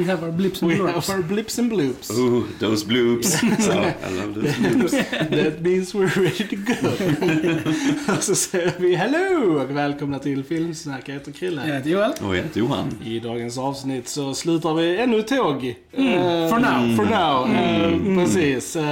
We 0.00 0.06
have 0.06 0.22
our 0.26 0.32
blips 0.32 0.62
and 0.62 0.72
We 0.72 0.78
blurps. 0.78 0.92
have 1.08 1.10
our 1.16 1.22
blips 1.22 1.58
and 1.58 1.72
bloops. 1.72 2.10
Ooh, 2.10 2.42
those 2.58 2.84
bloops. 2.86 3.24
so, 3.66 3.72
I 3.72 4.10
love 4.20 4.34
those 4.34 4.54
bloops. 4.58 5.10
That 5.30 5.60
means 5.62 5.94
we're 5.94 6.22
ready 6.22 6.44
to 6.48 6.56
go. 6.56 8.12
och 8.16 8.22
så 8.22 8.34
säger 8.34 8.72
vi 8.78 8.94
hello 8.94 9.60
och 9.62 9.76
välkomna 9.76 10.18
till 10.18 10.44
Filmsnack. 10.44 11.08
Jag 11.08 11.14
heter 11.14 11.32
Krille. 11.32 11.66
Jag 11.68 11.74
heter 11.74 11.90
Joel. 11.90 12.12
Och 12.22 12.36
jag 12.36 12.42
heter 12.42 12.60
Johan. 12.60 12.98
I 13.04 13.18
dagens 13.20 13.58
avsnitt 13.58 14.08
så 14.08 14.34
slutar 14.34 14.74
vi 14.74 14.96
ännu 15.00 15.18
ett 15.18 15.28
tåg. 15.28 15.74
Mm, 15.96 16.10
Eh, 16.20 16.48
for 16.48 16.58
now. 16.58 16.96
For 16.96 17.04
now, 17.04 17.56
eh, 17.56 18.24
precis. 18.24 18.76
Uh, 18.76 18.82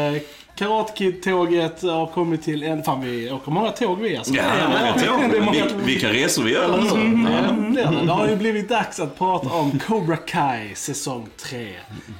Karate 0.58 0.92
Kid-tåget 0.96 1.82
har 1.82 2.06
kommit 2.06 2.42
till 2.42 2.62
en... 2.62 2.82
Fan, 2.82 3.00
vi 3.00 3.30
åker 3.30 3.50
många 3.52 3.70
tåg 3.70 3.98
vi 4.00 4.16
alltså. 4.16 4.34
Ja, 4.34 4.42
det 4.42 5.04
är 5.06 5.10
många 5.10 5.44
många 5.44 5.60
tåg. 5.60 5.78
Vil- 5.78 5.84
Vilka 5.84 6.12
resor 6.12 6.42
vi 6.42 6.52
gör 6.52 6.72
alltså. 6.72 6.96
hur? 6.96 7.30
Ja, 7.78 7.90
det 7.90 8.06
det. 8.06 8.12
Har 8.12 8.28
ju 8.28 8.36
blivit 8.36 8.68
dags 8.68 9.00
att 9.00 9.18
prata 9.18 9.48
om 9.48 9.78
Cobra 9.78 10.16
Kai 10.16 10.74
säsong 10.74 11.28
3. 11.36 11.68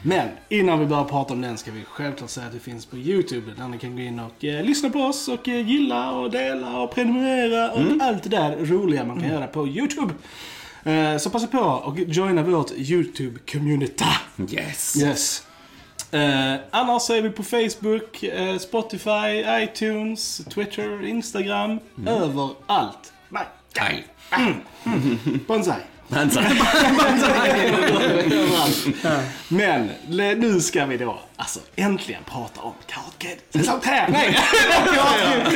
Men 0.03 0.29
innan 0.49 0.79
vi 0.81 0.87
börjar 0.87 1.05
prata 1.05 1.35
om 1.35 1.41
den 1.41 1.59
ska 1.59 1.71
vi 1.71 1.85
självklart 1.89 2.31
säga 2.31 2.47
att 2.47 2.53
det 2.53 2.59
finns 2.61 2.87
på 2.87 2.97
YouTube. 2.97 3.53
Där 3.57 3.69
ni 3.69 3.79
kan 3.79 3.97
gå 3.97 4.03
in 4.03 4.21
och 4.21 4.45
eh, 4.45 4.65
lyssna 4.65 4.91
på 4.91 4.99
oss 4.99 5.29
och 5.29 5.49
eh, 5.49 5.69
gilla 5.69 6.11
och 6.13 6.31
dela 6.31 6.81
och 6.81 6.95
prenumerera 6.95 7.71
och 7.71 7.81
allt 8.01 8.23
det 8.23 8.29
där 8.29 8.57
roliga 8.61 9.05
man 9.05 9.21
kan 9.21 9.31
göra 9.31 9.47
på 9.47 9.69
YouTube. 9.69 10.15
Eh, 10.85 11.17
så 11.19 11.31
passa 11.31 11.47
på 11.47 11.59
och 11.59 11.99
joina 11.99 12.43
vårt 12.43 12.71
YouTube-community. 12.71 14.05
Yes. 14.53 15.03
Yes. 15.03 15.43
Eh, 16.11 16.55
annars 16.71 17.11
är 17.11 17.23
vi 17.23 17.31
på 17.31 17.43
Facebook, 17.43 18.23
eh, 18.23 18.59
Spotify, 18.59 19.45
iTunes, 19.63 20.41
Twitter, 20.55 21.07
Instagram. 21.07 21.79
Överallt. 22.07 23.13
Nej, 23.29 23.45
Kai. 23.73 24.05
bonsai. 25.47 25.75
Men 26.09 26.31
så- 26.31 26.41
Överallt. 28.31 28.87
Men 29.49 29.91
nu 30.41 30.61
ska 30.61 30.87
vi 30.87 30.97
då 30.97 31.21
alltså 31.39 31.61
äntligen 31.77 32.23
prata 32.25 32.61
om 32.61 32.73
Karate 32.87 33.13
Kid 33.19 33.39
säsong 33.63 33.81
3. 33.81 33.93
Nej! 34.09 34.39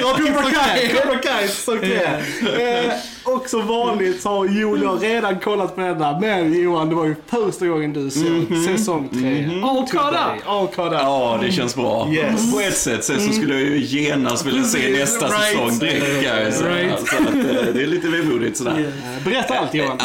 Cobra 0.03 0.51
Kai! 0.51 0.89
Cobra 0.89 1.19
Kai 1.19 1.49
säsong 1.49 1.79
3. 1.79 1.95
Eh, 2.05 2.93
och 3.25 3.49
som 3.49 3.67
vanligt 3.67 4.23
så 4.23 4.29
har 4.29 4.45
jag 4.81 5.03
redan 5.05 5.41
kollat 5.41 5.75
på 5.75 5.81
denna. 5.81 6.21
Men 6.21 6.63
Johan, 6.63 6.89
det 6.89 6.95
var 6.95 7.05
ju 7.07 7.15
första 7.27 7.67
gången 7.67 7.93
du 7.93 8.11
såg 8.11 8.65
säsong 8.69 9.09
3. 9.13 9.61
All 9.65 9.87
caught 9.89 10.13
up. 10.15 10.47
All 10.49 10.67
caught 10.69 10.93
up. 10.93 11.01
Ja, 11.03 11.39
det 11.43 11.53
känns 11.53 11.75
bra. 11.77 12.09
Yes. 12.13 12.53
På 12.53 12.61
ett 12.61 12.77
sätt. 12.77 13.05
Sen 13.05 13.21
så 13.21 13.33
skulle 13.33 13.55
jag 13.55 13.63
ju 13.63 13.79
genast 13.79 14.47
vilja 14.47 14.65
se 14.65 14.91
nästa 14.99 15.27
Right. 15.27 15.43
säsong 15.45 15.79
direkt. 15.79 16.23
kan 16.29 16.43
jag 16.43 16.53
säga. 16.55 16.75
Right. 16.77 16.99
Så 17.09 17.17
att, 17.17 17.35
eh, 17.35 17.75
det 17.75 17.83
är 17.83 17.87
lite 17.87 18.09
vemodigt 18.09 18.57
sådär. 18.57 18.79
Eh, 18.81 19.25
Berätta 19.25 19.59
allt 19.59 19.75
Johan. 19.75 19.99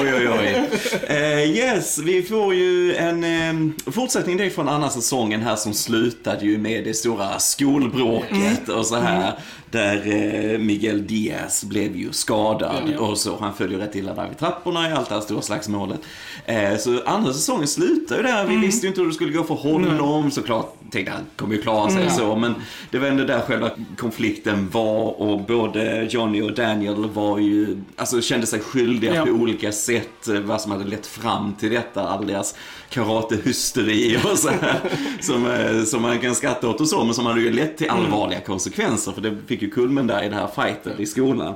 Oj, 0.00 0.14
oj, 0.14 0.28
oj. 0.28 0.68
Eh, 1.08 1.50
yes, 1.56 1.98
vi 1.98 2.22
får 2.22 2.54
ju 2.54 2.94
en 2.96 3.24
eh, 3.24 3.92
fortsättning 3.92 4.36
det 4.36 4.50
från 4.50 4.68
andra 4.68 4.90
säsongen 5.00 5.42
här 5.42 5.56
som 5.56 5.74
slutade 5.74 6.44
ju 6.44 6.58
med 6.58 6.84
det 6.84 6.94
stora 6.94 7.38
skolbråket 7.38 8.68
och 8.68 8.86
så 8.86 8.96
här. 8.96 9.32
Där 9.70 9.96
eh, 10.06 10.58
Miguel 10.58 11.06
Diaz 11.06 11.64
blev 11.64 11.96
ju 11.96 12.12
skadad 12.12 12.94
och 12.98 13.18
så. 13.18 13.36
Han 13.40 13.54
föll 13.54 13.72
ju 13.72 13.78
rätt 13.78 13.94
illa 13.96 14.14
där 14.14 14.28
vid 14.28 14.38
trapporna 14.38 14.90
i 14.90 14.92
allt 14.92 15.08
det 15.08 15.14
här 15.14 15.22
stora 15.22 15.42
slagsmålet. 15.42 16.00
Eh, 16.46 16.76
så 16.78 17.00
andra 17.06 17.32
säsongen 17.32 17.68
slutar 17.68 18.16
ju 18.16 18.22
där. 18.22 18.46
Vi 18.46 18.56
visste 18.56 18.86
ju 18.86 18.88
inte 18.88 19.00
hur 19.00 19.08
det 19.08 19.14
skulle 19.14 19.32
gå 19.32 19.44
för 19.44 19.54
honom. 19.54 20.30
Såklart 20.30 20.74
tänkte 20.90 21.12
han 21.12 21.22
kommer 21.36 21.54
ju 21.54 21.62
klara 21.62 21.90
sig 21.90 22.10
så. 22.10 22.36
Men 22.36 22.54
det 22.90 22.98
var 22.98 23.06
ändå 23.08 23.24
där 23.24 23.40
själva 23.40 23.70
konflikten 23.96 24.68
var 24.72 25.20
och 25.20 25.40
både 25.40 26.06
Johnny 26.10 26.42
och 26.42 26.54
Daniel 26.54 27.08
var 27.10 27.38
ju, 27.38 27.76
alltså 27.96 28.20
kände 28.20 28.46
sig 28.46 28.60
skyldiga 28.60 29.14
Ja. 29.14 29.24
på 29.24 29.30
olika 29.30 29.72
sätt. 29.72 30.28
eh, 30.28 30.40
Vad 30.40 30.60
som 30.60 30.72
hade 30.72 30.84
lett 30.84 31.06
fram 31.06 31.54
till 31.54 31.70
detta. 31.70 32.08
All 32.08 32.26
deras 32.26 32.54
karatehysteri 32.88 34.16
och 34.32 34.38
så 34.38 34.48
här. 34.48 34.80
Som, 35.20 35.46
som 35.86 36.02
man 36.02 36.18
kan 36.18 36.34
skratta 36.34 36.68
åt 36.68 36.80
och 36.80 36.88
så. 36.88 37.04
Men 37.04 37.14
som 37.14 37.26
hade 37.26 37.40
ju 37.40 37.52
lett 37.52 37.76
till 37.78 37.90
allvarliga 37.90 38.40
konsekvenser. 38.40 39.12
För 39.12 39.20
det 39.20 39.36
fick 39.46 39.59
ju 39.62 39.70
kulmen 39.70 40.06
där 40.06 40.22
i 40.22 40.28
det 40.28 40.34
här 40.34 40.46
fighten 40.46 41.00
i 41.00 41.06
skolan. 41.06 41.54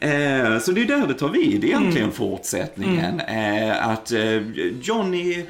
Eh, 0.00 0.58
så 0.58 0.72
det 0.72 0.80
är 0.80 0.86
där 0.86 1.06
det 1.06 1.14
tar 1.14 1.28
vid 1.28 1.64
egentligen 1.64 2.12
fortsättningen. 2.12 3.20
Eh, 3.20 3.88
att 3.88 4.12
eh, 4.12 4.42
Johnny 4.82 5.46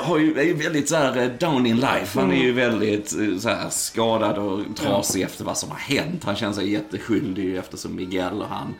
har 0.00 0.18
ju, 0.18 0.38
är 0.38 0.44
ju 0.44 0.54
väldigt 0.54 0.88
så 0.88 0.96
här 0.96 1.22
eh, 1.22 1.28
down 1.40 1.66
in 1.66 1.76
life. 1.76 2.20
Han 2.20 2.32
är 2.32 2.42
ju 2.42 2.52
väldigt 2.52 3.18
eh, 3.20 3.38
så 3.38 3.48
här, 3.48 3.70
skadad 3.70 4.38
och 4.38 4.60
trasig 4.76 5.22
efter 5.22 5.44
vad 5.44 5.58
som 5.58 5.70
har 5.70 5.78
hänt. 5.78 6.24
Han 6.24 6.36
känner 6.36 6.52
sig 6.52 6.72
jätteskyldig 6.72 7.56
eftersom 7.56 7.94
Miguel 7.96 8.40
och 8.42 8.48
han 8.48 8.74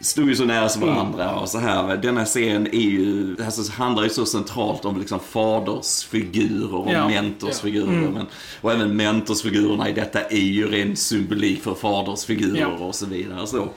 stod 0.00 0.28
ju 0.28 0.36
så 0.36 0.44
nära 0.44 0.68
som 0.68 0.82
varandra 0.82 1.34
och 1.36 1.48
så 1.48 1.58
här. 1.58 1.96
Denna 1.96 2.24
serien 2.26 2.66
är 2.66 2.80
ju, 2.90 3.36
alltså, 3.44 3.72
handlar 3.72 4.02
ju 4.02 4.08
så 4.08 4.26
centralt 4.26 4.84
om 4.84 4.98
liksom 4.98 5.20
fadersfigurer 5.20 6.74
och 6.74 6.92
Ja. 6.92 7.08
mentorsfigurer. 7.08 7.86
Men, 8.10 8.26
och 8.60 8.72
även 8.72 8.96
mentorsfigurerna 8.96 9.88
i 9.88 9.92
detta 9.92 10.20
är 10.20 10.36
ju 10.36 10.70
ren 10.70 10.96
symbolik 10.96 11.62
för 11.62 11.74
fadersfigurer 11.74 12.60
Ja. 12.60 12.66
och 12.86 12.94
så 12.94 13.06
vidare. 13.06 13.46
Så, 13.46 13.68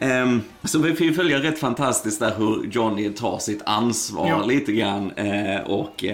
Ehm, 0.00 0.40
så 0.64 0.78
vi 0.78 0.94
får 0.94 1.06
ju 1.06 1.12
följa 1.14 1.42
rätt 1.42 1.58
fantastiskt 1.58 2.20
där 2.20 2.32
hur 2.38 2.68
Johnny 2.72 3.10
tar 3.10 3.38
sitt 3.38 3.62
ansvar 3.66 4.28
Ja. 4.28 4.44
lite 4.46 4.72
grann. 4.72 5.12
Eh, 5.12 5.60
och 5.60 6.04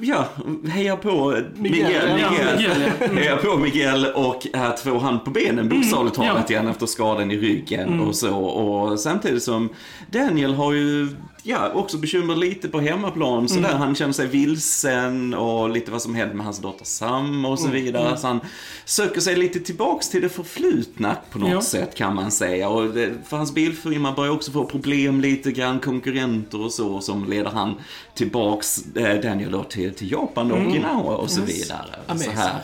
ja, 0.00 0.24
heja 0.70 0.96
på 0.96 1.42
Miguel, 1.56 2.14
Miguel. 2.14 2.64
ja. 3.00 3.06
Heja 3.14 3.36
på 3.36 3.56
Miguel 3.56 4.06
och 4.06 4.46
att 4.52 4.80
få 4.80 4.98
han 4.98 5.20
på 5.20 5.30
benen 5.30 5.68
bokstavligt 5.68 6.16
talat 6.16 6.30
Mm, 6.30 6.42
ja. 6.48 6.52
igen 6.54 6.68
efter 6.68 6.86
skadan 6.86 7.30
i 7.30 7.36
ryggen 7.38 8.00
och 8.00 8.16
så. 8.16 8.36
Och 8.38 9.00
samtidigt 9.00 9.42
som 9.42 9.68
Daniel 10.10 10.54
har 10.54 10.72
ju 10.72 11.08
ja, 11.42 11.70
också 11.72 11.98
bekymmer 11.98 12.36
lite 12.36 12.68
på 12.68 12.80
hemmaplan. 12.80 13.48
Sådär. 13.48 13.74
Han 13.74 13.94
känner 13.94 14.12
sig 14.12 14.26
vilsen 14.26 15.34
och 15.34 15.70
lite 15.70 15.90
vad 15.90 16.02
som 16.02 16.14
hände 16.14 16.34
med 16.34 16.44
hans 16.44 16.58
dotter 16.58 16.84
Sam 16.84 17.44
och 17.44 17.58
så 17.58 17.68
vidare. 17.68 18.16
Så 18.16 18.26
han 18.26 18.40
söker 18.84 19.20
sig 19.20 19.36
lite 19.36 19.60
tillbaks 19.60 20.08
till 20.08 20.22
det 20.22 20.28
förflutna 20.28 21.16
på 21.30 21.38
något 21.38 21.50
Ja. 21.50 21.62
sätt 21.62 21.94
kan 21.94 22.14
man 22.14 22.30
säga. 22.30 22.68
Och 22.68 22.88
det, 22.94 23.10
för 23.28 23.36
hans 23.36 23.54
bilfirma 23.54 24.12
börjar 24.12 24.32
också 24.32 24.52
få 24.52 24.64
problem 24.64 25.20
lite 25.20 25.52
grann, 25.52 25.80
konkurrenter 25.80 26.60
och 26.64 26.72
så, 26.72 27.00
som 27.00 27.28
leder 27.30 27.50
han 27.50 27.74
tillbaks, 28.14 28.96
eh, 28.96 29.20
Daniel 29.20 29.50
då, 29.52 29.64
till, 29.64 29.94
till 29.94 30.10
Japan 30.12 30.52
och 30.52 30.58
Okinawa 30.66 31.16
och 31.16 31.30
så 31.30 31.40
vidare. 31.42 31.86
Så, 32.16 32.30
här. 32.30 32.60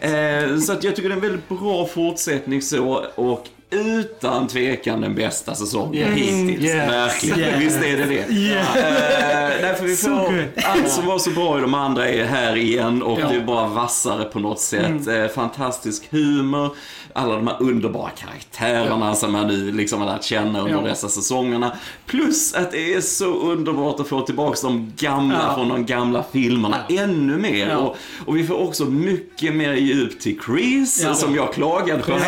Eh, 0.00 0.58
så 0.58 0.72
att 0.72 0.84
jag 0.84 0.96
tycker 0.96 1.08
det 1.08 1.12
är 1.12 1.16
en 1.16 1.22
väldigt 1.22 1.48
bra 1.48 1.86
fortsättning 1.86 2.62
så, 2.62 3.04
och 3.14 3.46
utan 3.70 4.48
tvekan 4.48 5.00
den 5.00 5.14
bästa 5.14 5.54
säsongen 5.54 5.94
Yes. 6.18 6.18
hittills. 6.18 6.64
Yes. 6.64 6.90
Verkligen. 6.90 7.38
Yes. 7.38 7.60
Visst 7.60 7.76
är 7.76 7.96
det 7.96 8.04
det? 8.04 8.34
Yeah. 8.34 8.76
Eh, 8.76 9.60
därför 9.60 9.84
vi 9.84 9.96
So 9.96 10.08
får, 10.08 10.32
good. 10.32 10.44
allt 10.64 10.90
som 10.90 11.06
var 11.06 11.18
så 11.18 11.30
bra 11.30 11.58
i 11.58 11.60
de 11.60 11.74
andra 11.74 12.08
är 12.08 12.24
här 12.24 12.56
igen 12.56 13.02
och 13.02 13.20
Ja. 13.20 13.28
det 13.28 13.36
är 13.36 13.40
bara 13.44 13.66
vassare 13.68 14.24
på 14.24 14.38
något 14.38 14.60
sätt. 14.60 15.06
Eh, 15.08 15.26
fantastisk 15.34 16.08
humor, 16.10 16.70
alla 17.16 17.34
de 17.34 17.46
här 17.46 17.56
underbara 17.62 18.10
karaktärerna 18.10 19.14
som 19.14 19.32
man 19.32 19.46
nu 19.48 19.72
liksom 19.72 20.00
har 20.00 20.06
lärt 20.06 20.22
känna 20.24 20.60
under 20.60 20.72
Ja. 20.74 20.80
dessa 20.80 21.08
säsongerna. 21.08 21.72
Plus 22.06 22.54
att 22.54 22.70
det 22.72 22.94
är 22.94 23.00
så 23.00 23.24
underbart 23.40 24.00
att 24.00 24.08
få 24.08 24.20
tillbaka 24.20 24.56
de 24.62 24.92
gamla 24.96 25.44
Ja. 25.48 25.54
från 25.54 25.68
de 25.68 25.86
gamla 25.86 26.24
filmerna 26.32 26.76
ännu 26.88 27.36
mer. 27.36 27.76
Och, 27.76 27.96
och 28.26 28.36
vi 28.36 28.46
får 28.46 28.54
också 28.62 28.84
mycket 28.84 29.54
mer 29.54 29.72
djup 29.74 30.20
till 30.20 30.38
Chris, 30.46 31.06
som 31.14 31.34
jag 31.34 31.52
klagade 31.54 32.02
på. 32.02 32.12
Jag 32.12 32.18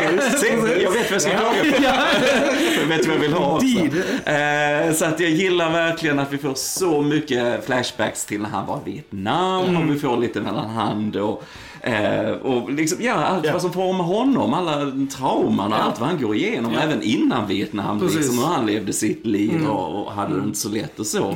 vet 0.92 1.10
vad 1.10 1.12
jag 1.12 1.22
ska 1.22 1.30
klaga 1.30 1.52
på. 1.60 1.84
Jag 2.80 2.86
vet 2.88 3.06
vad 3.06 3.16
jag 3.16 3.20
vill 3.20 3.32
ha 3.32 3.54
också. 3.54 3.66
Eh, 4.30 4.92
så 4.94 5.04
att 5.04 5.20
jag 5.20 5.30
gillar 5.30 5.70
verkligen 5.72 6.18
att 6.18 6.32
vi 6.32 6.38
får 6.38 6.54
så 6.54 7.02
mycket 7.02 7.66
flashbacks 7.66 8.24
till 8.24 8.40
när 8.40 8.48
han 8.48 8.66
var 8.66 8.80
i 8.86 8.90
Vietnam 8.90 9.76
och 9.76 9.94
vi 9.94 9.98
får 9.98 10.16
lite 10.16 10.40
mellan 10.40 10.70
hand 10.70 11.16
och 11.16 11.44
Eh, 11.88 12.30
och 12.30 12.72
liksom, 12.72 12.98
ja, 13.02 13.14
allt 13.14 13.44
Ja. 13.46 13.52
vad 13.52 13.62
som 13.62 13.72
formar 13.72 14.04
honom, 14.04 14.54
alla 14.54 14.92
trauman 15.16 15.72
och 15.72 15.82
allt 15.84 16.00
vad 16.00 16.08
han 16.08 16.20
går 16.22 16.36
igenom, 16.36 16.72
även 16.74 17.02
innan 17.02 17.46
Vietnam, 17.46 18.00
Precis. 18.00 18.16
liksom, 18.16 18.38
hur 18.38 18.44
han 18.46 18.66
levde 18.66 18.92
sitt 18.92 19.26
liv 19.26 19.66
och, 19.68 20.02
och 20.06 20.12
hade 20.12 20.34
det 20.40 20.44
inte 20.44 20.58
så 20.58 20.68
lätt 20.68 20.98
och 21.00 21.06
så. 21.06 21.34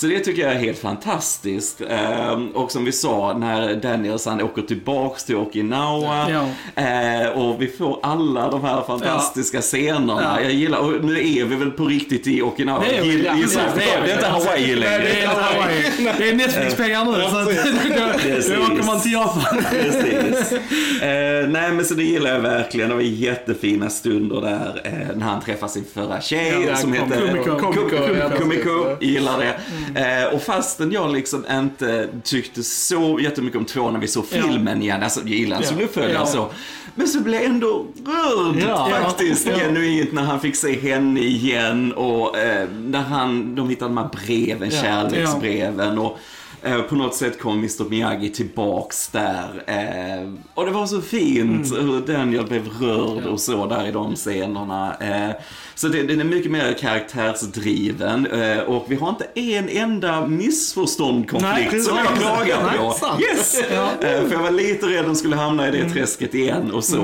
Så 0.00 0.06
det 0.06 0.20
tycker 0.20 0.42
jag 0.42 0.52
är 0.52 0.58
helt 0.58 0.78
fantastiskt. 0.78 1.80
Eh, 1.80 2.32
och 2.54 2.72
som 2.72 2.84
vi 2.84 2.92
sa, 2.92 3.36
när 3.38 3.74
Daniels 3.76 4.26
han 4.26 4.42
åker 4.42 4.62
tillbaks 4.62 5.24
till 5.24 5.36
Okinawa 5.36 6.26
Ja. 6.30 6.82
eh, 6.82 7.28
och 7.28 7.62
vi 7.62 7.66
får 7.66 8.00
alla 8.02 8.50
de 8.50 8.64
här 8.64 8.82
fantastiska 8.82 9.60
scenerna. 9.60 10.36
Ja. 10.38 10.40
Jag 10.42 10.52
gillar, 10.52 10.78
och 10.78 11.04
nu 11.04 11.12
är 11.12 11.44
vi 11.44 11.56
väl 11.56 11.70
på 11.70 11.84
riktigt 11.84 12.26
i 12.26 12.42
Okinawa. 12.42 12.84
Det 12.88 12.96
är 12.96 13.02
vi, 13.02 13.24
ja. 13.24 13.32
Ja, 13.36 13.60
det 13.76 13.82
är 13.84 14.02
det 14.06 14.12
är 14.12 14.14
inte 14.14 14.26
Hawaii 14.28 14.74
längre. 14.74 14.98
det 14.98 15.20
är 15.22 15.26
Hawaii. 15.26 15.82
Det 16.18 16.28
är 16.28 16.34
Netflix-pengar 16.34 17.04
nu, 17.04 17.12
så 17.12 17.30
då, 18.50 18.56
då 18.56 18.74
åker 18.74 18.86
man 18.86 19.00
till 19.00 19.12
Japan. 19.12 19.64
Precis. 19.70 20.52
Eh, 21.02 21.48
nej 21.48 21.72
men 21.72 21.84
så 21.84 21.94
det 21.94 22.02
gillar 22.02 22.30
jag 22.32 22.40
verkligen. 22.40 22.88
Det 22.88 22.94
var 22.94 23.02
jättefina 23.02 23.90
stunder 23.90 24.40
där 24.40 24.80
eh, 24.84 25.16
när 25.16 25.26
han 25.26 25.40
träffar 25.42 25.68
sin 25.68 25.84
förra 25.94 26.20
tjej 26.20 26.76
som 26.76 26.92
heter 26.92 27.20
Kumiko. 27.20 28.38
Kumiko. 28.38 28.96
Gillar 29.00 29.38
det. 29.38 29.54
Eh, 29.94 30.34
och 30.34 30.42
fastän 30.42 30.92
jag 30.92 31.12
liksom 31.12 31.44
inte 31.50 32.08
tyckte 32.24 32.62
så 32.62 33.18
jättemycket 33.22 33.58
om 33.58 33.64
tvåan 33.64 33.92
när 33.92 34.00
vi 34.00 34.08
såg 34.08 34.24
Ja. 34.30 34.42
filmen 34.42 34.82
igen. 34.82 35.02
Alltså 35.02 35.20
jag 35.20 35.28
gillar 35.28 35.56
en 35.56 35.78
Ja. 35.78 35.84
uppföljare 35.84 36.12
Ja. 36.12 36.26
så. 36.26 36.48
Men 36.94 37.08
så 37.08 37.20
blev 37.20 37.34
jag 37.34 37.44
ändå 37.44 37.86
rörd 38.06 38.64
Ja. 38.68 38.88
faktiskt 39.02 39.46
Ja. 39.46 39.54
genuint 39.58 40.12
när 40.12 40.22
han 40.22 40.40
fick 40.40 40.56
se 40.56 40.80
henne 40.80 41.20
igen 41.20 41.92
och 41.92 42.38
eh, 42.38 42.68
när 42.84 43.02
han, 43.02 43.54
de 43.54 43.68
hittade 43.68 43.88
de 43.88 43.96
här 43.96 44.08
breven, 44.26 44.70
kärleksbreven 44.70 45.98
och 45.98 46.18
eh, 46.62 46.80
på 46.82 46.94
något 46.94 47.14
sätt 47.14 47.40
kom 47.40 47.58
Mr 47.58 47.88
Miyagi 47.90 48.30
tillbaks 48.30 49.08
där. 49.08 49.62
Eh, 49.66 50.28
och 50.54 50.66
det 50.66 50.72
var 50.72 50.86
så 50.86 51.00
fint 51.00 51.72
Mm. 51.72 51.88
hur 51.88 52.00
Daniel 52.00 52.46
blev 52.46 52.68
rörd 52.80 53.26
och 53.26 53.40
så 53.40 53.66
där 53.66 53.86
i 53.88 53.92
de 53.92 54.16
scenerna. 54.16 54.96
Eh, 55.00 55.30
så 55.74 55.88
det, 55.88 56.02
den 56.02 56.20
är 56.20 56.24
mycket 56.24 56.50
mer 56.50 56.72
karaktärsdriven 56.80 58.26
och 58.66 58.84
vi 58.88 58.96
har 58.96 59.08
inte 59.08 59.26
en 59.34 59.68
enda 59.68 60.26
missförstånd 60.26 61.30
konflikt 61.30 61.72
Nej, 61.72 61.80
som 61.80 61.96
jag 61.96 62.06
klagar 62.18 62.76
på. 62.78 63.20
Yes! 63.22 63.58
Eh, 63.60 63.88
För 64.00 64.32
jag 64.32 64.42
var 64.42 64.50
lite 64.50 64.86
rädd 64.86 65.00
att 65.00 65.06
de 65.06 65.16
skulle 65.16 65.36
hamna 65.36 65.68
i 65.68 65.70
det 65.70 65.90
träsket 65.90 66.34
igen 66.34 66.70
och 66.70 66.84
så. 66.84 66.96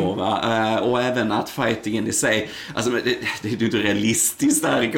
Eh, 0.45 0.77
Och 0.77 1.03
även 1.03 1.33
att 1.33 1.51
fightingen 1.51 2.07
i 2.07 2.13
sig, 2.13 2.51
alltså 2.75 2.91
det, 2.91 3.01
det 3.43 3.49
är 3.49 3.57
ju 3.57 3.65
inte 3.65 3.79
realistiskt 3.79 4.63
där 4.63 4.83
i 4.83 4.89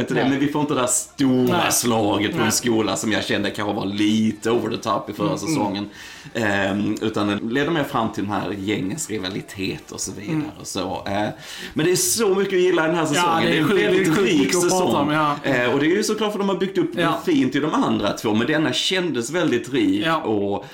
inte 0.00 0.14
det, 0.14 0.20
Nej. 0.20 0.30
men 0.30 0.40
vi 0.40 0.48
får 0.48 0.60
inte 0.60 0.74
det 0.74 0.80
där 0.80 0.86
stora 0.86 1.56
Nej. 1.58 1.72
slaget 1.72 2.30
på 2.30 2.36
Nej. 2.36 2.46
en 2.46 2.52
skola 2.52 2.96
som 2.96 3.12
jag 3.12 3.24
kände 3.24 3.50
kanske 3.50 3.74
var 3.74 3.86
lite 4.02 4.50
over 4.50 4.70
the 4.70 4.76
top 4.82 5.10
i 5.10 5.12
förra 5.12 5.38
säsongen. 5.38 5.88
Ehm, 6.34 6.96
utan 7.02 7.26
det 7.26 7.38
leder 7.54 7.70
mer 7.70 7.84
fram 7.84 8.12
till 8.12 8.22
den 8.24 8.32
här 8.32 8.52
gängens 8.58 9.10
rivalitet 9.10 9.90
och 9.92 10.00
så 10.00 10.12
vidare. 10.12 10.42
Och 10.60 10.66
så. 10.66 11.02
Eh, 11.06 11.28
men 11.74 11.86
det 11.86 11.92
är 11.92 11.96
så 11.96 12.28
mycket 12.34 12.54
att 12.54 12.60
gilla 12.60 12.86
den 12.86 12.94
här 12.96 13.06
säsongen. 13.06 13.42
det 13.42 13.58
är 13.58 13.64
det 13.74 13.84
är 13.84 13.88
en 13.88 13.94
väldigt 13.94 14.18
rik 14.18 14.54
att 14.54 14.62
säsong. 14.62 14.94
om, 14.94 15.10
ja. 15.10 15.36
Eh, 15.42 15.72
och 15.74 15.80
det 15.80 15.86
är 15.86 15.96
ju 15.96 16.02
såklart 16.02 16.32
för 16.32 16.38
de 16.38 16.48
har 16.48 16.56
byggt 16.56 16.78
upp 16.78 16.90
Ja. 16.96 17.20
fint 17.26 17.54
i 17.54 17.60
de 17.60 17.74
andra 17.74 18.12
två, 18.12 18.34
men 18.34 18.46
denna 18.46 18.72
kändes 18.72 19.30
väldigt 19.30 19.72
rik 19.72 20.02
Ja. 20.06 20.16
och 20.16 20.64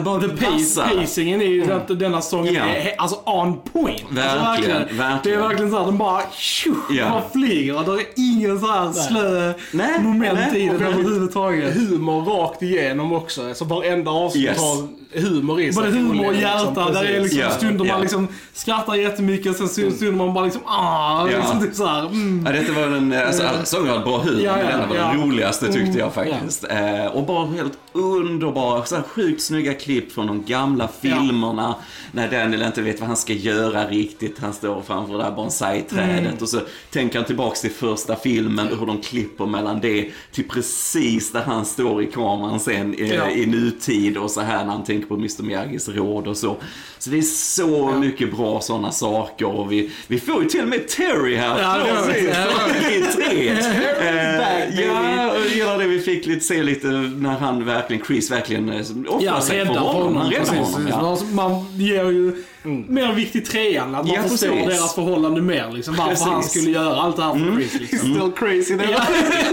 bara 0.00 0.20
The 0.20 0.28
pace, 0.28 0.50
vassare. 0.52 1.00
pacingen 1.00 1.40
är 1.40 1.46
ju 1.46 1.72
att 1.72 1.98
denna 1.98 2.20
sången 2.22 2.54
Ja. 2.54 2.64
är 2.64 2.94
alltså 2.98 3.16
on 3.26 3.60
point. 3.72 4.02
Verkligen, 4.10 4.76
alltså, 4.76 4.94
verkligen. 4.96 5.18
Det 5.22 5.32
är 5.32 5.48
verkligen 5.48 5.70
så 5.70 5.76
att 5.78 5.86
den 5.86 5.98
bara, 5.98 6.22
tjo, 6.32 6.74
Ja. 6.90 7.10
bara 7.10 7.22
flyger. 7.32 7.76
Och 7.78 7.84
det 7.84 8.02
är 8.02 8.06
ingen 8.16 8.60
så 8.60 8.66
här 8.66 8.92
slö 8.92 9.52
Nej, 9.72 10.00
moment 10.02 10.38
nej. 10.52 10.62
i 10.62 10.66
den 10.66 10.82
överhuvudtaget. 10.82 11.74
Humor 11.74 12.24
rakt 12.24 12.62
igenom 12.62 13.12
också. 13.12 13.48
Alltså 13.48 13.64
varenda 13.64 14.10
avsnitt 14.10 14.44
Yes. 14.44 14.58
har 14.60 14.88
humor 15.14 15.60
i 15.60 15.72
sig. 15.72 15.82
Både 15.82 15.96
humor 15.98 16.26
och 16.26 16.32
Liksom, 16.32 16.50
hjärta. 16.50 16.90
Där 16.92 17.04
är 17.04 17.20
liksom 17.20 17.38
Ja, 17.40 17.50
stunder 17.50 17.84
ja. 17.84 17.92
man 17.92 18.00
liksom 18.02 18.28
skrattar 18.52 18.94
jättemycket, 18.94 19.56
sen 19.56 19.68
stunder 19.68 20.12
man 20.12 20.34
bara 20.34 20.44
liksom 20.44 20.62
ah, 20.66 21.28
Ja. 21.30 21.36
liksom 21.38 21.60
typ 21.60 21.74
så 21.74 21.86
här, 21.86 22.06
mm. 22.06 22.42
Ja, 22.46 22.52
detta 22.52 22.72
var 22.72 22.86
den, 22.86 23.12
alltså 23.12 23.42
alla 23.42 23.64
sånger 23.64 23.90
hade 23.90 24.04
bra 24.04 24.18
humor, 24.18 24.40
ja, 24.42 24.56
men 24.56 24.66
denna 24.66 24.86
var 24.86 24.96
den 24.96 25.22
roligaste 25.22 25.66
tyckte 25.66 25.80
Mm, 25.82 25.98
jag 25.98 26.14
faktiskt. 26.14 26.64
Eh, 26.70 27.06
och 27.06 27.26
bara 27.26 27.46
helt 27.46 27.78
underbara, 27.92 28.84
så 28.84 28.94
här 28.96 29.02
sjukt 29.02 29.42
snygga 29.42 29.74
klipp 29.74 30.12
från 30.12 30.26
de 30.26 30.42
gamla 30.44 30.88
filmerna. 31.00 31.74
När 32.12 32.30
Daniel 32.30 32.62
inte 32.62 32.82
vet 32.82 33.00
vad 33.00 33.06
han 33.08 33.16
ska 33.16 33.32
göra 33.32 33.86
riktigt. 33.88 34.38
Han 34.38 34.52
står 34.52 34.82
framför 34.86 35.12
det 35.18 35.22
där 35.24 35.30
bonsai-trädet 35.30 36.18
Mm. 36.20 36.38
och 36.40 36.48
så 36.48 36.60
tänker 36.90 37.18
han 37.18 37.26
tillbaks 37.26 37.60
till 37.60 37.70
första 37.70 38.16
filmen 38.16 38.68
och 38.72 38.78
hur 38.78 38.86
de 38.86 39.00
klipper 39.00 39.46
mellan 39.46 39.80
det 39.80 40.08
till 40.32 40.48
precis 40.48 41.32
där 41.32 41.42
han 41.42 41.64
står 41.64 42.02
i 42.02 42.06
kameran 42.06 42.60
sen 42.60 42.94
eh, 42.94 43.28
i 43.28 43.46
nutid 43.46 44.16
och 44.16 44.30
så 44.30 44.40
här 44.40 44.64
när 44.64 44.72
han 44.72 44.84
tänker 44.84 45.01
på 45.08 45.14
Mr 45.14 45.42
Miyagis 45.42 45.88
råd 45.88 46.26
och 46.26 46.36
så. 46.36 46.56
Så 46.98 47.10
det 47.10 47.18
är 47.18 47.22
så 47.22 47.92
mycket 47.92 48.36
bra 48.36 48.60
sådana 48.60 48.92
saker 48.92 49.46
och 49.46 49.72
vi, 49.72 49.90
vi 50.06 50.20
får 50.20 50.42
ju 50.42 50.48
till 50.48 50.60
och 50.62 50.68
med 50.68 50.88
Terry 50.88 51.36
här. 51.36 51.62
Ja. 51.62 52.02
Precis, 52.06 52.28
Ja, 52.28 53.24
tre. 53.28 53.48
Eh, 53.48 54.80
ja, 54.86 55.32
jag 55.34 55.48
gillar 55.54 55.78
det 55.78 55.86
vi 55.86 55.98
fick 56.00 56.26
lite, 56.26 56.40
se 56.44 56.62
lite 56.62 56.86
när 56.86 57.38
han 57.38 57.64
verkligen, 57.64 58.04
Chris 58.04 58.30
verkligen 58.30 58.68
eh, 58.68 58.80
offrar 59.08 59.20
Ja, 59.24 59.40
sig 59.40 59.66
för 59.66 59.74
honom. 59.74 59.94
honom. 59.94 60.16
Han 60.16 60.30
räddar 60.30 60.54
honom. 60.54 60.86
Ja. 60.90 61.18
Man 61.32 61.66
ger 61.76 62.04
ju 62.04 62.44
mer 62.64 63.12
vikt 63.12 63.36
i 63.36 63.40
trean. 63.40 63.94
Att 63.94 64.06
man 64.06 64.14
Ja, 64.16 64.22
förstår 64.22 64.48
precis. 64.48 64.66
deras 64.66 64.94
förhållande 64.94 65.40
mer. 65.42 65.70
Liksom, 65.72 65.94
varför 65.96 66.10
Precis. 66.10 66.26
han 66.26 66.42
skulle 66.42 66.70
göra 66.70 66.96
allt 66.96 67.16
det 67.16 67.22
här 67.22 67.32
för 67.32 67.54
Chris. 67.56 67.80
Liksom. 67.80 67.98
Still 67.98 68.32
crazy. 68.36 68.76
Det 68.76 68.88
Ja. 68.90 69.02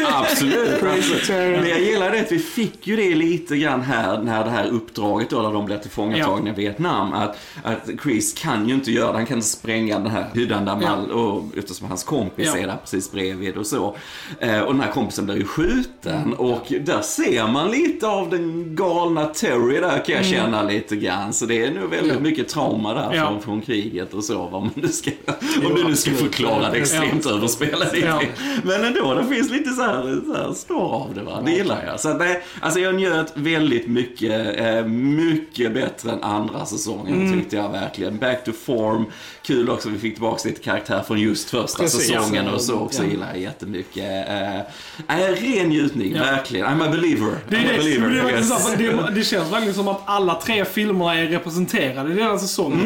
Absolut. 0.32 0.80
Crazy. 0.80 1.34
Men 1.34 1.70
jag 1.70 1.80
gillar 1.82 2.12
det 2.12 2.20
att 2.20 2.32
vi 2.32 2.40
fick 2.40 2.88
ju 2.88 2.96
det 2.96 3.16
lite 3.16 3.58
grann 3.58 3.82
här 3.82 4.22
när 4.22 4.44
det 4.44 4.50
här 4.50 4.68
uppdraget 4.68 5.30
då, 5.30 5.42
där 5.42 5.52
de 5.54 5.66
blev 5.66 5.82
tillfångatagna 5.82 6.50
i 6.50 6.54
Vietnam. 6.54 7.14
Att, 7.14 7.38
att 7.64 7.90
Chris 8.04 8.34
kan 8.34 8.68
ju 8.70 8.74
inte 8.76 8.92
göra 8.92 9.12
det, 9.12 9.18
han 9.18 9.26
kan 9.26 9.38
inte 9.38 9.48
spränga 9.50 10.00
den 10.00 10.12
här 10.12 10.26
hyddan 10.34 10.66
där 10.66 10.78
Ja. 10.82 10.90
Mal, 10.96 11.12
och, 11.12 11.44
eftersom 11.58 11.88
hans 11.88 12.04
kompis 12.04 12.46
Ja. 12.54 12.58
är 12.58 12.68
där 12.68 12.78
precis 12.82 13.12
bredvid 13.12 13.58
och 13.58 13.66
så. 13.66 13.96
Eh, 14.40 14.60
och 14.60 14.74
den 14.74 14.82
här 14.84 14.92
kompisen 14.92 15.26
blir 15.26 15.36
ju 15.36 15.46
skjuten 15.46 16.22
Mm. 16.24 16.34
och 16.34 16.74
där 16.82 17.02
ser 17.02 17.48
man 17.48 17.72
lite 17.72 18.08
av 18.08 18.30
den 18.30 18.76
galna 18.76 19.26
Terry 19.26 19.80
där 19.80 20.06
kan 20.06 20.16
jag 20.16 20.26
känna 20.26 20.64
lite 20.64 20.96
grann. 20.96 21.34
Så 21.34 21.46
det 21.46 21.66
är 21.66 21.72
nog 21.72 21.90
väldigt 21.90 22.14
Ja. 22.14 22.20
mycket 22.20 22.48
trauma 22.48 22.94
där 23.00 23.06
Mm. 23.06 23.18
Ja. 23.18 23.28
från, 23.30 23.42
från 23.42 23.62
kriget 23.62 24.14
och 24.14 24.24
så. 24.24 24.38
Vad 24.48 24.62
man 24.62 24.72
nu 24.76 24.88
ska, 24.88 25.12
om 25.70 25.76
du 25.76 25.84
nu 25.84 25.96
ska 25.96 26.12
förklara 26.12 26.60
det 26.62 26.68
Ja. 26.78 26.82
extremt 26.82 27.26
överspelat 27.26 27.94
lite. 27.94 28.08
Ja. 28.08 28.22
Men 28.64 28.84
ändå, 28.86 29.14
det 29.14 29.36
finns 29.36 29.52
lite 29.52 29.70
så 29.70 29.82
här, 29.82 30.22
så 30.26 30.34
här 30.34 30.54
spår 30.54 30.94
av 30.96 31.12
det 31.16 31.22
va. 31.24 31.42
Det 31.46 31.52
gillar 31.52 31.84
jag. 31.86 32.00
Så 32.00 32.10
att, 32.10 32.18
nej, 32.20 32.44
alltså 32.62 32.80
jag 32.80 32.96
njöt 32.96 33.32
väldigt 33.36 33.88
mycket, 33.88 34.60
eh, 34.60 34.86
mycket 34.86 35.74
bättre 35.74 36.12
än 36.12 36.24
andra 36.24 36.66
säsongen 36.66 37.14
Mm. 37.22 37.40
tyckte 37.40 37.56
jag 37.56 37.70
verkligen. 37.72 38.18
Back 38.18 38.44
to 38.44 38.52
form. 38.52 39.06
Kul 39.42 39.70
också, 39.70 39.90
vi 39.90 39.98
fick 40.00 40.14
tillbaka 40.14 40.50
lite 40.50 40.62
karaktär 40.62 41.04
från 41.08 41.20
just 41.20 41.50
första 41.50 41.84
Precis. 41.84 42.08
säsongen 42.08 42.46
Ja. 42.46 42.52
och 42.52 42.62
så 42.62 42.76
också 42.80 43.04
Ja. 43.04 43.10
gillar 43.10 43.28
jag 43.28 43.40
jättemycket. 43.42 44.04
Eh, 44.30 44.60
äh, 44.60 44.64
ren 45.36 45.70
njutning, 45.70 46.14
Ja. 46.16 46.24
verkligen. 46.24 46.66
I'm 46.68 46.88
a 46.88 46.92
believer. 46.92 47.32
Det, 47.50 47.56
är 47.56 47.60
I'm 47.60 47.64
a 47.64 47.68
det, 47.72 47.78
believer. 47.78 48.10
det, 48.10 48.38
yes. 48.38 48.76
det, 48.78 49.12
det 49.16 49.24
känns 49.24 49.52
verkligen 49.54 49.74
som 49.76 49.88
att 49.88 50.02
alla 50.06 50.36
tre 50.42 50.66
filmerna 50.66 51.16
är 51.20 51.26
representerade 51.28 52.12
i 52.14 52.16
den 52.16 52.24
här 52.28 52.38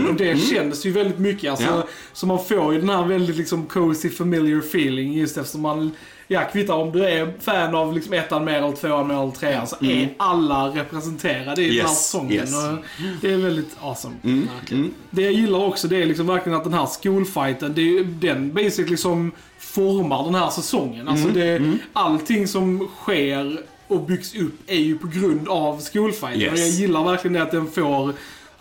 säsongen. 0.03 0.31
och 0.31 0.35
det 0.35 0.55
kändes 0.55 0.85
ju 0.85 0.91
väldigt 0.91 1.19
mycket. 1.19 1.51
Alltså, 1.51 1.67
Mm, 1.67 1.79
Ja. 1.79 1.87
Så 2.13 2.25
man 2.27 2.45
får 2.45 2.73
ju 2.73 2.79
den 2.79 2.89
här 2.89 3.03
väldigt 3.05 3.37
liksom 3.37 3.65
cozy 3.65 4.09
familiar 4.09 4.59
feeling 4.59 5.13
just 5.13 5.37
eftersom 5.37 5.61
man 5.61 5.91
Ja, 6.27 6.41
kvittar 6.51 6.73
om 6.73 6.91
du 6.91 7.05
är 7.05 7.33
fan 7.39 7.75
av 7.75 7.93
liksom 7.93 8.13
ettan 8.13 8.45
mer 8.45 8.53
eller 8.57 8.71
tvåan 8.71 9.07
mer 9.07 9.15
eller 9.21 9.31
trean 9.31 9.67
så 9.67 9.75
är 9.81 10.13
alla 10.17 10.67
representerade 10.67 11.61
i 11.61 11.67
den 11.67 11.85
här 11.85 12.19
Mm. 12.19 12.31
Yes, 12.31 12.51
yes. 12.51 13.21
Det 13.21 13.33
är 13.33 13.37
väldigt 13.37 13.77
awesome. 13.81 14.15
Mm, 14.23 14.47
mm. 14.71 14.93
Det 15.09 15.21
jag 15.21 15.31
gillar 15.33 15.59
också 15.59 15.87
det 15.87 16.01
är 16.01 16.05
liksom 16.05 16.27
verkligen 16.27 16.57
att 16.57 16.63
den 16.63 16.73
här 16.73 16.85
skolfighten, 16.85 17.73
det 17.73 17.81
är 17.81 17.85
ju 17.85 18.03
den 18.03 18.53
basically 18.53 18.97
som 18.97 19.31
formar 19.59 20.23
den 20.23 20.35
här 20.35 20.49
säsongen. 20.49 21.07
Alltså 21.07 21.29
Mm, 21.29 21.33
det, 21.39 21.77
allting 21.93 22.47
som 22.47 22.89
sker 23.01 23.59
och 23.87 24.01
byggs 24.01 24.35
upp 24.35 24.55
är 24.67 24.79
ju 24.79 24.97
på 24.97 25.07
grund 25.07 25.47
av 25.47 25.79
skolfighten. 25.79 26.41
Yes. 26.41 26.51
Och 26.53 26.59
jag 26.59 26.69
gillar 26.69 27.03
verkligen 27.03 27.33
det 27.33 27.41
att 27.43 27.51
den 27.51 27.67
får 27.71 28.13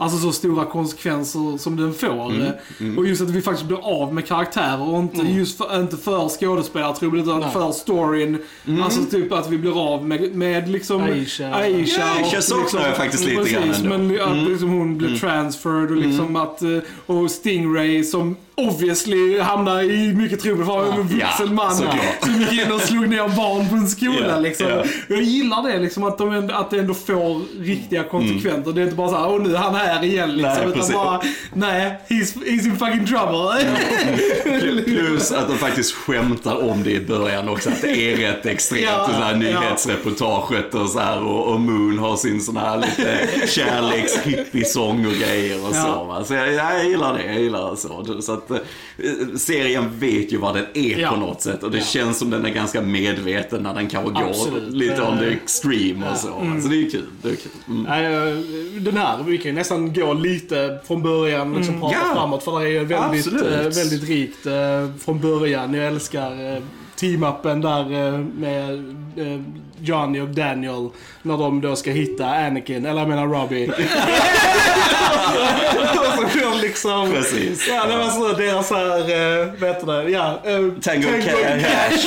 Alltså 0.02 0.18
så 0.18 0.32
stora 0.32 0.64
konsekvenser 0.64 1.58
som 1.58 1.76
den 1.76 1.94
får. 1.94 2.32
Mm, 2.80 2.98
Och 2.98 3.06
just 3.06 3.22
att 3.22 3.30
vi 3.30 3.42
faktiskt 3.42 3.66
blir 3.68 4.02
av 4.02 4.14
med 4.14 4.26
karaktärer 4.26 4.88
och 4.88 4.98
inte 4.98 5.22
just 5.22 5.58
för, 5.58 5.80
inte 5.80 5.96
för 5.96 6.28
skådespelartrubbel 6.28 7.20
utan 7.20 7.40
Nej. 7.40 7.50
för 7.52 7.72
storyn. 7.72 8.38
Mm. 8.66 8.82
Alltså 8.82 9.04
typ 9.04 9.32
att 9.32 9.50
vi 9.50 9.58
blir 9.58 9.94
av 9.94 10.06
med, 10.06 10.34
med 10.34 10.68
liksom 10.68 11.02
Aisha. 11.02 11.54
Aisha 11.54 12.00
Ja, 12.00 12.24
Aisha 12.24 12.36
och 12.38 12.42
saknar 12.44 12.62
liksom, 12.62 12.80
jag 12.80 12.96
faktiskt 12.96 13.24
lite 13.24 13.36
precis, 13.36 13.52
grann 13.54 13.92
ändå. 13.92 13.94
Mm. 13.94 14.06
men 14.28 14.42
att 14.42 14.48
liksom 14.50 14.68
hon 14.68 14.98
blir 14.98 15.18
transferred 15.18 15.90
och 15.90 15.96
liksom 15.96 16.36
att, 16.36 16.62
eh, 16.62 16.78
och 17.06 17.30
Stingray 17.30 18.04
som 18.04 18.36
obviously 18.54 19.38
hamnar 19.40 19.82
i 19.82 20.14
mycket 20.14 20.40
trubbel 20.40 20.66
för 20.66 20.84
en 20.92 20.96
vuxen 21.08 21.18
Ja, 21.40 21.46
man 21.52 21.74
såklart. 21.76 21.96
som 22.22 22.40
gick 22.40 22.52
in 22.66 22.72
och 22.72 22.80
slog 22.80 23.08
ner 23.08 23.28
barn 23.36 23.68
på 23.68 23.74
en 23.74 23.88
skola 23.88 24.26
Ja, 24.28 24.38
liksom. 24.38 24.66
ja. 24.68 24.84
Jag 25.08 25.22
gillar 25.22 25.62
det 25.72 25.78
liksom 25.78 26.04
att, 26.04 26.18
de, 26.18 26.32
ändå- 26.32 26.54
att 26.54 26.70
det 26.70 26.78
ändå 26.78 26.94
får 26.94 27.42
riktiga 27.64 28.04
konsekvenser. 28.04 28.72
Det 28.72 28.80
är 28.80 28.84
inte 28.84 28.96
bara 28.96 29.08
så 29.08 29.16
här, 29.16 29.28
åh 29.28 29.42
nu 29.42 29.54
är 29.54 29.58
han 29.58 29.74
här 29.74 30.04
igen 30.04 30.28
liksom. 30.36 30.52
Nej, 30.52 30.60
utan 30.66 30.72
precis. 30.72 30.94
bara, 30.94 31.20
nej, 31.54 31.98
he's, 32.08 32.34
he's 32.46 32.66
in 32.66 32.76
fucking 32.76 33.06
trouble. 33.06 33.64
Plus 34.84 35.32
att 35.32 35.48
de 35.48 35.58
faktiskt 35.58 35.92
skämtar 35.94 36.70
om 36.70 36.82
det 36.82 36.90
i 36.90 37.00
början 37.00 37.48
också, 37.48 37.68
att 37.70 37.82
det 37.82 38.12
är 38.12 38.16
rätt 38.16 38.46
extremt. 38.46 38.82
Ja, 38.84 39.06
det 39.08 39.24
här 39.24 39.34
nyhetsreportaget 39.36 40.74
och 40.74 40.88
så 40.88 40.98
här 40.98 41.22
och, 41.22 41.46
och 41.52 41.60
Moon 41.60 41.98
har 41.98 42.16
sin 42.16 42.40
sån 42.40 42.56
här 42.56 42.76
lite 42.78 43.28
kärleks-hippiesång 43.46 45.06
och 45.06 45.12
grejer 45.12 45.68
och 45.68 45.74
så. 45.74 45.86
Ja. 45.86 46.04
Va? 46.04 46.24
Så 46.24 46.34
jag, 46.34 46.52
jag 46.52 46.84
gillar 46.84 47.18
det, 47.18 47.24
jag 47.24 47.40
gillar 47.40 47.76
så. 47.76 48.20
Så 48.22 48.32
att 48.50 48.50
eh, 48.50 49.36
serien 49.36 49.98
vet 49.98 50.32
ju 50.32 50.36
vad 50.38 50.54
den 50.54 50.64
är 50.74 50.98
Ja. 50.98 51.10
på 51.10 51.16
något 51.16 51.42
sätt 51.42 51.62
och 51.62 51.70
det 51.70 51.84
känns 51.86 52.18
som 52.18 52.30
den 52.30 52.44
är 52.46 52.50
ganska 52.50 52.82
medveten 52.82 53.62
när 53.62 53.74
den 53.74 53.88
kanske 53.88 54.10
går 54.12 54.70
lite 54.70 55.02
on 55.02 55.18
the 55.18 55.26
Eh, 55.26 55.32
extreme 55.32 56.10
och 56.10 56.16
så. 56.16 56.28
va? 56.28 56.60
Så 56.62 56.68
det 56.68 56.86
är 56.86 56.90
kul. 56.90 57.06
Det 57.22 57.28
är 57.28 57.36
kul. 57.36 57.52
Mm. 57.68 57.86
Eh, 57.86 58.38
den 58.82 58.96
här, 58.96 59.18
vi 59.26 59.38
kan 59.38 59.46
ju 59.46 59.52
nästan 59.52 59.92
gå 59.92 60.12
lite 60.12 60.78
från 60.86 61.02
början, 61.02 61.54
liksom 61.54 61.80
prata 61.80 61.96
Ja. 62.08 62.14
framåt. 62.14 62.44
För 62.44 62.60
det 62.60 62.66
är 62.66 62.70
ju 62.70 62.84
väldigt, 62.84 63.26
Absolut. 63.26 63.76
väldigt 63.76 64.08
rikt 64.08 64.42
från 65.04 65.20
början. 65.20 65.74
Jag 65.74 65.86
älskar 65.86 66.62
team-upen 66.96 67.62
där 67.62 68.18
med 68.40 68.94
Johnny 69.80 70.20
och 70.20 70.28
Daniel. 70.28 70.88
När 71.22 71.36
de 71.38 71.60
då 71.60 71.76
ska 71.76 71.90
hitta 71.90 72.26
Anakin, 72.26 72.86
eller 72.86 73.00
jag 73.00 73.08
menar 73.08 73.26
Robbie. 73.26 73.66
Liksom... 76.72 77.10
Precis. 77.12 77.68
Ja, 77.68 77.86
det 77.86 77.96
var 77.96 78.08
så 78.08 78.32
deras 78.32 78.70
här, 78.70 78.98
uh, 78.98 79.52
vad 79.60 79.68
heter 79.68 79.86
det? 79.86 80.10
Ja, 80.10 80.42
uh, 80.58 80.72
Tango 80.80 81.08
Cash. 81.24 82.06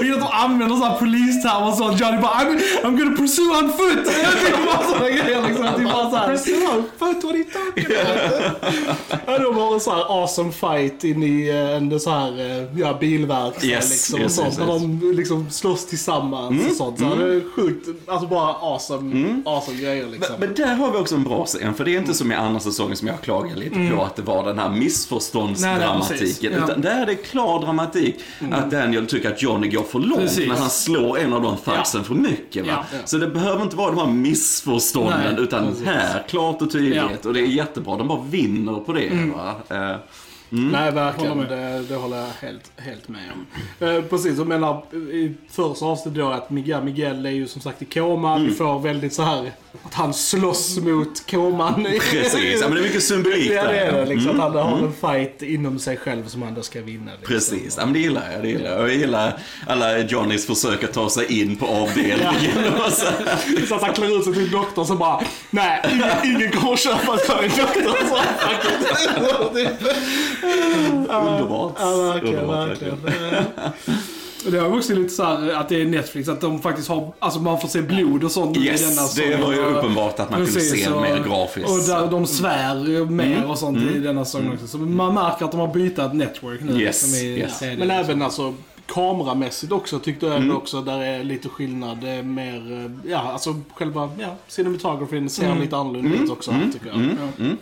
Och 0.00 0.04
jag 0.06 0.14
att 0.14 0.20
de 0.20 0.28
använder 0.32 0.76
såhär 0.76 0.98
polistermer 0.98 1.68
och 1.68 1.74
sånt. 1.74 2.00
Johnny 2.00 2.18
bara 2.18 2.34
I'm, 2.34 2.60
I'm 2.82 2.98
gonna 2.98 3.16
pursue 3.16 3.50
on 3.58 3.72
foot. 3.72 4.04
Typ 4.46 4.66
bara 4.66 4.82
sådana 4.82 5.10
grejer 5.10 5.42
liksom. 5.48 5.66
Typ 5.76 5.92
bara 5.92 6.10
såhär. 6.10 6.36
Fuck 6.98 7.24
what 7.24 7.24
are 7.24 7.38
you 7.38 7.44
talking 7.44 7.86
about? 7.86 9.18
ja, 9.26 9.38
de 9.38 9.56
har 9.56 9.74
en 9.74 9.80
sån 9.80 9.94
här 9.94 10.22
awesome 10.22 10.52
fight 10.52 11.04
in 11.04 11.22
i 11.22 11.48
eh, 11.48 11.76
en 11.76 12.00
så 12.00 12.10
här, 12.10 12.60
eh, 12.60 12.80
ja, 12.80 12.96
bilverkstad 13.00 13.66
Yes, 13.66 13.90
liksom. 13.90 14.20
yes, 14.20 14.26
och 14.26 14.32
sånt, 14.32 14.48
yes, 14.48 14.58
När 14.58 14.72
yes. 14.72 14.82
de 14.82 15.12
liksom 15.12 15.50
slåss 15.50 15.86
tillsammans 15.86 16.70
och 16.70 16.76
sånt. 16.76 16.98
Så 16.98 17.04
här, 17.04 17.16
Det 17.16 17.34
är 17.34 17.42
sjukt, 17.56 17.88
alltså 18.06 18.28
bara 18.28 18.54
awesome, 18.54 19.42
awesome 19.44 19.80
grejer 19.80 20.06
liksom. 20.06 20.36
Men 20.38 20.54
där 20.54 20.74
har 20.74 20.92
vi 20.92 20.98
också 20.98 21.14
en 21.14 21.24
bra 21.24 21.46
scen, 21.46 21.74
för 21.74 21.84
det 21.84 21.94
är 21.94 21.98
inte 21.98 22.14
som 22.14 22.32
i 22.32 22.34
andra 22.34 22.60
säsongen 22.60 22.96
som 22.96 23.08
jag 23.08 23.20
klagar 23.20 23.56
lite 23.56 23.67
på 23.70 24.04
att 24.04 24.16
det 24.16 24.22
var 24.22 24.46
den 24.46 24.58
här 24.58 24.68
Nej, 24.68 24.78
nej, 24.78 24.78
precis. 24.78 25.10
missförståndsdramatiken. 25.10 26.52
Ja. 26.52 26.64
Utan 26.64 26.80
där 26.80 27.02
är 27.02 27.06
det 27.06 27.14
klar 27.14 27.60
dramatik 27.60 28.16
att 28.52 28.70
Daniel 28.70 29.06
tycker 29.06 29.32
att 29.32 29.42
Johnny 29.42 29.68
går 29.68 29.82
för 29.82 29.98
långt 29.98 30.20
Precis. 30.20 30.48
när 30.48 30.56
han 30.56 30.70
slår 30.70 31.18
en 31.18 31.32
av 31.32 31.42
de 31.42 31.56
thugsen 31.56 32.04
för 32.04 32.14
mycket. 32.14 32.66
Va? 32.66 32.84
Ja. 32.92 32.98
Så 33.04 33.18
det 33.18 33.26
behöver 33.26 33.62
inte 33.62 33.76
vara 33.76 33.90
de 33.90 33.98
här 33.98 34.06
missförstånden 34.06 35.34
Nej, 35.34 35.44
utan 35.44 35.76
här, 35.84 36.24
klart 36.28 36.62
och 36.62 36.72
tydligt. 36.72 36.96
Ja. 36.96 37.02
Mm. 37.02 37.16
Och 37.24 37.34
det 37.34 37.40
är 37.40 37.46
jättebra, 37.46 37.96
de 37.96 38.08
bara 38.08 38.22
vinner 38.22 38.74
på 38.74 38.92
det. 38.92 39.10
Va? 39.36 39.54
Eh, 40.50 40.58
Nej, 40.58 40.92
verkligen. 40.92 41.38
Det, 41.38 41.82
det 41.88 41.94
håller 41.94 42.16
jag 42.16 42.26
helt, 42.40 42.70
helt 42.76 43.08
med 43.08 43.20
om. 43.32 43.46
Eh, 43.88 44.02
precis, 44.02 44.38
jag 44.38 44.46
menar 44.46 44.82
i 45.12 45.34
första 45.50 45.84
avsnittet 45.86 46.18
då 46.18 46.28
att 46.28 46.50
Miguel, 46.50 46.84
Miguel 46.84 47.26
är 47.26 47.30
ju 47.30 47.46
som 47.46 47.60
sagt 47.62 47.82
i 47.82 47.84
koma. 47.84 48.34
Mm. 48.36 48.48
Vi 48.48 48.54
får 48.54 48.80
väldigt 48.80 49.12
så 49.14 49.22
här 49.22 49.52
att 49.82 49.94
han 49.94 50.14
slåss 50.14 50.78
mot 50.78 51.30
koman. 51.30 51.84
Precis, 52.10 52.60
ja, 52.60 52.68
men 52.68 52.74
det 52.74 52.80
är 52.80 52.82
mycket 52.82 53.02
symbolik 53.02 53.50
Ja, 53.50 53.62
det 53.64 53.78
är 53.78 53.92
det. 53.92 53.98
där. 53.98 54.06
Liksom, 54.06 54.40
Att 54.40 54.54
han 54.54 54.68
har 54.68 54.78
en 54.78 54.92
fight 54.92 55.42
inom 55.42 55.78
sig 55.78 55.96
själv 55.96 56.26
som 56.26 56.42
han 56.42 56.54
då 56.54 56.62
ska 56.62 56.82
vinna. 56.82 57.10
Liksom. 57.10 57.34
Precis, 57.34 57.74
ja, 57.78 57.84
men 57.84 57.92
det 57.92 57.98
gillar 58.00 58.32
jag. 58.32 58.42
Det 58.42 58.48
gillar 58.48 58.70
jag. 58.70 58.80
Och 58.80 58.88
jag 58.88 58.96
gillar 58.96 59.38
alla 59.66 59.98
Johnnys 59.98 60.46
försök 60.46 60.84
att 60.84 60.92
ta 60.92 61.10
sig 61.10 61.40
in 61.40 61.56
på 61.56 61.66
avdelningen. 61.66 62.74
och 62.86 62.92
så. 62.92 63.06
Så 63.68 63.74
att 63.74 63.82
han 63.82 63.94
klär 63.94 64.18
ut 64.18 64.24
sig 64.24 64.34
till 64.34 64.50
doktor 64.50 64.84
så 64.84 64.94
bara, 64.94 65.20
nej, 65.50 65.82
ingen, 66.24 66.50
kommer 66.50 66.76
köpa 66.76 67.12
att 67.12 67.28
jag 67.28 67.44
är 67.44 67.48
doktor. 67.48 68.08
Så. 68.08 68.18
Underbart. 71.08 71.72
Ja, 71.78 71.96
verkligen, 71.96 72.34
Underbart, 72.38 72.68
verkligen. 72.68 72.98
Det 74.46 74.60
var 74.60 74.76
också 74.76 74.94
lite 74.94 75.08
så 75.14 75.22
här 75.24 75.52
att 75.52 75.68
det 75.68 75.82
är 75.82 75.86
Netflix, 75.86 76.28
att 76.28 76.40
de 76.40 76.62
faktiskt 76.62 76.88
har, 76.88 77.12
alltså 77.18 77.40
man 77.40 77.60
får 77.60 77.68
se 77.68 77.82
blod 77.82 78.24
och 78.24 78.30
sånt 78.32 78.56
i 78.56 78.60
denna 78.60 78.70
Yes, 78.72 79.14
det 79.14 79.36
var 79.36 79.52
ju 79.52 79.64
Och- 79.64 79.78
uppenbart 79.78 80.20
att 80.20 80.30
man 80.30 80.44
kunde 80.46 80.60
se 80.60 80.90
och- 80.90 81.02
mer 81.02 81.24
grafiskt. 81.28 81.70
Och 81.70 81.78
där 81.78 82.10
de 82.10 82.26
svär 82.26 83.04
mer 83.04 83.50
och 83.50 83.58
sånt 83.58 83.78
i 83.96 83.98
denna 83.98 84.24
säsongen 84.24 84.52
också. 84.52 84.66
Så 84.66 84.78
man 84.78 85.14
märker 85.14 85.44
att 85.44 85.50
de 85.50 85.60
har 85.60 85.68
bytt 85.74 85.96
network 86.12 86.60
nu. 86.60 86.72
Yes, 86.82 87.02
liksom, 87.02 87.14
i 87.14 87.38
yes. 87.38 87.60
Men 87.60 87.90
även 87.90 88.22
alltså 88.22 88.54
kameramässigt 88.88 89.72
också 89.72 89.98
tyckte 89.98 90.26
jag 90.26 90.36
ändå 90.36 90.54
också 90.56 90.80
där 90.82 90.98
är 91.00 91.24
lite 91.24 91.48
skillnad. 91.48 91.98
Det 92.00 92.08
är 92.10 92.22
mer, 92.22 92.72
eh, 93.04 93.10
ja 93.10 93.18
alltså 93.18 93.54
själva 93.74 94.10
ja, 94.18 94.36
cinematografin 94.48 95.30
ser 95.30 95.56
lite 95.56 95.76
annorlunda 95.76 96.16
ut 96.16 96.30
också 96.30 96.50
här, 96.50 96.70
tycker 96.72 96.86
jag. 96.86 97.00
Ja. 97.00 97.44
Eh, 97.44 97.54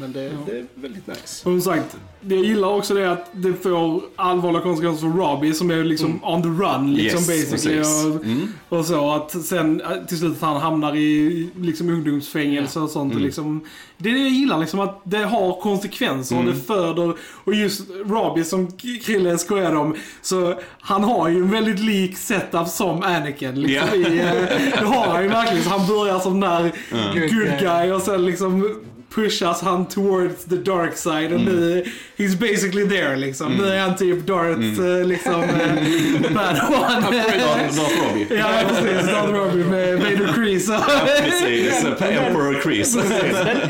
Men 0.00 0.12
det, 0.12 0.32
det 0.46 0.58
är 0.58 0.66
väldigt 0.74 1.06
nice. 1.06 1.20
Och 1.20 1.40
som 1.42 1.60
sagt, 1.60 1.96
jag 2.28 2.44
gillar 2.44 2.68
också 2.68 2.94
det 2.94 3.12
att 3.12 3.30
det 3.32 3.52
får 3.62 4.00
allvarliga 4.16 4.62
konsekvenser 4.62 5.00
för 5.10 5.18
Robbie 5.18 5.52
som 5.54 5.70
är 5.70 5.84
liksom 5.84 6.24
on 6.24 6.42
the 6.42 6.48
run 6.48 6.94
liksom 6.94 7.18
Yes, 7.20 7.26
basically. 7.50 7.78
precis. 7.78 8.04
Mm. 8.24 8.48
Och, 8.68 8.78
och 8.78 8.84
så 8.86 9.10
att 9.12 9.44
sen 9.44 9.80
eh, 9.80 9.88
till 10.08 10.18
slut 10.18 10.32
att 10.32 10.40
han 10.40 10.60
hamnar 10.60 10.96
i 10.96 11.50
liksom 11.60 11.88
ungdomsfängelse 11.90 12.80
och 12.80 12.90
sånt. 12.90 13.12
Mm. 13.12 13.16
Och 13.22 13.26
liksom, 13.26 13.60
det 13.98 14.08
är 14.10 14.14
det 14.14 14.20
jag 14.20 14.30
gillar 14.30 14.58
liksom 14.58 14.80
att 14.80 15.00
det 15.04 15.24
har 15.24 15.60
konsekvenser 15.60 16.36
Mm. 16.36 16.48
och 16.48 16.54
det 16.54 16.60
föder. 16.60 17.14
Och 17.44 17.54
just 17.54 17.80
Robbie 18.06 18.44
som 18.44 18.72
Krille 19.04 19.38
skojade 19.38 19.76
om. 19.76 19.94
Så 20.22 20.54
han 20.80 21.04
har 21.04 21.28
ju 21.28 21.36
en 21.36 21.50
väldigt 21.50 21.80
lik 21.80 22.16
setup 22.16 22.68
som 22.68 23.02
Anakin. 23.02 23.54
Liksom, 23.62 23.88
Ja. 24.00 24.08
i, 24.08 24.18
eh, 24.20 24.32
det 24.80 24.86
har 24.86 25.06
han 25.06 25.22
ju 25.22 25.28
verkligen. 25.28 25.64
Så 25.64 25.70
han 25.70 25.86
börjar 25.86 26.18
som 26.18 26.40
den 26.40 26.50
där 26.50 26.72
Good 27.14 27.60
guy 27.60 27.92
och 27.92 28.02
sen 28.02 28.24
liksom 28.26 28.76
pushas 29.14 29.60
han 29.62 29.86
towards 29.88 30.44
the 30.44 30.56
dark 30.56 30.96
side 30.96 31.32
och 31.32 31.40
nu, 31.40 31.84
he's 32.16 32.36
basically 32.38 32.88
there 32.88 33.16
liksom. 33.16 33.52
Nu 33.52 33.68
är 33.68 33.80
han 33.80 33.96
typ 33.96 34.26
Darth, 34.26 34.80
eh, 34.80 35.06
liksom, 35.06 35.42
eh, 35.42 36.22
Padawan. 36.34 37.02
Darth 37.02 37.78
Robbie. 38.08 38.26
ja, 38.38 38.46
precis. 38.68 39.06
Darth 39.12 39.32
Robbie 39.32 39.64
med 39.64 39.98
Vader 39.98 40.32
Kreese. 40.34 40.80
Precis, 41.24 41.84
Emperor 42.00 42.56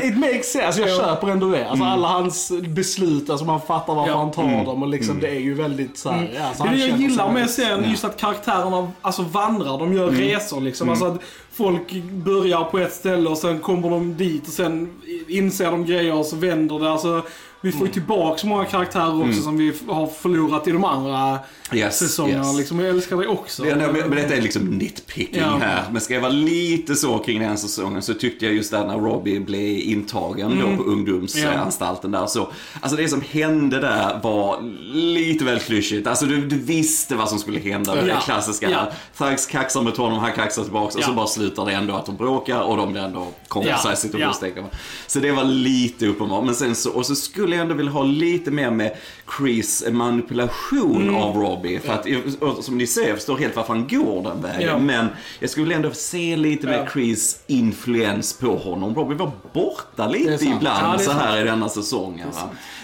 it 0.03 0.17
makes 0.17 0.51
sense. 0.51 0.65
Alltså 0.65 0.81
jag 0.81 0.97
köper 0.97 1.27
ändå 1.27 1.49
det. 1.49 1.67
Alltså 1.69 1.85
alla 1.85 2.07
hans 2.07 2.51
beslut, 2.67 3.29
alltså 3.29 3.45
man 3.45 3.61
fattar 3.61 3.95
varför 3.95 4.11
Ja. 4.11 4.17
han 4.17 4.31
tar 4.31 4.65
dem 4.65 4.83
och 4.83 4.89
liksom 4.89 5.19
det 5.19 5.27
är 5.27 5.39
ju 5.39 5.53
väldigt 5.53 5.97
så 5.97 6.09
här, 6.09 6.31
ja, 6.35 6.53
så 6.55 6.63
Det 6.63 6.75
jag 6.75 6.99
gillar 6.99 7.31
med 7.31 7.49
serien, 7.49 7.89
just 7.89 8.03
att 8.05 8.17
karaktärerna 8.19 8.91
alltså, 9.01 9.21
vandrar, 9.21 9.79
de 9.79 9.93
gör 9.93 10.09
resor 10.09 10.61
liksom. 10.61 10.89
Alltså 10.89 11.05
att 11.05 11.21
folk 11.57 11.93
börjar 12.03 12.63
på 12.63 12.79
ett 12.79 12.93
ställe 12.93 13.29
och 13.29 13.37
sen 13.37 13.59
kommer 13.59 13.89
de 13.89 14.17
dit 14.17 14.47
och 14.47 14.53
sen 14.53 14.89
inser 15.27 15.71
de 15.71 15.85
grejer 15.85 16.13
och 16.13 16.25
så 16.25 16.35
vänder 16.35 16.79
det. 16.79 16.91
Alltså, 16.91 17.21
vi 17.61 17.71
får 17.71 17.87
ju 17.87 17.93
tillbaka 17.93 18.37
så 18.37 18.47
många 18.47 18.65
karaktärer 18.65 19.29
också 19.29 19.41
som 19.41 19.57
vi 19.57 19.73
har 19.87 20.07
förlorat 20.07 20.67
i 20.67 20.71
de 20.71 20.83
andra 20.85 21.39
Yes, 21.73 21.99
säsongerna. 21.99 22.45
yes. 22.47 22.57
Liksom. 22.57 22.79
Jag 22.79 22.89
älskar 22.89 23.17
det 23.17 23.27
också. 23.27 23.63
Det, 23.63 23.75
men 23.75 23.91
men 23.93 24.11
detta 24.11 24.35
är 24.35 24.41
liksom 24.41 24.65
nitpicking 24.65 25.41
Ja. 25.41 25.57
här. 25.61 25.83
Men 25.91 26.01
ska 26.01 26.13
jag 26.13 26.21
vara 26.21 26.31
lite 26.31 26.95
så 26.95 27.17
kring 27.17 27.39
den 27.39 27.57
säsongen 27.57 28.01
så 28.01 28.13
tyckte 28.13 28.45
jag 28.45 28.55
just 28.55 28.71
där 28.71 28.85
när 28.87 28.97
Robbie 28.97 29.39
blev 29.39 29.79
intagen 29.79 30.59
då 30.61 30.83
på 30.83 30.89
ungdomsanstalten 30.89 32.11
där. 32.11 32.27
Så, 32.27 32.51
alltså 32.81 32.97
det 32.97 33.07
som 33.07 33.21
hände 33.29 33.79
där 33.79 34.19
var 34.23 34.61
lite 34.93 35.45
väl 35.45 35.59
klyschigt. 35.59 36.07
Alltså 36.07 36.25
du, 36.25 36.47
du 36.47 36.57
visste 36.59 37.15
vad 37.15 37.29
som 37.29 37.39
skulle 37.39 37.59
hända. 37.59 37.95
Det 37.95 38.07
Ja. 38.07 38.19
klassiska. 38.19 38.69
Ja. 38.69 38.91
Thugs 39.17 39.45
kaxar 39.45 39.81
mot 39.81 39.97
honom, 39.97 40.19
han 40.19 40.31
kaxar 40.33 40.63
tillbaks 40.63 40.95
och 40.95 41.03
så 41.03 41.09
Ja. 41.11 41.15
bara 41.15 41.27
slutar 41.27 41.65
det 41.65 41.71
ändå 41.71 41.93
att 41.95 42.05
de 42.05 42.15
bråkar 42.15 42.61
och 42.61 42.77
de 42.77 42.91
blir 42.91 43.01
ändå 43.01 43.27
kompisar 43.47 43.79
Ja. 43.85 43.93
i 43.93 43.95
situationstecken. 43.95 44.63
Så 45.07 45.19
det 45.19 45.31
var 45.31 45.43
lite 45.43 46.07
uppenbart. 46.07 46.45
Men 46.45 46.55
sen 46.55 46.75
så, 46.75 46.91
och 46.91 47.05
så 47.05 47.15
skulle 47.15 47.46
jag 47.55 47.61
ändå 47.63 47.75
vilja 47.75 47.91
ha 47.91 48.03
lite 48.03 48.51
mer 48.51 48.71
med 48.71 48.91
Chris 49.37 49.83
manipulation 49.91 51.01
Mm. 51.01 51.15
av 51.15 51.35
Robbie. 51.37 51.79
För 51.79 51.93
att, 51.93 52.63
som 52.63 52.77
ni 52.77 52.87
ser, 52.87 53.07
jag 53.07 53.15
förstår 53.15 53.37
helt 53.37 53.55
varför 53.55 53.73
han 53.73 53.87
går 53.87 54.23
den 54.23 54.41
vägen. 54.41 54.61
Ja. 54.69 54.79
Men 54.79 55.07
jag 55.39 55.49
skulle 55.49 55.75
ändå 55.75 55.91
se 55.91 56.35
lite 56.35 56.67
Ja. 56.67 56.71
mer 56.71 56.89
Chris 56.93 57.43
influens 57.47 58.33
på 58.39 58.55
honom. 58.57 58.95
Robbie 58.95 59.15
var 59.15 59.31
borta 59.53 60.07
Det 60.07 60.07
lite 60.19 60.45
ibland 60.45 60.63
Ja, 60.63 60.95
det 60.97 61.03
så 61.03 61.11
här 61.11 61.41
i 61.41 61.43
denna 61.43 61.69
säsongen. 61.69 62.27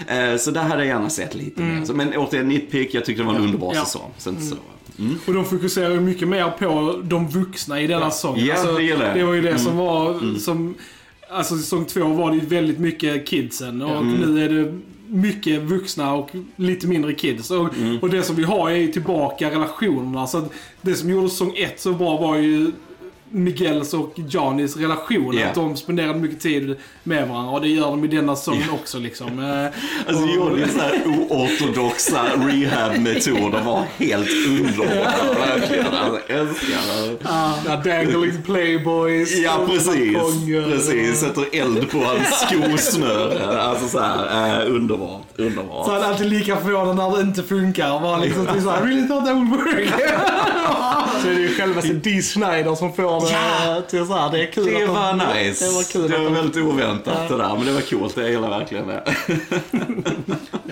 Va? 0.08 0.16
Eh, 0.16 0.38
Så 0.38 0.52
där 0.52 0.62
hade 0.62 0.86
jag 0.86 0.88
gärna 0.88 1.10
sett 1.10 1.36
lite 1.36 1.62
mer. 1.62 1.86
Så, 1.86 1.94
Men 1.94 2.14
återigen, 2.18 2.48
nitpick, 2.48 2.94
jag 2.94 3.06
tyckte 3.06 3.24
det 3.24 3.28
var 3.28 3.36
en 3.36 3.42
underbar 3.42 3.68
Mm. 3.68 3.78
Ja. 3.78 3.86
säsong. 3.86 4.12
Sen 4.18 4.42
så. 4.50 4.56
Och 5.28 5.34
de 5.34 5.46
fokuserar 5.46 5.90
ju 5.92 6.00
mycket 6.00 6.28
mer 6.28 6.50
på 6.50 7.00
de 7.04 7.28
vuxna 7.30 7.82
i 7.82 7.88
denna 7.88 8.12
säsong. 8.12 8.36
Ja, 8.40 8.64
det 8.72 8.84
gillar 8.84 9.06
jag. 9.06 9.16
det 9.16 9.24
var 9.24 9.34
ju 9.34 9.42
det 9.42 9.50
Mm. 9.50 9.62
som 9.62 9.78
var, 9.78 10.40
som, 10.40 10.76
alltså 11.34 11.58
säsong 11.58 11.86
två 11.86 12.04
var 12.08 12.32
det 12.32 12.38
ju 12.38 12.46
väldigt 12.46 12.80
mycket 12.80 13.28
kidsen 13.28 13.82
och 13.82 13.98
Mm. 14.02 14.14
nu 14.14 14.46
är 14.46 14.50
det 14.50 14.80
mycket 15.08 15.62
vuxna 15.62 16.14
och 16.14 16.30
lite 16.56 16.88
mindre 16.88 17.14
kids. 17.14 17.52
Och, 17.52 17.78
Mm. 17.78 18.00
och 18.00 18.10
det 18.10 18.24
som 18.24 18.36
vi 18.36 18.44
har 18.44 18.70
är 18.70 18.76
ju 18.76 18.88
tillbaka 18.88 19.52
relationerna. 19.52 20.28
Så 20.28 20.44
det 20.82 20.96
som 20.96 21.10
gjorde 21.10 21.30
säsong 21.30 21.54
ett 21.58 21.80
så 21.80 21.94
bra 21.94 22.18
var 22.18 22.36
ju 22.38 22.72
Miguels 23.34 23.94
och 23.94 24.14
Janis 24.30 24.78
relation. 24.78 25.38
Ja. 25.38 25.48
Att 25.48 25.56
de 25.56 25.76
spenderade 25.78 26.20
mycket 26.20 26.40
tid 26.42 26.76
med 27.04 27.28
varandra 27.30 27.52
och 27.52 27.62
det 27.62 27.68
gör 27.68 27.82
de 27.90 28.06
i 28.06 28.08
denna 28.08 28.36
säsongen 28.36 28.70
också 28.74 28.98
liksom. 29.00 29.40
Eh, 29.44 29.66
Alltså 30.08 30.24
och- 30.24 30.30
Johnnys 30.36 30.74
så 30.74 30.80
här 30.80 31.02
oortodoxa 31.30 32.22
rehab-metoder 32.36 33.64
var 33.64 33.84
helt 33.98 34.30
underbara. 34.48 35.12
Verkligen. 35.48 35.86
Alltså, 35.86 36.20
jag 36.28 36.40
älskar 36.40 36.68
det. 37.10 37.18
Ja, 37.24 37.76
dangling 37.86 38.42
playboys. 38.46 39.36
Ja, 39.38 39.60
precis. 39.70 40.18
Precis. 40.66 41.20
Sätter 41.20 41.46
eld 41.52 41.92
på 41.92 41.98
hans 41.98 42.28
skosnöre. 42.50 43.62
Alltså 43.62 43.88
så 43.88 44.00
här, 44.00 44.62
eh, 44.66 44.72
underbart. 44.76 45.22
Underbart. 45.38 45.86
Så 45.86 45.92
han 45.92 46.02
är 46.02 46.06
alltid 46.08 46.28
lika 46.30 46.58
förvånad 46.58 46.96
när 46.96 47.16
det 47.18 47.22
inte 47.22 47.44
funkar. 47.44 48.00
Bara 48.00 48.18
liksom 48.18 48.46
typ 48.46 48.64
såhär, 48.64 48.82
I 48.88 48.90
really 48.90 49.08
thought 49.08 49.26
that 49.26 49.36
would 49.36 49.50
work. 49.50 49.90
Så 51.22 51.28
är 51.30 51.36
det 51.36 51.42
ju 51.42 51.50
självaste 51.56 51.94
Dee 51.94 52.22
Snyder 52.22 52.76
som 52.76 52.94
får 52.94 53.23
Ja. 53.32 53.82
till 53.90 54.06
så 54.08 54.14
här. 54.14 54.32
Det 54.32 54.42
är 54.48 54.52
kul 54.52 54.66
Det 54.66 54.76
att 54.76 54.88
de- 54.88 54.94
var 54.94 55.34
nice. 55.44 55.66
Det 55.66 55.72
var 55.76 55.84
kul 55.84 56.12
Det 56.12 56.18
var 56.18 56.24
de- 56.26 56.34
väldigt 56.34 56.58
oväntat 56.64 57.30
det 57.30 57.38
där. 57.38 57.56
Men 57.58 57.66
det 57.66 57.72
var 57.72 57.82
coolt. 57.82 58.18
Jag 58.18 58.30
gillar 58.30 58.50
verkligen 58.50 58.88
det. 58.88 59.04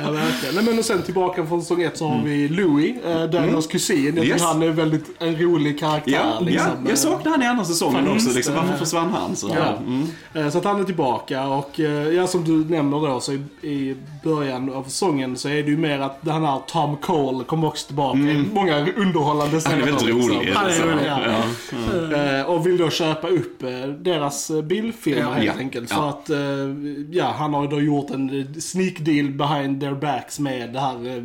Ja, 0.04 0.12
verkligen. 0.12 0.56
Nej, 0.56 0.64
men 0.64 0.80
och 0.80 0.86
sen 0.86 1.02
tillbaka 1.02 1.46
från 1.46 1.62
säsong 1.62 1.82
ett 1.82 1.98
så 1.98 2.08
har 2.08 2.22
vi 2.24 2.48
Louis, 2.50 2.96
eh, 3.06 3.24
Daniels 3.24 3.68
kusin. 3.68 4.06
Jag 4.06 4.12
Mm. 4.18 4.28
Yes. 4.28 4.42
han 4.42 4.64
är 4.64 4.70
väldigt 4.70 5.06
en 5.22 5.36
rolig 5.42 5.80
karaktär. 5.80 6.12
Ja, 6.12 6.40
liksom. 6.40 6.68
ja, 6.84 6.90
jag 6.90 6.98
saknade 6.98 7.30
han 7.30 7.42
i 7.42 7.46
andra 7.46 7.66
säsongen 7.66 8.08
också. 8.08 8.30
Liksom, 8.36 8.54
det. 8.56 8.62
varför 8.62 8.78
försvann 8.78 9.10
han? 9.10 9.36
Så, 9.36 9.50
Ja. 9.56 9.78
mm. 9.78 10.08
Eh, 10.34 10.50
Så 10.52 10.58
att 10.58 10.64
han 10.66 10.80
är 10.80 10.84
tillbaka 10.84 11.48
och 11.48 11.80
eh, 11.80 11.92
ja, 12.10 12.28
som 12.28 12.44
du 12.44 12.74
nämner 12.76 13.08
då 13.08 13.20
så 13.20 13.32
i, 13.34 13.42
i 13.62 13.96
början 14.24 14.74
av 14.74 14.84
säsongen 14.84 15.38
så 15.38 15.50
är 15.50 15.64
det 15.64 15.70
ju 15.70 15.78
mer 15.78 16.00
att 16.00 16.18
den 16.22 16.44
här 16.44 16.60
Tom 16.68 16.98
Cole 16.98 17.44
kommer 17.44 17.68
också 17.68 17.88
tillbaka. 17.88 18.18
i 18.20 18.46
Många 18.54 18.88
underhållande 18.96 19.58
Mm. 19.58 19.62
Han 19.66 19.74
är 19.74 19.82
scener. 19.82 19.86
väldigt 19.86 20.06
liksom. 20.16 20.38
rolig. 20.38 20.52
Han 20.54 20.66
är 20.66 20.70
liksom. 20.70 20.90
rolig, 20.90 21.06
ja. 21.08 21.44
Ja. 22.12 22.40
Eh, 22.40 22.46
och 22.46 22.68
vill 22.68 22.78
då 22.78 22.90
köpa 22.90 23.28
upp 23.28 23.64
eh, 23.64 23.70
deras 23.88 24.50
eh, 24.50 24.62
bildfilmer 24.62 25.22
Ja. 25.22 25.32
helt 25.32 25.46
Ja. 25.46 25.54
enkelt. 25.58 25.90
Ja. 25.90 25.96
För 25.96 26.10
att, 26.10 26.30
ja, 27.12 27.34
han 27.38 27.54
har 27.54 27.62
ju 27.64 27.68
då 27.70 27.82
gjort 27.82 28.10
en 28.10 28.62
sneak 28.62 28.94
deal 29.00 29.30
behind 29.32 29.82
their 29.82 29.94
backs 29.96 30.40
med 30.40 30.74
det 30.74 30.80
här 30.80 31.24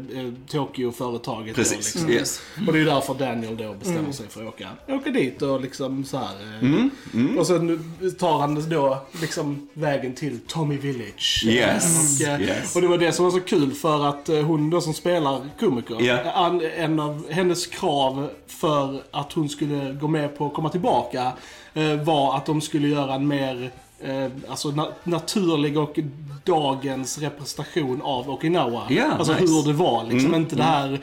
Tokyo-företaget. 0.48 1.56
då, 1.56 1.62
Precis, 1.62 1.94
liksom. 1.94 2.10
yes. 2.10 2.40
Och 2.66 2.72
det 2.72 2.80
är 2.80 2.84
därför 2.84 3.14
Daniel 3.14 3.56
då 3.56 3.74
bestämmer 3.74 3.98
Mm. 4.00 4.12
sig 4.12 4.26
för 4.28 4.42
att 4.42 4.48
åka, 4.48 4.68
åka 4.88 5.10
dit 5.10 5.42
och 5.42 5.60
liksom 5.60 6.04
så 6.04 6.16
här. 6.18 6.24
eh, 6.62 6.66
Mm, 7.14 7.38
Och 7.38 7.46
sen 7.46 7.94
tar 8.18 8.38
han 8.40 8.68
då 8.70 8.98
liksom 9.20 9.68
vägen 9.72 10.14
till 10.14 10.38
Tommy 10.46 10.76
Village. 10.76 11.42
Yes, 11.46 12.20
Och, 12.20 12.40
yes. 12.40 12.76
och 12.76 12.82
det 12.86 12.90
var 12.90 12.98
det 12.98 13.12
som 13.12 13.24
var 13.24 13.32
så 13.32 13.40
kul 13.40 13.72
för 13.72 14.04
att 14.06 14.28
eh, 14.28 14.40
hon 14.42 14.70
då 14.70 14.80
som 14.80 14.94
spelar 14.94 15.40
komiker, 15.60 15.96
an- 16.34 16.62
en 16.76 17.00
av 17.00 17.26
hennes 17.30 17.66
krav 17.66 18.28
för 18.46 19.00
att 19.10 19.32
hon 19.32 19.48
skulle 19.48 19.92
gå 19.92 20.08
med 20.08 20.38
på 20.38 20.46
att 20.46 20.54
komma 20.54 20.68
tillbaka 20.68 21.32
eh, 21.74 21.94
var 21.94 22.36
att 22.36 22.46
de 22.46 22.60
skulle 22.60 22.88
göra 22.88 23.14
en 23.14 23.28
mer 23.28 23.70
eh, 24.00 24.26
alltså 24.48 24.68
na- 24.68 24.92
naturlig 25.04 25.78
och 25.78 25.98
dagens 26.44 27.18
representation 27.18 28.02
av 28.02 28.30
Okinawa. 28.30 28.82
Ja, 28.88 29.04
alltså 29.18 29.32
nice. 29.32 29.44
hur 29.54 29.62
det 29.66 29.72
var 29.72 30.04
liksom. 30.04 30.34
Inte 30.34 30.56
det 30.56 30.62
här 30.62 31.00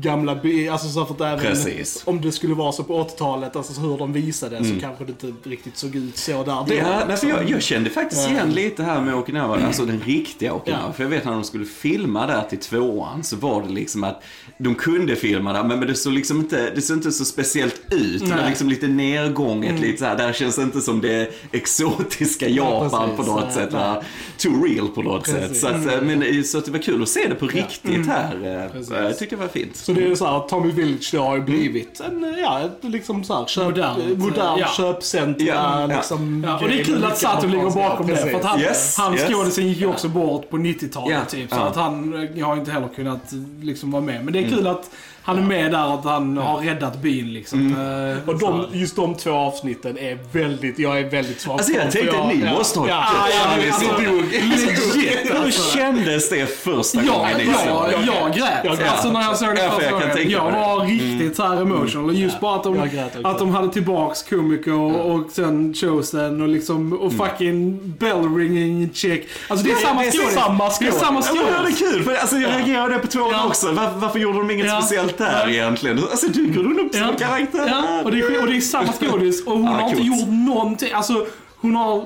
gamla, 0.00 0.34
by- 0.34 0.68
alltså 0.68 0.88
så 0.88 1.04
för 1.06 1.14
att 1.14 1.20
även 1.20 1.38
Precis. 1.38 2.02
om 2.04 2.20
det 2.20 2.32
skulle 2.32 2.54
vara 2.54 2.72
så 2.72 2.82
på 2.84 3.02
80-talet, 3.04 3.56
alltså 3.56 3.80
hur 3.80 3.98
de 3.98 4.12
visade 4.12 4.64
så 4.64 4.80
kanske 4.80 5.04
det 5.04 5.10
inte 5.10 5.48
riktigt 5.50 5.76
såg 5.76 5.94
ut 5.96 6.16
så 6.16 6.32
där 6.32 6.44
då. 6.44 6.74
Mm. 6.74 6.76
Ja, 6.76 7.02
nej, 7.08 7.16
för 7.16 7.26
jag, 7.26 7.50
jag 7.50 7.62
kände 7.62 7.90
faktiskt 7.90 8.22
Ja. 8.24 8.30
igen 8.30 8.50
lite 8.52 8.82
här 8.82 9.00
med 9.00 9.14
Okinawa, 9.14 9.58
alltså 9.66 9.84
den 9.84 10.00
riktiga 10.00 10.52
Okinawa. 10.54 10.82
Ja. 10.86 10.92
För 10.92 11.02
jag 11.02 11.10
vet 11.10 11.24
när 11.24 11.32
de 11.32 11.44
skulle 11.44 11.64
filma 11.64 12.26
där 12.26 12.42
till 12.42 12.58
tvåan 12.58 13.24
så 13.24 13.36
var 13.36 13.62
det 13.62 13.68
liksom 13.68 14.04
att 14.04 14.22
de 14.58 14.74
kunde 14.74 15.16
filma 15.16 15.52
där 15.52 15.64
men, 15.64 15.78
men 15.78 15.88
det 15.88 15.94
såg 15.94 16.12
liksom 16.12 16.40
inte, 16.40 16.70
det 16.74 16.82
såg 16.82 16.96
inte 16.96 17.12
så 17.12 17.24
speciellt 17.24 17.80
ut. 17.90 18.20
Det 18.28 18.34
var 18.36 18.48
liksom 18.48 18.68
lite 18.68 18.88
nergånget, 18.88 19.80
lite 19.80 19.98
så 19.98 20.04
här, 20.04 20.16
där 20.16 20.32
känns 20.32 20.56
det 20.56 20.62
inte 20.62 20.80
som 20.80 21.00
det 21.00 21.30
exotiska 21.52 22.48
Japan 22.48 23.08
precis. 23.10 23.26
på 23.26 23.32
något 23.40 23.52
sätt. 23.52 23.72
Va? 23.72 24.02
Too 24.38 24.64
real 24.64 24.88
på 24.88 25.02
något 25.02 25.24
Precis. 25.24 25.40
sätt. 25.48 25.56
Så, 25.56 25.66
att, 25.68 25.86
eh, 25.94 26.02
men, 26.02 26.44
så 26.44 26.58
att 26.58 26.64
det 26.64 26.70
var 26.70 26.78
kul 26.78 27.02
att 27.02 27.08
se 27.08 27.28
det 27.28 27.34
på 27.34 27.46
riktigt 27.46 28.06
här. 28.06 28.64
eh, 28.64 28.72
Precis. 28.72 28.92
Jag 28.94 29.18
tyckte 29.18 29.36
det 29.36 29.40
var 29.40 29.48
fint. 29.48 29.76
Så 29.86 29.92
det 29.92 30.06
är 30.06 30.14
så 30.14 30.26
här 30.26 30.36
att 30.36 30.48
Tommy 30.48 30.72
Village 30.72 31.10
då 31.12 31.22
har 31.22 31.36
ju 31.36 31.42
blivit 31.42 32.00
en, 32.00 32.24
eh, 32.24 32.40
ja, 32.40 32.60
ett 32.60 32.78
liksom 32.80 33.24
så 33.24 33.34
här 33.34 33.46
köp, 33.46 33.64
Modernt, 33.64 34.18
modern 34.18 34.58
ja. 34.58 34.66
köpcentra 34.76 35.46
Ja, 35.46 35.80
ja. 35.80 35.86
liksom. 35.86 36.44
Ja, 36.48 36.58
och 36.58 36.68
det 36.68 36.80
är 36.80 36.84
kul 36.84 37.04
att 37.04 37.18
Sato 37.18 37.46
ligger 37.46 37.70
bakom 37.70 38.06
det. 38.06 38.16
För 38.16 38.34
att 38.34 38.44
han, 38.44 38.60
Yes, 38.60 38.96
han 38.98 39.14
yes. 39.14 39.30
skådisen 39.30 39.68
gick 39.68 39.78
ju 39.78 39.86
också 39.86 40.08
bort 40.08 40.50
på 40.50 40.56
90-talet 40.56 41.10
Ja, 41.10 41.24
typ. 41.28 41.50
Så 41.50 41.60
att 41.60 41.76
han 41.76 42.28
eh, 42.38 42.46
har 42.46 42.56
inte 42.56 42.70
heller 42.70 42.88
kunnat 42.88 43.32
eh, 43.32 43.38
liksom 43.62 43.90
vara 43.90 44.02
med. 44.02 44.24
Men 44.24 44.32
det 44.32 44.38
är 44.38 44.48
kul 44.48 44.66
att 44.66 44.90
han 45.26 45.38
är 45.38 45.42
med 45.42 45.70
där 45.72 45.86
och 45.86 45.94
att 45.94 46.04
han 46.04 46.36
har 46.36 46.58
räddat 46.60 47.02
byn 47.02 47.32
liksom. 47.32 47.76
Eh, 47.76 48.28
Och 48.28 48.38
de, 48.38 48.66
just 48.72 48.96
de 48.96 49.14
två 49.14 49.30
avsnitten 49.30 49.98
är 49.98 50.18
väldigt, 50.32 50.78
jag 50.78 50.98
är 51.00 51.10
väldigt 51.10 51.40
svag 51.40 51.52
Alltså 51.58 51.72
jag 51.72 51.82
tänkte 51.92 52.16
jag- 52.16 52.26
ni 52.28 52.44
ja, 52.44 52.52
måste 52.52 52.78
ha 52.78 52.88
ja, 52.88 52.94
dött. 52.94 53.04
ja, 53.30 53.56
ja, 53.58 53.66
Alltså, 53.66 53.90
alltså, 53.90 54.02
Legit 54.02 55.30
Hur 55.30 55.36
alltså. 55.44 55.76
kändes 55.76 56.28
det 56.30 56.46
första 56.46 57.02
Ja, 57.02 57.12
gången 57.12 57.36
ni 57.38 57.44
ja, 57.44 57.58
såg 57.58 58.00
det? 58.00 58.06
jag 58.06 58.32
grät. 58.34 58.64
Jag 58.64 58.78
grät 58.78 58.90
Alltså 58.92 59.12
när 59.12 59.22
jag 59.22 59.36
såg 59.36 59.48
det 59.54 59.62
Ja, 59.62 59.70
för 59.70 59.76
första 59.80 59.90
jag 59.90 60.00
gången. 60.14 60.30
Jag 60.30 60.52
det. 60.52 60.58
var 60.58 60.86
riktigt 60.86 61.36
så 61.36 61.42
här 61.42 61.56
emotional. 61.62 62.04
Och 62.04 62.14
just 62.14 62.40
bara 62.40 62.56
att 62.56 62.64
de, 62.64 62.76
Jag 62.76 62.90
grät 62.90 63.16
att 63.24 63.38
de 63.38 63.50
hade 63.54 63.72
tillbaks 63.72 64.22
Kumiko 64.22 64.70
och, 64.72 65.14
och 65.14 65.30
sen 65.30 65.74
Chosen 65.74 66.42
och 66.42 66.48
liksom 66.48 66.92
och 66.92 67.12
fucking 67.12 67.78
bell 67.98 68.34
ringing 68.36 68.90
check. 68.94 69.22
Alltså 69.48 69.66
det 69.66 69.72
är 69.72 69.76
samma 69.76 70.00
det 70.02 70.06
är 70.08 70.10
skådis. 70.12 70.34
Det 70.78 70.86
är 70.86 70.90
samma 70.92 71.22
Ja, 71.26 71.34
men 71.34 71.44
det 71.44 71.50
är 71.50 71.62
skådis. 71.62 71.78
kul, 71.78 72.02
för 72.04 72.14
alltså, 72.14 72.36
jag 72.36 72.50
reagerade 72.50 72.98
på 72.98 73.06
tvåan 73.06 73.30
Ja. 73.32 73.46
också. 73.46 73.72
Var, 73.72 73.90
varför 73.96 74.18
gjorde 74.18 74.38
de 74.38 74.50
inget 74.50 74.66
Ja. 74.66 74.80
speciellt 74.80 75.15
Ja. 75.24 75.48
egentligen? 75.50 75.98
Alltså 75.98 76.28
dyker 76.28 76.64
hon 76.64 76.80
upp 76.80 76.94
som 76.94 77.16
karaktär? 77.16 77.66
Ja, 77.68 78.02
och 78.04 78.10
det, 78.10 78.18
är, 78.20 78.40
och 78.40 78.46
det 78.46 78.56
är 78.56 78.60
samma 78.60 78.92
skådis 78.92 79.46
och 79.46 79.52
hon 79.52 79.64
Ja, 79.64 79.70
har 79.70 79.90
inte 79.90 80.02
gjort 80.02 80.28
någonting. 80.28 80.92
Alltså 80.92 81.26
hon 81.56 81.76
har 81.76 82.04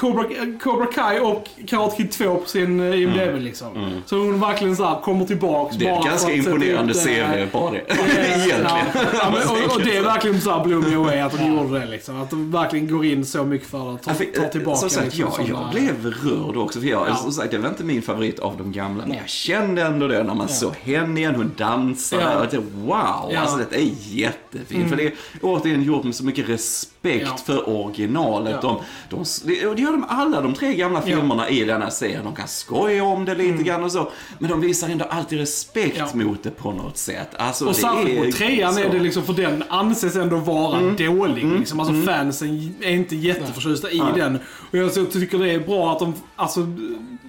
Cobra, 0.00 0.24
Cobra 0.62 0.86
Kai 0.86 1.20
och 1.20 1.48
Karate 1.68 1.96
Kid 1.96 2.10
2 2.12 2.36
på 2.36 2.48
sin 2.48 2.80
eh, 2.80 3.00
IMDB 3.02 3.42
liksom. 3.42 4.00
Så 4.06 4.16
hon 4.16 4.40
verkligen 4.40 4.76
så 4.76 4.84
här 4.84 5.00
kommer 5.00 5.24
tillbaks 5.26 5.76
Det 5.76 5.86
är 5.88 5.98
ett 5.98 6.04
ganska 6.04 6.32
imponerande 6.32 6.92
ut, 6.92 6.96
eh, 6.96 7.02
CV 7.02 7.46
bara 7.52 7.70
det. 7.70 7.78
Eh, 7.78 7.96
Egentligen. 8.34 8.60
Ja, 8.64 8.78
ja, 8.94 9.30
men, 9.30 9.64
och, 9.66 9.74
och 9.76 9.82
det 9.82 9.96
är 9.96 10.02
verkligen 10.02 10.40
så 10.40 10.50
här 10.50 10.64
blew 10.64 10.88
me 10.90 10.94
away 10.96 11.18
att 11.18 11.38
de 11.38 11.46
gjorde 11.56 11.78
det 11.78 11.86
liksom. 11.86 12.22
Att 12.22 12.30
de 12.30 12.50
verkligen 12.50 12.88
går 12.88 13.04
in 13.04 13.24
så 13.26 13.44
mycket 13.44 13.68
för 13.68 13.94
att 13.94 14.02
ta, 14.02 14.12
ta 14.36 14.48
tillbaka 14.48 14.78
Som 14.78 14.90
sagt, 14.90 15.16
liksom, 15.16 15.46
jag, 15.46 15.48
jag 15.48 15.70
blev 15.70 16.06
rörd 16.06 16.56
också. 16.56 16.80
För 16.80 16.86
jag, 16.88 17.08
Ja. 17.08 17.14
som 17.16 17.32
sagt, 17.32 17.50
det 17.50 17.58
var 17.58 17.68
inte 17.68 17.84
min 17.84 18.02
favorit 18.02 18.38
av 18.38 18.56
de 18.56 18.72
gamla. 18.72 19.06
Men 19.06 19.16
jag 19.16 19.28
kände 19.28 19.82
ändå 19.82 20.08
det 20.08 20.22
när 20.22 20.34
man 20.34 20.48
såg 20.48 20.74
henne 20.82 21.20
igen. 21.20 21.34
Hon 21.34 21.52
dansade. 21.56 22.22
Ja. 22.22 22.34
Och 22.44 22.50
tänkte, 22.50 22.68
wow, 22.74 22.88
Ja. 22.90 23.26
Mm. 23.30 23.42
alltså 23.42 23.58
det 23.70 23.76
är 23.76 23.90
jättefint. 24.02 24.88
För 24.88 24.96
det 24.96 25.06
är 25.06 25.12
återigen 25.42 25.82
gjort 25.82 26.04
med 26.04 26.14
så 26.14 26.24
mycket 26.24 26.48
respekt 26.48 27.26
Ja. 27.26 27.36
för 27.46 27.68
originalet. 27.68 28.56
Ja. 28.62 28.80
De, 29.08 29.16
de, 29.16 29.24
det, 29.44 29.74
det 29.74 29.82
gör 29.90 29.96
de 30.00 30.04
alla 30.08 30.40
de 30.40 30.54
tre 30.54 30.74
gamla 30.74 31.02
filmerna 31.02 31.48
i 31.48 31.64
denna 31.64 31.90
serien. 31.90 32.24
De 32.24 32.34
kan 32.34 32.48
skoja 32.48 33.04
om 33.04 33.24
det 33.24 33.34
lite 33.34 33.62
grann 33.62 33.84
och 33.84 33.92
så. 33.92 34.10
Men 34.38 34.50
de 34.50 34.60
visar 34.60 34.88
ändå 34.88 35.04
alltid 35.04 35.38
respekt 35.38 35.96
Mm. 35.98 36.20
Ja. 36.20 36.26
mot 36.26 36.42
det 36.42 36.50
på 36.50 36.72
något 36.72 36.96
sätt. 36.98 37.28
Alltså, 37.36 37.66
Och 37.68 37.76
särskilt 37.76 38.18
är 38.20 38.24
på 38.24 38.36
trean 38.36 38.74
så. 38.74 38.80
är 38.80 38.88
det 38.90 38.98
liksom, 38.98 39.22
för 39.22 39.32
den 39.32 39.64
anses 39.68 40.16
ändå 40.16 40.36
vara 40.36 40.78
Mm. 40.78 40.96
dålig. 40.96 41.44
Liksom. 41.44 41.80
Alltså 41.80 41.94
fansen 41.94 42.74
är 42.80 42.90
inte 42.92 43.16
jätteförtjusta 43.16 43.90
i 43.90 43.98
Nej. 43.98 44.12
den. 44.16 44.38
Och 44.70 44.78
jag 44.78 44.94
tycker 45.12 45.38
det 45.38 45.50
är 45.52 45.60
bra 45.60 45.92
att 45.92 45.98
de 45.98 46.14
alltså, 46.36 46.60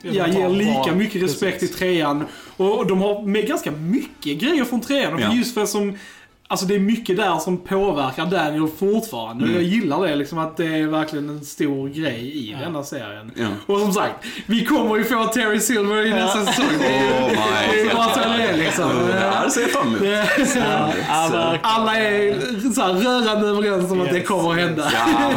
ja, 0.01 0.27
ger 0.27 0.49
lika 0.49 0.83
bra- 0.83 0.95
mycket 0.95 1.23
respekt 1.23 1.59
precis. 1.59 1.75
i 1.75 1.79
trean. 1.79 2.23
Och, 2.57 2.77
och 2.77 2.87
de 2.87 3.01
har 3.01 3.21
med 3.27 3.47
ganska 3.47 3.71
mycket 3.71 4.37
grejer 4.39 4.63
från 4.65 4.81
trean. 4.81 5.13
Och 5.13 5.21
Ja. 5.21 5.33
Just 5.33 5.53
för 5.53 5.65
som 5.65 5.97
Alltså 6.51 6.65
det 6.65 6.75
är 6.75 6.79
mycket 6.79 7.17
där 7.17 7.37
som 7.37 7.57
påverkar 7.57 8.25
Daniel 8.25 8.67
fortfarande. 8.67 9.43
Mm. 9.43 9.55
Jag 9.55 9.63
gillar 9.63 10.07
det, 10.07 10.15
liksom 10.15 10.37
att 10.37 10.57
det 10.57 10.65
är 10.65 10.87
verkligen 10.87 11.29
en 11.29 11.45
stor 11.45 11.89
grej 11.89 12.49
i 12.49 12.55
denna 12.63 12.83
serien. 12.83 13.31
Ja. 13.35 13.47
Och 13.65 13.79
som 13.79 13.93
sagt, 13.93 14.25
vi 14.45 14.65
kommer 14.65 14.95
ju 14.97 15.03
få 15.03 15.25
Terry 15.25 15.59
Silver 15.59 16.05
i 16.05 16.09
nästa 16.09 16.45
säsong. 16.45 16.65
Det 16.79 16.85
Oh 16.85 17.29
my 17.29 17.83
det 17.83 17.91
är 17.91 17.95
bara 17.95 18.13
så 18.13 18.19
det 18.19 18.43
är 18.43 18.57
liksom. 18.57 18.91
Ja, 19.21 19.41
det 19.45 19.51
ser 19.51 19.61
jag 19.61 19.69
fram 19.69 19.87
emot. 19.87 20.01
Ja, 20.03 21.29
verkligen. 21.31 21.59
Alla 21.61 21.95
är 21.95 22.71
så 22.73 22.81
här 22.81 22.93
rörande 22.93 23.47
överens 23.47 23.91
om 23.91 24.01
att 24.01 24.09
det 24.09 24.17
Yes, 24.17 24.27
kommer 24.27 24.51
att 24.51 24.57
hända. 24.57 24.91
Ja, 24.93 25.31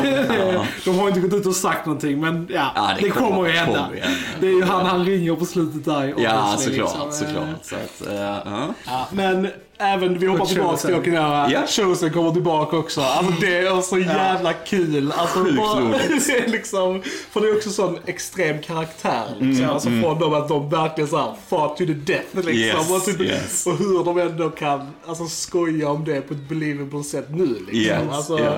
ja. 0.53 0.67
De 0.85 0.99
har 0.99 1.09
inte 1.09 1.21
gått 1.21 1.35
ut 1.35 1.47
och 1.47 1.57
sagt 1.57 1.87
någonting, 1.87 2.21
men 2.21 2.49
ja, 2.51 2.73
Ja, 2.75 2.91
det, 3.01 3.11
kommer 3.11 3.47
ju 3.47 3.53
hända. 3.53 3.79
kommer 3.79 3.95
ju 3.97 4.01
hända. 4.01 4.19
Det 4.41 4.47
är 4.47 4.53
ju 4.53 4.63
han 4.63 4.87
han 4.87 5.05
ringer 5.05 5.35
på 5.35 5.45
slutet 5.45 5.85
där. 5.85 6.15
Ja, 6.19 6.55
såklart, 6.59 6.93
liksom. 6.95 7.13
såklart. 7.13 7.47
Så 7.63 7.75
att, 7.75 8.15
ja. 8.15 8.75
Ja, 8.87 9.09
men 9.13 9.49
även, 9.79 10.19
vi 10.19 10.27
hoppar 10.27 10.47
tillbaka 10.47 10.77
till 10.77 10.95
Okinawa. 10.95 11.51
Ja. 11.51 11.63
Chosen 11.67 12.13
kommer 12.13 12.31
tillbaka 12.33 12.77
också. 12.77 13.01
Alltså 13.01 13.33
det 13.41 13.57
är 13.57 13.81
så 13.81 13.99
jävla 13.99 14.53
kul. 14.53 15.13
Alltså, 15.17 15.39
Sjukt 15.39 15.57
bara- 15.57 15.81
roligt. 15.81 16.27
det 16.27 16.39
är 16.39 16.49
liksom, 16.49 17.03
för 17.31 17.41
det 17.41 17.49
är 17.49 17.57
också 17.57 17.71
sån 17.71 17.99
extrem 18.07 18.63
karaktär. 18.63 19.23
Liksom. 19.39 19.65
Mm, 19.65 19.71
alltså 19.75 19.89
från 19.89 20.19
dem 20.19 20.35
att 20.35 20.49
de 20.49 20.71
verkligen 20.71 21.09
såhär 21.11 21.33
fought 21.49 21.77
to 21.77 21.85
the 21.87 21.93
death. 21.93 22.25
Liksom. 22.35 22.53
Yes, 22.55 22.91
och, 22.91 23.05
typ, 23.05 23.21
yes. 23.21 23.67
och 23.67 23.77
hur 23.79 24.05
de 24.05 24.19
ändå 24.19 24.51
kan 24.51 24.91
alltså, 25.07 25.27
skoja 25.27 25.89
om 25.91 26.05
det 26.05 26.21
på 26.21 26.35
ett 26.35 26.49
believable 26.49 27.05
sätt 27.05 27.27
nu. 27.31 27.47
Liksom. 27.47 27.75
Yes, 27.75 28.03
alltså, 28.13 28.39
yeah. 28.39 28.55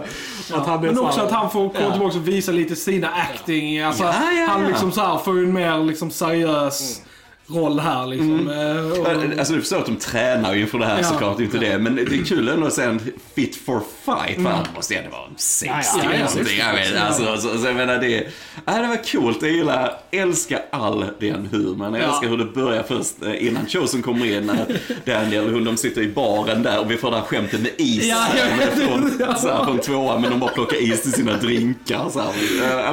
att 0.53 0.67
han 0.67 0.79
är 0.79 0.83
Men 0.87 0.97
så 0.97 1.05
också 1.07 1.19
här- 1.21 1.27
att 1.27 1.33
han 1.33 1.51
får 1.51 1.69
komma 1.69 1.81
Ja. 1.85 1.91
tillbaka 1.93 2.19
och 2.19 2.29
visa 2.29 2.53
lite 2.53 2.77
sina 2.77 3.09
acting. 3.09 3.81
Alltså, 3.81 4.05
Ja, 4.05 4.13
ja, 4.33 4.47
Han 4.49 4.63
ja. 4.63 4.69
liksom 4.69 4.93
så 4.93 5.01
här 5.01 5.19
får 5.19 5.33
en 5.33 5.53
mer 5.53 5.79
liksom 5.85 6.11
seriös 6.11 7.03
roll 7.49 7.81
här 7.81 8.07
liksom. 8.07 8.41
Mm. 8.51 8.77
Eh, 8.77 9.01
och- 9.01 9.39
Alltså 9.39 9.53
du 9.55 9.61
förstår 9.61 9.79
att 9.79 9.87
de 9.87 9.97
tränar 9.97 10.55
ju 10.55 10.61
inför 10.61 10.79
det 10.79 10.87
här 10.87 10.99
Ja. 10.99 11.05
såklart, 11.05 11.41
inte 11.41 11.59
det. 11.59 11.79
Men 11.79 11.95
det 11.97 12.03
är 12.03 12.25
kul 12.25 12.49
ändå 12.49 12.67
att 12.67 12.73
se 12.73 12.83
en 12.83 13.01
fit 13.35 13.57
for 13.57 13.81
fight. 14.05 14.43
För 14.43 14.51
han 14.51 14.67
måste 14.75 14.95
ändå 14.95 15.11
vara 15.11 15.23
60 15.37 15.67
Ja, 15.69 15.83
ja, 16.05 16.11
eller 16.11 16.19
någonting. 16.25 16.59
Jag 16.59 16.73
vet, 16.75 16.97
alltså, 17.03 17.37
så, 17.37 17.59
så 17.59 17.67
jag 17.67 17.77
menar 17.77 17.99
det, 17.99 18.27
ja, 18.65 18.73
det 18.73 18.87
var 18.89 19.13
coolt. 19.13 19.43
Jag 19.43 19.51
gillar, 19.51 19.93
älskar 20.11 20.61
all 20.73 21.05
den 21.21 21.49
humorn. 21.53 21.95
Jag 21.95 22.03
Ja. 22.03 22.09
älskar 22.09 22.29
hur 22.29 22.37
det 22.39 22.45
börjar 22.45 22.83
först 22.83 23.23
eh, 23.23 23.47
innan 23.47 23.67
Chosen 23.67 24.03
kommer 24.03 24.27
in. 24.37 24.47
När 24.47 24.81
Daniel 25.05 25.45
och 25.47 25.53
hon, 25.53 25.65
de 25.65 25.77
sitter 25.77 26.03
i 26.03 26.09
baren 26.09 26.63
där 26.63 26.79
och 26.81 26.91
vi 26.91 26.97
får 26.97 27.11
det 27.11 27.17
här 27.17 27.25
skämtet 27.25 27.61
med 27.61 27.71
is. 27.77 28.05
Ja, 28.05 28.27
jag 28.37 28.69
från, 28.89 29.11
så 29.37 29.49
här, 29.49 29.65
från 29.65 29.79
tvåan, 29.79 30.21
men 30.21 30.31
de 30.31 30.41
bara 30.41 30.51
plockar 30.53 30.83
is 30.83 31.03
till 31.03 31.13
sina 31.13 31.37
drinkar. 31.37 32.09
Så 32.13 32.21
här. 32.21 32.29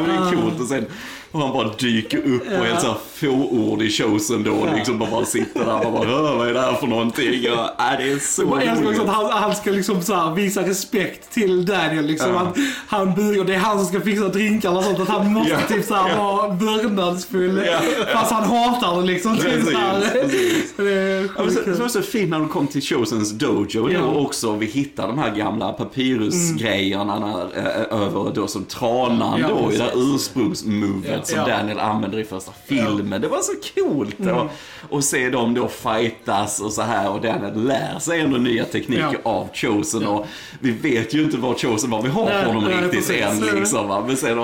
Men 0.01 0.09
det 0.09 0.15
är 0.37 0.41
coolt. 0.41 0.59
Och 0.61 0.67
sen 0.67 0.85
och 1.33 1.39
han 1.41 1.51
bara 1.53 1.67
dyker 1.79 2.17
upp 2.17 2.41
och 2.47 2.51
är 2.65 2.69
en 2.71 2.79
sån 2.81 2.89
här 2.89 2.97
fåordig 3.13 3.91
Chosen 3.97 4.43
då. 4.43 4.67
Liksom 4.75 4.99
bara, 4.99 5.09
bara 5.11 5.25
sitter 5.25 5.65
där 5.65 5.85
och 5.85 5.91
bara, 5.93 6.07
"Hö, 6.07 6.21
vad 6.37 6.47
är 6.47 6.53
det 6.53 6.61
här 6.61 6.73
för 6.73 6.87
någonting? 6.87 7.29
Och, 7.51 7.57
ja, 7.77 7.93
det 7.97 8.11
är 8.11 8.19
så 8.19 8.41
Jag 8.41 8.63
älskar 8.63 8.89
också 8.89 9.01
att 9.01 9.09
han, 9.09 9.25
han 9.31 9.55
ska 9.55 9.71
liksom 9.71 10.01
så 10.01 10.29
visa 10.35 10.61
respekt 10.61 11.33
till 11.33 11.65
Daniel. 11.65 12.05
Liksom. 12.05 12.29
Ja. 12.33 12.39
Att 12.41 12.57
han 12.87 13.13
bugar, 13.15 13.43
det 13.43 13.53
är 13.55 13.59
han 13.59 13.77
som 13.77 13.85
ska 13.87 14.01
fixa 14.01 14.27
drinkarna 14.27 14.77
och 14.77 14.83
sånt. 14.83 14.99
Att 14.99 15.07
han 15.09 15.33
måste 15.33 15.51
Ja. 15.51 15.75
typ 15.75 15.85
så 15.85 15.93
här 15.95 16.09
Ja. 16.09 16.17
vara 16.23 16.47
vördnadsfull. 16.53 17.61
Ja. 17.65 17.79
Fast 18.13 18.31
han 18.31 18.43
hatar 18.43 19.01
det 19.01 19.07
liksom. 19.07 19.35
Typ, 19.37 19.43
Precis, 19.45 19.73
här. 19.75 20.01
precis. 20.21 20.73
Det 20.77 20.93
är 20.93 21.29
Ja, 21.37 21.49
så, 21.51 21.59
det 21.65 21.79
var 21.79 21.87
så 21.87 22.01
fint 22.01 22.29
när 22.29 22.39
de 22.39 22.49
kom 22.49 22.67
till 22.67 22.81
Chosens 22.81 23.31
Dojo 23.31 23.89
Ja. 23.91 23.99
då 23.99 24.19
också. 24.19 24.55
Vi 24.55 24.65
hittar 24.65 25.07
de 25.07 25.17
här 25.17 25.35
gamla 25.35 25.73
papyrusgrejerna 25.73 27.19
när, 27.19 27.41
eh, 27.57 28.01
över 28.03 28.31
då 28.35 28.47
som 28.47 28.63
tranan 28.65 29.39
Ja, 29.39 29.47
då 29.47 29.71
i 29.73 29.77
det 29.77 29.83
här 29.83 30.15
ursprungsmovet. 30.15 31.22
Svärdet 31.27 31.43
som 31.45 31.51
Ja. 31.51 31.57
Daniel 31.57 31.79
använder 31.79 32.19
i 32.19 32.23
första 32.23 32.51
filmen. 32.65 33.21
Det 33.21 33.27
var 33.27 33.41
så 33.41 33.51
coolt 33.75 34.19
Mm. 34.19 34.35
och, 34.37 34.49
och 34.89 35.03
se 35.03 35.29
dem 35.29 35.53
då 35.53 35.67
fightas 35.67 36.59
och 36.59 36.73
så 36.73 36.81
här 36.81 37.09
och 37.09 37.21
Daniel 37.21 37.65
lär 37.65 37.99
sig 37.99 38.19
ändå 38.19 38.37
nya 38.37 38.65
tekniker 38.65 39.17
Ja. 39.23 39.29
av 39.31 39.49
Chosen 39.53 40.07
och 40.07 40.27
vi 40.59 40.71
vet 40.71 41.13
ju 41.13 41.23
inte 41.23 41.37
vad 41.37 41.59
Chosen 41.61 41.89
var 41.89 42.01
vi 42.01 42.09
har 42.09 42.25
Nej, 42.25 42.43
på 42.45 42.51
honom 42.51 42.63
nej, 42.63 42.89
riktigt 42.91 43.21
än 43.21 43.39
liksom 43.39 43.87
va. 43.87 44.03
Men 44.07 44.17
sen 44.17 44.37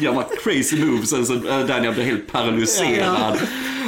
gör 0.00 0.12
man 0.14 0.24
crazy 0.44 0.84
moves 0.84 1.10
sen 1.10 1.26
så 1.26 1.34
äh, 1.34 1.66
Daniel 1.66 1.94
blir 1.94 2.04
helt 2.04 2.32
paralyserad. 2.32 3.38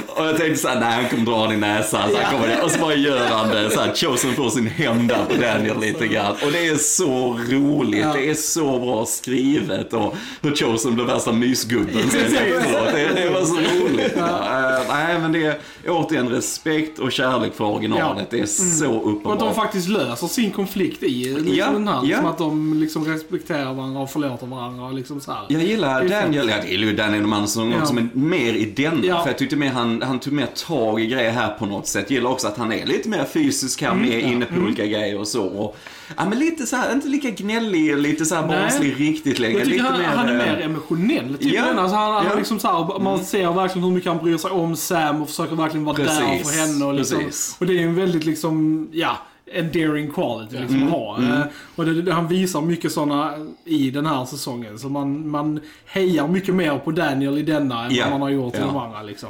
Och 0.09 0.24
jag 0.26 0.37
tänkte 0.37 0.57
såhär, 0.57 0.81
nej 0.81 0.92
han 0.92 1.09
kommer 1.09 1.24
dra 1.24 1.42
den 1.46 1.52
i 1.52 1.57
näsan. 1.57 2.11
Så 2.11 2.16
han 2.22 2.33
kommer, 2.40 2.64
och 2.64 2.70
så 2.70 2.78
bara 2.81 2.94
gör 2.94 3.26
han 3.28 3.48
det. 3.48 3.70
Så 3.70 3.81
här, 3.81 3.94
Chosen 3.94 4.33
får 4.35 4.50
sin 4.50 4.66
hämnd 4.66 5.12
på 5.28 5.35
Daniel 5.40 5.81
lite 5.81 6.07
grann. 6.07 6.33
Och 6.44 6.52
det 6.52 6.66
är 6.66 6.76
så 6.76 7.38
roligt. 7.50 8.00
Ja. 8.00 8.12
Det 8.12 8.31
är 8.31 8.35
så 8.35 8.78
bra 8.78 9.07
skrivet. 9.07 9.92
Och 9.92 10.14
hur 10.42 10.57
Chosen 10.57 10.94
blir 10.94 11.05
värsta 11.05 11.33
mysgubben 11.33 12.11
sen 12.11 12.31
Precis. 12.38 12.72
Det, 12.92 13.22
det 13.22 13.30
var 13.30 13.44
så 13.44 13.54
roligt. 13.56 14.12
Ja. 14.16 14.78
Eh, 14.78 14.84
nej 14.88 15.18
men 15.20 15.32
det 15.32 15.46
är 15.46 15.56
återigen 15.88 16.28
respekt 16.28 16.98
och 16.98 17.12
kärlek 17.12 17.54
för 17.54 17.64
originalet. 17.64 18.30
Det 18.30 18.40
är 18.40 18.46
så 18.46 18.90
Och 18.90 18.96
att 18.96 19.04
de 19.04 19.10
uppenbart. 19.30 19.54
faktiskt 19.54 19.88
löser 19.88 20.26
sin 20.26 20.50
konflikt 20.50 21.02
i 21.02 21.08
liksom 21.24 21.54
Ja, 21.56 21.70
den 21.72 21.88
här. 21.88 22.00
Ja. 22.04 22.18
att 22.18 22.38
de 22.38 22.74
liksom 22.80 23.04
respekterar 23.04 23.74
varandra 23.74 24.00
och 24.00 24.10
förlåter 24.10 24.46
varandra. 24.46 24.84
Och 24.86 24.94
liksom 24.94 25.20
så 25.20 25.32
här. 25.32 25.40
Jag 25.48 25.62
gillar 25.62 26.04
Det 26.04 26.14
är 26.14 26.22
Daniel, 26.22 26.48
jag 26.48 26.68
gillar 26.70 26.86
ju 26.86 26.96
Daniel 26.96 27.26
Mansson 27.26 27.70
Ja. 27.70 27.80
också, 27.82 27.94
men 27.94 28.10
mer 28.14 28.52
i 28.54 28.64
denna. 28.76 29.04
Ja. 29.04 29.22
För 29.22 29.28
jag 29.30 29.38
tyckte 29.38 29.56
mer 29.56 29.70
han, 29.70 30.02
han 30.02 30.18
tog 30.20 30.32
mer 30.32 30.48
tag 30.66 31.00
i 31.00 31.06
grejer 31.06 31.30
här 31.30 31.54
på 31.58 31.66
något 31.66 31.86
sätt. 31.86 32.04
Jag 32.08 32.10
gillar 32.16 32.30
också 32.30 32.46
att 32.46 32.56
han 32.58 32.72
är 32.72 32.86
lite 32.86 33.08
mer 33.08 33.24
fysisk, 33.24 33.82
han 33.82 34.04
är 34.04 34.18
inne 34.18 34.46
på 34.46 34.60
olika 34.60 34.86
grejer 34.86 35.18
och 35.18 35.28
så. 35.28 35.42
Och, 35.44 35.76
ja 36.16 36.25
men 36.25 36.38
lite 36.38 36.66
så 36.66 36.77
här, 36.77 36.92
inte 36.92 37.09
lika 37.09 37.31
gnällig, 37.31 37.98
lite 37.98 38.25
så 38.25 38.35
här 38.35 38.48
barnslig 38.48 39.01
riktigt 39.01 39.38
längre. 39.38 39.59
Jag 39.59 39.68
tycker 39.68 39.83
lite 39.83 40.05
han, 40.05 40.18
han 40.18 40.29
är 40.29 40.33
eh, 40.33 40.46
mer 40.46 40.61
emotionell. 40.61 41.38
Typ 41.38 41.55
Ja, 41.55 41.64
alltså, 41.64 41.96
han, 41.96 42.12
han 42.12 42.27
ja. 42.27 42.35
liksom 42.35 42.59
så 42.59 42.68
här, 42.68 42.98
man 42.98 43.25
ser 43.25 43.53
verkligen 43.53 43.85
hur 43.85 43.94
mycket 43.94 44.12
han 44.12 44.22
bryr 44.22 44.37
sig 44.37 44.51
om 44.51 44.77
Sam 44.77 45.22
och 45.22 45.29
försöker 45.29 45.57
verkligen 45.57 45.85
vara 45.85 45.96
där 45.96 46.05
Precis, 46.05 46.51
för 46.51 46.61
henne. 46.61 46.85
Och, 46.85 46.94
liksom, 46.94 47.18
precis. 47.18 47.57
och 47.59 47.66
det 47.66 47.79
är 47.79 47.83
en 47.83 47.94
väldigt 47.94 48.25
liksom, 48.25 48.88
ja, 48.92 49.18
endearing 49.54 50.10
quality 50.10 50.56
liksom 50.58 50.76
Mm, 50.76 50.88
att 50.88 50.94
ha. 50.94 51.18
Eh, 51.22 51.40
Och 51.76 51.84
det, 51.84 52.02
det, 52.02 52.12
han 52.12 52.28
visar 52.28 52.60
mycket 52.60 52.92
sådana 52.92 53.32
i 53.64 53.90
den 53.90 54.06
här 54.06 54.24
säsongen. 54.24 54.78
Så 54.78 54.88
man, 54.88 55.28
man 55.30 55.60
hejar 55.86 56.28
mycket 56.28 56.54
mer 56.54 56.78
på 56.78 56.90
Daniel 56.90 57.38
i 57.38 57.42
denna 57.42 57.84
än 57.84 57.94
Ja, 57.94 58.04
vad 58.04 58.12
man 58.12 58.22
har 58.22 58.28
gjort 58.30 58.54
i 58.54 58.58
de 58.58 58.76
andra 58.76 59.02
liksom. 59.02 59.28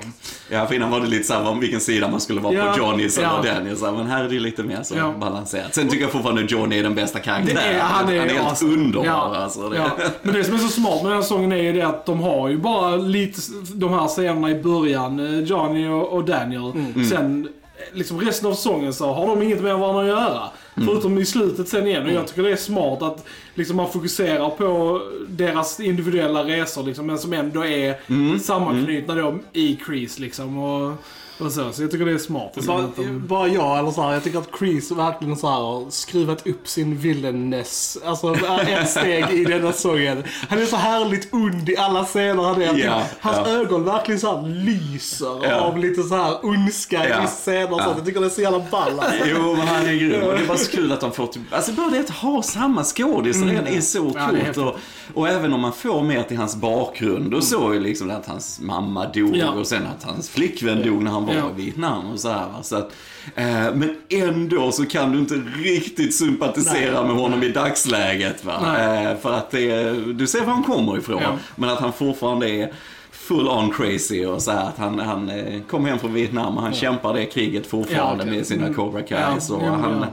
Ja, 0.51 0.67
för 0.67 0.75
innan 0.75 0.91
var 0.91 1.01
det 1.01 1.07
lite 1.07 1.25
så 1.25 1.35
här 1.35 1.49
om 1.49 1.61
vilken 1.61 1.81
sida 1.81 2.09
man 2.11 2.21
skulle 2.21 2.41
vara 2.41 2.55
Ja, 2.55 2.73
på, 2.73 2.79
Johnnys 2.79 3.19
eller 3.19 3.29
ja. 3.45 3.55
Daniel. 3.55 3.77
Så 3.77 3.85
här, 3.87 3.93
men 3.93 4.07
här 4.07 4.25
är 4.25 4.29
det 4.29 4.41
lite 4.41 4.63
mer 4.63 4.83
så 4.83 4.95
Ja. 4.97 5.15
balanserat. 5.21 5.75
Sen 5.75 5.89
tycker 5.89 6.03
jag 6.05 6.13
fortfarande 6.13 6.43
Johnny 6.43 6.79
är 6.79 6.83
den 6.83 6.95
bästa 6.95 7.19
karaktären. 7.19 7.55
Det 7.57 7.63
är, 7.63 7.81
han 7.81 8.09
är, 8.09 8.21
helt 8.29 8.41
awesome. 8.49 8.73
underbar 8.75 9.07
Ja, 9.07 9.37
alltså. 9.37 9.69
Det. 9.69 9.77
ja. 9.77 9.91
Men 10.23 10.35
det 10.35 10.45
som 10.45 10.55
är 10.55 10.59
så 10.59 10.69
smart 10.69 11.03
med 11.03 11.11
den 11.13 11.19
här 11.19 11.27
sången 11.27 11.53
är 11.53 11.57
ju 11.63 11.73
det 11.73 11.83
att 11.83 12.07
de 12.07 12.21
har 12.21 12.49
ju 12.49 12.59
bara 12.59 12.97
lite 12.97 13.41
de 13.75 13.91
här 13.93 14.07
scenerna 14.09 14.51
i 14.51 14.63
början, 14.63 15.21
eh, 15.21 15.41
Johnny 15.41 15.89
och, 15.89 16.13
och 16.13 16.25
Daniel. 16.25 16.71
Mm. 16.75 17.05
Sen, 17.05 17.45
eh, 17.45 17.51
liksom 17.93 18.21
resten 18.21 18.49
av 18.49 18.55
sången 18.55 18.93
så 18.93 19.13
har 19.13 19.27
de 19.27 19.43
inget 19.43 19.61
med 19.61 19.79
varandra 19.79 20.03
att 20.03 20.09
göra. 20.09 20.43
Mm. 20.75 20.89
Förutom 20.89 21.19
i 21.19 21.25
slutet 21.25 21.69
sen 21.69 21.87
igen. 21.87 22.07
Och 22.07 22.13
jag 22.13 22.27
tycker 22.27 22.43
det 22.43 22.53
är 22.53 22.57
smart 22.57 23.03
att 23.03 23.27
liksom, 23.55 23.77
man 23.77 23.93
fokuserar 23.93 24.51
på 24.51 25.01
deras 25.29 25.81
individuella 25.81 26.45
resor 26.45 26.83
liksom, 26.83 27.07
men 27.07 27.19
som 27.19 27.33
ändå 27.33 27.65
är 27.65 28.01
Mm. 28.09 28.39
sammanknutna 28.41 29.15
då 29.15 29.39
i 29.53 29.77
Crease 29.77 30.21
liksom. 30.21 30.59
Och, 30.59 30.93
och 31.39 31.53
så. 31.53 31.73
så 31.73 31.83
jag 31.83 31.91
tycker 31.91 32.05
det 32.07 32.13
är 32.13 32.19
smart. 32.19 32.53
Liksom, 32.57 32.77
Bara, 32.77 32.85
att 32.85 32.97
de- 32.97 33.27
bara 33.27 33.49
jag, 33.49 33.79
eller 33.79 33.91
så 33.91 34.03
här, 34.03 34.13
jag 34.13 34.25
tycker 34.25 34.39
att 34.39 34.49
Chris 34.59 34.91
verkligen 34.91 35.37
så 35.37 35.47
här 35.51 35.57
har 35.61 35.91
skruvat 35.91 36.47
upp 36.47 36.69
sin 36.69 36.97
villainess. 36.99 37.99
Alltså 38.05 38.35
ett 38.69 38.91
steg 38.91 39.31
i 39.31 39.45
denna 39.45 39.73
sången. 39.73 40.25
Han 40.49 40.59
är 40.59 40.67
så 40.67 40.77
härligt 40.77 41.35
ond 41.35 41.69
i 41.69 41.77
alla 41.77 42.05
scener 42.05 42.43
han 42.43 42.63
är. 42.63 42.79
Ja, 42.85 43.03
Hans 43.21 43.37
ja. 43.49 43.53
ögon 43.53 43.85
verkligen 43.85 44.21
så 44.21 44.37
här 44.37 44.49
lyser 44.49 45.41
Ja. 45.49 45.61
av 45.61 45.79
lite 45.79 46.03
så 46.03 46.15
här 46.17 46.37
ondska 46.47 47.07
i 47.07 47.11
Ja, 47.11 47.21
vissa 47.21 47.35
scener. 47.35 47.69
sånt. 47.69 47.83
Jag 47.97 48.07
tycker 48.07 48.21
det 48.21 48.27
är 48.27 48.31
så 48.31 48.41
jävla 48.43 48.65
ball 48.71 49.01
alltså. 49.01 49.25
Jo, 49.27 49.55
men 49.57 49.67
han 49.69 49.87
är 49.87 49.93
grym. 49.95 50.23
Och 50.23 50.33
det 50.33 50.43
är 50.43 50.47
bara 50.47 50.59
så 50.59 50.71
kul 50.73 50.93
att 50.93 51.01
de 51.01 51.13
får 51.13 51.27
typ, 51.27 51.43
alltså 51.51 51.73
bara 51.73 51.91
det 51.91 52.01
att 52.01 52.11
ha 52.11 52.43
samma 52.43 52.85
skådis 52.85 53.42
redan 53.49 53.67
är 53.67 53.81
så 53.81 53.99
Mm. 54.03 54.15
Ja, 54.17 54.31
är 54.41 54.53
coolt. 54.53 54.57
och, 54.57 54.77
och 55.15 55.29
även 55.29 55.53
om 55.53 55.61
man 55.61 55.73
får 55.73 56.03
mer 56.03 56.23
till 56.23 56.37
hans 56.37 56.57
bakgrund 56.57 57.35
och 57.35 57.45
så 57.45 57.73
är 57.73 57.81
liksom 57.81 58.11
att 58.11 58.27
hans 58.27 58.61
mamma 58.61 59.07
dog 59.07 59.37
Ja. 59.37 59.51
och 59.51 59.67
sen 59.67 59.83
att 59.97 60.05
hans 60.05 60.29
flickvän 60.31 60.83
dog 60.83 61.03
när 61.03 61.11
han 61.11 61.27
var 61.27 61.35
Ja. 61.35 61.51
i 61.59 61.63
Vietnam 61.63 62.11
och 62.11 62.21
så 62.21 62.29
här. 62.29 62.47
Så 62.63 62.77
att, 62.77 62.93
eh, 63.35 63.45
men 63.75 63.97
ändå 64.09 64.73
så 64.73 64.87
kan 64.87 65.13
du 65.13 65.19
inte 65.19 65.35
riktigt 65.63 66.15
sympatisera 66.15 67.03
med 67.07 67.17
honom 67.17 67.43
i 67.43 67.49
dagsläget. 67.49 68.45
Va? 68.45 68.55
Nej. 68.63 69.07
Eh, 69.07 69.17
för 69.19 69.33
att 69.33 69.51
det, 69.51 69.93
du 70.13 70.27
ser 70.27 70.41
var 70.45 70.53
han 70.53 70.63
kommer 70.63 70.99
ifrån. 70.99 71.23
Ja. 71.23 71.37
Men 71.57 71.71
att 71.71 71.79
han 71.81 71.93
fortfarande 71.93 72.51
är 72.51 72.73
full 73.11 73.49
on 73.49 73.71
crazy 73.71 74.25
och 74.27 74.43
så 74.43 74.51
här 74.51 74.69
att 74.69 74.79
han, 74.79 74.99
han 74.99 75.29
eh, 75.31 75.61
kom 75.71 75.85
hem 75.85 75.99
från 75.99 76.15
Vietnam 76.15 76.57
och 76.57 76.63
han 76.63 76.73
kämpar 76.73 77.15
det 77.15 77.25
kriget 77.27 77.67
fortfarande 77.67 78.25
Ja, 78.25 78.29
okej. 78.29 78.37
med 78.39 78.47
sina 78.47 78.63
Mm. 78.63 78.75
Cobra 78.75 79.01
Ja, 79.01 79.07
Kais. 79.07 79.51
och 79.51 79.63
ja, 79.63 79.71
han 79.71 79.99
ja. 80.01 80.07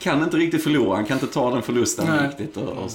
Kan 0.00 0.22
inte 0.22 0.36
riktigt 0.36 0.62
förlora, 0.62 0.96
han 0.96 1.04
kan 1.04 1.16
inte 1.20 1.34
ta 1.34 1.50
den 1.50 1.62
förlusten 1.62 2.06
Nej. 2.08 2.28
riktigt. 2.28 2.56
Och, 2.56 2.68
och. 2.68 2.90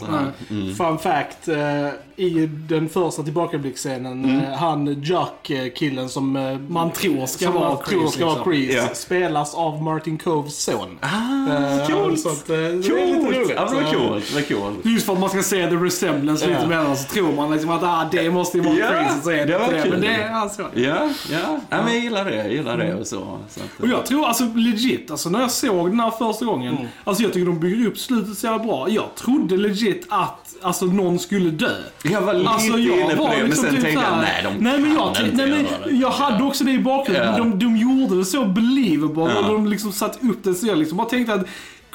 Mm. 0.49 0.75
Fun 0.75 0.97
fact, 0.97 1.47
eh, 1.47 1.87
i 2.17 2.49
den 2.69 2.89
första 2.89 3.23
tillbakablicksscenen, 3.23 4.25
Mm. 4.25 4.39
eh, 4.41 4.53
han 4.57 5.03
Jack-killen 5.03 6.09
som 6.09 6.35
eh, 6.35 6.57
Man 6.67 6.91
tror 6.91 7.25
ska 7.25 7.45
som 7.45 7.53
vara 7.53 7.77
Chris, 7.87 8.11
ska 8.13 8.25
vara 8.25 8.35
liksom. 8.35 8.53
Chris, 8.53 8.75
Ja. 8.75 8.87
spelas 8.95 9.55
av 9.55 9.81
Martin 9.83 10.17
Coves 10.17 10.63
son. 10.63 10.97
Ah, 11.01 11.07
Eh, 11.51 11.87
coolt! 11.87 12.19
Så 12.19 12.29
att, 12.29 12.47
det 12.47 12.55
är 12.55 12.73
lite 12.73 12.89
Coolt! 12.89 13.25
roligt. 13.37 13.51
Ja, 13.55 13.65
det 13.69 13.75
var 13.75 13.93
coolt. 13.93 14.25
Det 14.29 14.55
var 14.55 14.61
coolt. 14.61 14.85
Just 14.85 15.05
för 15.05 15.13
att 15.13 15.19
man 15.19 15.29
ska 15.29 15.43
se 15.43 15.67
the 15.69 15.75
resemblance 15.75 16.47
lite 16.47 16.59
Ja. 16.61 16.67
mellan 16.67 16.97
så 16.97 17.03
tror 17.13 17.31
man 17.35 17.51
liksom 17.51 17.69
att 17.69 17.83
ah, 17.83 18.07
det 18.11 18.29
måste 18.29 18.57
ju 18.57 18.63
vara 18.63 18.75
Ja, 18.75 18.87
crazy 18.89 19.21
så 19.23 19.29
är 19.29 19.35
det 19.37 19.45
det 19.45 19.81
det. 19.83 19.89
Men 19.89 20.01
det 20.01 20.07
är 20.07 20.31
alltså. 20.31 20.61
Ja, 20.73 21.09
ja. 21.31 21.59
ja 21.69 21.83
men 21.83 21.93
jag 21.93 22.03
gillar 22.03 22.25
det. 22.25 22.35
Jag 22.35 22.51
gillar 22.51 22.77
det 22.77 22.95
och 22.95 23.07
så. 23.07 23.15
så 23.49 23.59
att, 23.59 23.81
Och 23.81 23.87
jag 23.87 24.05
tror 24.05 24.25
alltså 24.27 24.43
legit, 24.55 25.11
alltså 25.11 25.29
när 25.29 25.39
jag 25.41 25.51
såg 25.51 25.89
den 25.89 25.99
här 25.99 26.11
första 26.11 26.45
gången. 26.45 26.77
Alltså 27.03 27.23
jag 27.23 27.34
tycker 27.34 27.45
de 27.45 27.60
bygger 27.60 27.88
upp 27.88 27.97
slutet 27.97 28.38
så 28.38 28.47
jävla 28.47 28.63
bra. 28.63 28.89
Jag 28.89 29.15
trodde 29.15 29.58
legit 29.58 30.05
att 30.10 30.55
alltså, 30.62 30.86
någon 30.86 31.19
skulle 31.19 31.49
dö. 31.49 31.71
jag 32.03 32.21
var 32.21 32.34
lite 32.34 32.49
Alltså 32.49 32.77
jag 32.77 32.99
inne 32.99 33.15
på 33.15 33.23
var 33.23 33.31
det, 33.31 33.38
men 33.38 33.45
liksom 33.45 33.65
sen 33.65 33.75
typ 33.75 33.84
tänkte 33.84 34.03
jag 34.10 34.17
nej, 34.17 34.43
de 34.43 34.63
nej, 34.63 34.79
men 34.79 34.93
jag, 34.93 35.15
kan 35.15 35.25
inte 35.25 35.45
nej, 35.45 35.65
men 35.86 35.99
jag 35.99 36.10
hade 36.10 36.43
också 36.43 36.63
det 36.63 36.71
i 36.71 36.79
bakgrunden. 36.79 37.34
Ja. 37.38 37.38
De, 37.38 37.60
de 37.60 37.77
gjorde 37.77 38.17
det 38.17 38.25
så 38.25 38.45
believable 38.45 39.23
Ja. 39.34 39.39
och 39.39 39.53
de 39.53 39.67
liksom 39.67 39.91
satt 39.91 40.23
upp 40.23 40.43
det 40.43 40.53
så 40.53 40.67
jag 40.67 40.77
liksom 40.77 40.97
bara 40.97 41.10
tänkte 41.10 41.34
att 41.34 41.47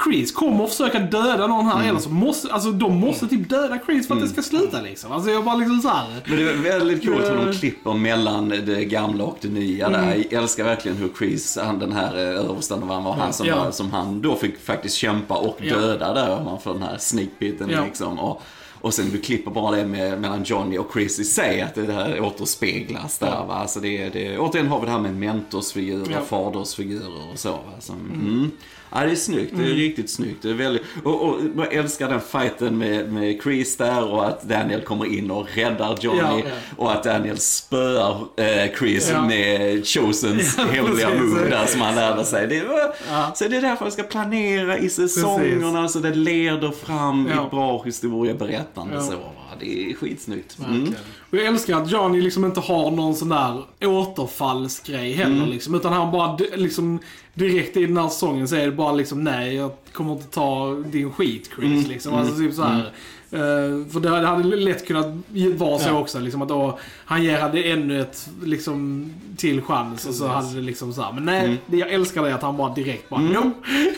Chris 0.05 0.33
kommer 0.33 0.65
att 0.65 0.71
försöka 0.71 0.99
döda 0.99 1.47
någon 1.47 1.61
Mm. 1.67 1.77
här, 1.79 1.89
eller 1.89 2.01
så 2.01 2.11
måste, 2.11 2.53
alltså 2.53 2.71
de 2.73 2.97
måste 3.01 3.29
typ 3.29 3.49
döda 3.49 3.79
Chris 3.87 4.09
för 4.09 4.15
att 4.15 4.21
det 4.21 4.29
ska 4.29 4.43
sluta 4.43 4.81
liksom. 4.81 5.13
Alltså 5.13 5.31
jag 5.31 5.45
bara 5.45 5.57
liksom 5.57 5.81
såhär. 5.81 6.07
Men 6.27 6.37
det 6.37 6.51
är 6.51 6.57
väldigt 6.57 7.05
coolt 7.07 7.25
hur 7.31 7.37
de 7.37 7.49
Eh. 7.49 7.53
klipper 7.55 7.95
mellan 7.95 8.49
det 8.49 8.85
gamla 8.85 9.25
och 9.25 9.39
det 9.41 9.49
nya 9.49 9.87
Mm. 9.87 10.01
där. 10.01 10.25
Jag 10.31 10.43
älskar 10.43 10.65
verkligen 10.65 10.97
hur 10.97 11.11
Chris, 11.19 11.59
han 11.65 11.79
den 11.79 11.93
här 11.93 12.15
eh, 12.17 12.21
översten, 12.51 12.83
han 12.89 13.05
var, 13.05 13.13
han 13.13 13.33
som, 13.33 13.47
Ja. 13.47 13.73
som 13.73 13.91
han 13.93 14.21
då 14.23 14.37
fick 14.37 14.59
faktiskt 14.61 14.95
kämpa 14.97 15.35
och 15.35 15.59
Ja. 15.63 15.77
döda 15.77 16.15
där, 16.15 16.45
man 16.45 16.61
får 16.61 16.73
den 16.73 16.83
här 16.83 16.97
sneakbiten 16.99 17.71
Ja. 17.71 17.85
liksom. 17.85 18.19
Och, 18.19 18.43
och 18.81 18.95
sen 18.95 19.11
du 19.13 19.19
klipper 19.21 19.51
bara 19.51 19.77
det 19.77 19.85
med, 19.87 20.21
mellan 20.21 20.43
Johnny 20.45 20.79
och 20.79 20.91
Chris 20.93 21.19
i 21.19 21.25
sig, 21.25 21.61
att 21.63 21.75
det 21.75 21.93
här 21.93 22.21
återspeglas 22.21 23.19
där 23.19 23.45
va. 23.49 23.55
Alltså 23.55 23.81
det, 23.81 24.09
det, 24.09 24.39
återigen 24.39 24.69
har 24.69 24.81
vi 24.81 24.87
det 24.87 24.93
här 24.93 24.99
med 25.01 25.15
mentorsfigurer, 25.17 26.13
Ja. 26.13 26.21
fadersfigurer 26.21 27.31
och 27.33 27.39
så 27.39 27.51
va. 27.51 27.59
Som, 27.81 27.97
mm. 27.97 28.51
Ja, 28.93 29.01
det 29.05 29.11
är 29.11 29.15
snyggt. 29.15 29.53
Det 29.57 29.63
är 29.63 29.67
riktigt 29.75 30.11
snyggt. 30.11 30.43
Det 30.43 30.51
är 30.51 30.55
väldigt... 30.55 30.83
Och, 31.05 31.23
och 31.29 31.37
jag 31.57 31.75
älskar 31.75 32.09
den 32.09 32.21
fighten 32.21 32.79
med, 32.79 33.13
med 33.13 33.41
Chris 33.43 33.77
där 33.77 34.05
och 34.13 34.27
att 34.29 34.43
Daniel 34.43 34.81
kommer 34.81 35.05
in 35.19 35.31
och 35.31 35.47
räddar 35.55 35.99
Johnny. 36.01 36.19
Ja, 36.21 36.39
ja. 36.45 36.51
Och 36.77 36.93
att 36.93 37.05
Daniel 37.05 37.39
spöar 37.39 38.17
eh, 38.37 38.73
Chris 38.79 39.11
Ja. 39.13 39.23
med 39.27 39.87
Chosens 39.87 40.55
Ja, 40.59 40.65
hemliga 40.65 41.07
precis. 41.11 41.21
move 41.23 41.49
där 41.51 41.67
som 41.67 41.81
han 41.81 41.95
lärde 41.95 42.25
sig. 42.25 42.47
Det 42.47 42.57
Ja. 43.09 43.33
Så 43.35 43.49
det 43.49 43.57
är 43.57 43.61
därför 43.63 43.85
jag 43.87 43.93
ska 43.93 44.03
planera 44.03 44.79
i 44.79 44.89
säsongerna 44.91 45.89
så 45.89 45.99
det 45.99 46.15
leder 46.15 46.71
fram 46.71 47.29
Ja. 47.37 47.47
i 47.47 47.51
bra 47.51 47.83
historieberättande. 47.83 48.95
Ja. 48.95 49.03
Så. 49.03 49.13
Det 49.61 49.91
är 49.91 49.95
skitsnyggt. 49.95 50.59
Mm. 50.69 50.95
Och 51.31 51.39
jag 51.39 51.47
älskar 51.47 51.77
att 51.83 51.91
Johnny 51.91 52.21
liksom 52.21 52.45
inte 52.45 52.61
har 52.61 52.91
någon 52.91 53.15
sån 53.15 53.29
där 53.29 53.63
återfallsgrej 53.85 55.13
heller 55.13 55.37
Mm. 55.37 55.49
liksom. 55.51 55.75
Utan 55.75 55.93
han 55.93 56.13
bara 56.13 56.39
liksom 56.57 56.99
direkt 57.35 57.77
i 57.77 57.87
den 57.87 57.97
här 57.97 58.09
sången 58.09 58.49
så 58.49 58.57
är 58.57 58.67
det 58.67 58.73
bara 58.73 58.93
liksom 58.93 59.25
nej, 59.25 59.55
jag 59.55 59.71
kommer 59.93 60.13
inte 60.13 60.27
ta 60.27 60.75
din 60.75 61.11
skit 61.13 61.51
Chris 61.57 61.71
Mm. 61.79 61.85
liksom. 61.91 62.15
Alltså 62.15 62.37
typ 62.37 62.55
så 62.55 62.63
här. 62.63 62.93
Eh, 63.33 63.39
för 63.93 64.01
det 64.01 64.09
hade- 64.27 64.43
lätt 64.57 64.87
kunnat 64.87 65.07
vara 65.57 65.79
så 65.79 65.89
Ja. 65.89 65.99
också 65.99 66.19
liksom 66.19 66.43
att 66.43 66.49
då 66.49 66.79
han 67.05 67.23
ger 67.23 67.41
hade 67.41 67.63
ännu 67.63 68.01
ett 68.01 68.29
liksom 68.45 69.11
till 69.37 69.63
chans 69.63 70.07
och 70.07 70.15
så 70.15 70.27
hade 70.27 70.55
det 70.55 70.61
liksom 70.61 70.93
så 70.93 71.03
här. 71.03 71.13
Men 71.13 71.25
nej, 71.25 71.45
Mm. 71.45 71.81
jag 71.81 71.91
älskar 71.93 72.23
det 72.23 72.35
att 72.35 72.43
han 72.43 72.57
bara 72.57 72.75
direkt 72.75 73.09
bara 73.09 73.21
no. 73.21 73.51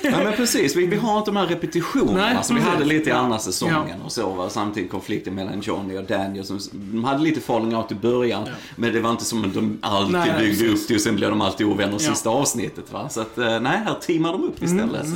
Ja 0.03 0.11
men 0.25 0.33
precis, 0.33 0.77
vi, 0.77 0.87
vi 0.87 0.97
har 0.97 1.19
inte 1.19 1.31
de 1.31 1.37
här 1.37 1.47
repetitionerna 1.47 2.19
Nej, 2.19 2.37
som 2.43 2.57
vi 2.57 2.63
hade 2.63 2.85
lite 2.85 3.09
i 3.11 3.13
Ja. 3.13 3.17
andra 3.19 3.39
säsongen 3.39 4.01
och 4.05 4.13
så. 4.13 4.31
Va? 4.33 4.51
Samtidigt 4.51 4.91
konflikten 4.91 5.35
mellan 5.35 5.61
Johnny 5.61 5.99
och 5.99 6.05
Daniel. 6.05 6.45
Som, 6.45 6.59
de 6.73 7.05
hade 7.05 7.23
lite 7.23 7.41
falling 7.41 7.77
out 7.77 7.93
i 7.93 7.95
början, 7.95 8.49
men 8.77 8.93
det 8.93 9.01
var 9.01 9.11
inte 9.11 9.25
som 9.25 9.45
att 9.45 9.55
de 9.55 9.79
alltid 9.83 10.13
Nej, 10.13 10.33
byggde 10.39 10.65
precis. 10.65 10.83
upp 10.83 10.89
det 10.89 10.95
och 10.95 11.01
sen 11.01 11.17
blev 11.17 11.31
de 11.31 11.41
alltid 11.41 11.67
ovänner 11.67 11.93
Ja. 11.93 11.99
sista 11.99 12.31
avsnittet. 12.31 12.93
Va? 12.93 13.09
Så 13.09 13.21
att, 13.21 13.39
eh, 13.39 13.61
nej, 13.61 13.81
här 13.85 13.95
teamar 14.07 14.33
de 14.33 14.45
upp 14.45 14.63
istället. 14.63 15.07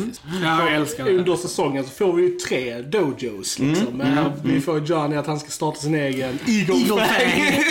Ja, 0.42 0.60
jag 0.66 0.74
älskar 0.74 1.04
det. 1.04 1.18
Under 1.18 1.36
säsongen 1.36 1.84
så 1.84 1.90
får 1.90 2.12
vi 2.12 2.22
ju 2.22 2.38
tre 2.38 2.82
dojos 2.82 3.58
Mm, 3.60 3.74
liksom. 4.06 4.32
Men 4.42 4.54
Vi 4.54 4.60
får 4.60 4.80
Johnny 4.80 5.16
att 5.16 5.26
han 5.26 5.40
ska 5.40 5.50
starta 5.50 5.78
sin 5.78 5.94
egen 5.94 6.38
Eagle, 6.46 7.06
Fang. 7.06 7.62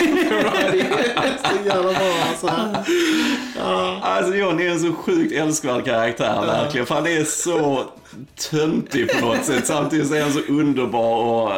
så 1.44 1.66
jävla 1.68 1.92
bra 1.92 2.12
alltså. 2.28 2.50
Alltså 4.02 4.34
Johnny 4.34 4.66
är 4.66 4.70
en 4.70 4.80
så 4.80 4.92
sjukt 4.92 5.32
älskvärd 5.32 5.84
karaktär 5.84 6.42
verkligen. 6.46 6.86
För 6.86 6.94
han 6.94 7.06
är 7.06 7.24
så 7.24 7.84
töntig 8.50 9.12
på 9.12 9.26
något 9.26 9.44
sätt. 9.44 9.66
Samtidigt 9.66 10.08
så 10.08 10.14
är 10.14 10.22
han 10.22 10.32
så 10.32 10.40
underbar 10.48 11.16
och 11.16 11.52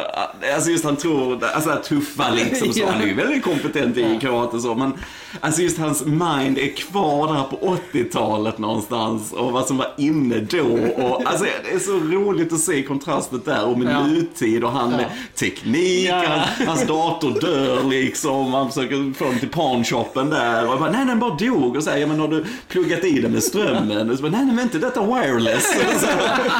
alltså 0.55 0.69
just 0.71 0.83
han 0.83 0.95
tror, 0.95 1.43
alltså 1.45 1.75
tuffa 1.83 2.29
liksom. 2.29 2.73
Så 2.73 2.85
han 2.85 3.01
är 3.01 3.05
ju 3.07 3.13
väldigt 3.13 3.43
kompetent 3.43 3.97
i 3.97 4.19
karate 4.21 4.55
och 4.55 4.61
så. 4.61 4.75
Men 4.75 4.93
alltså 5.39 5.61
just 5.61 5.77
hans 5.77 6.05
mind 6.05 6.57
är 6.57 6.75
kvar 6.75 7.33
där 7.33 7.43
på 7.43 7.77
80-talet 7.93 8.57
någonstans. 8.57 9.33
Och 9.33 9.51
vad 9.51 9.65
som 9.67 9.77
var 9.77 9.87
inne 9.97 10.39
då. 10.39 10.79
Och 11.03 11.21
alltså 11.25 11.45
det 11.63 11.71
är 11.75 11.79
så 11.79 11.91
roligt 11.91 12.53
att 12.53 12.59
se 12.59 12.83
kontrastet 12.83 13.45
där. 13.45 13.65
Och 13.65 13.79
med 13.79 13.93
Ja. 13.93 14.07
nutid 14.07 14.63
och 14.63 14.71
han 14.71 14.89
med 14.91 15.05
teknik. 15.35 16.07
Ja. 16.09 16.23
Han, 16.27 16.67
hans 16.67 16.87
dator 16.87 17.39
dör 17.41 17.83
liksom. 17.83 18.53
Han 18.53 18.71
försöker 18.71 19.13
få 19.13 19.25
den 19.25 19.39
till 19.39 19.49
pawnshoppen 19.49 20.29
där. 20.29 20.65
Och 20.65 20.71
jag 20.71 20.79
bara, 20.79 20.91
nej 20.91 21.05
den 21.05 21.19
bara 21.19 21.35
dog. 21.35 21.75
Och 21.75 21.83
så 21.83 21.89
här, 21.89 21.97
ja 21.97 22.07
men 22.07 22.19
har 22.19 22.27
du 22.27 22.45
pluggat 22.67 23.03
i 23.03 23.21
den 23.21 23.31
med 23.31 23.43
strömmen? 23.43 24.09
Och 24.09 24.15
så 24.17 24.21
bara, 24.23 24.31
nej 24.31 24.45
nej 24.45 24.55
men 24.55 24.63
inte 24.63 24.77
detta 24.77 25.01
wireless. 25.01 25.65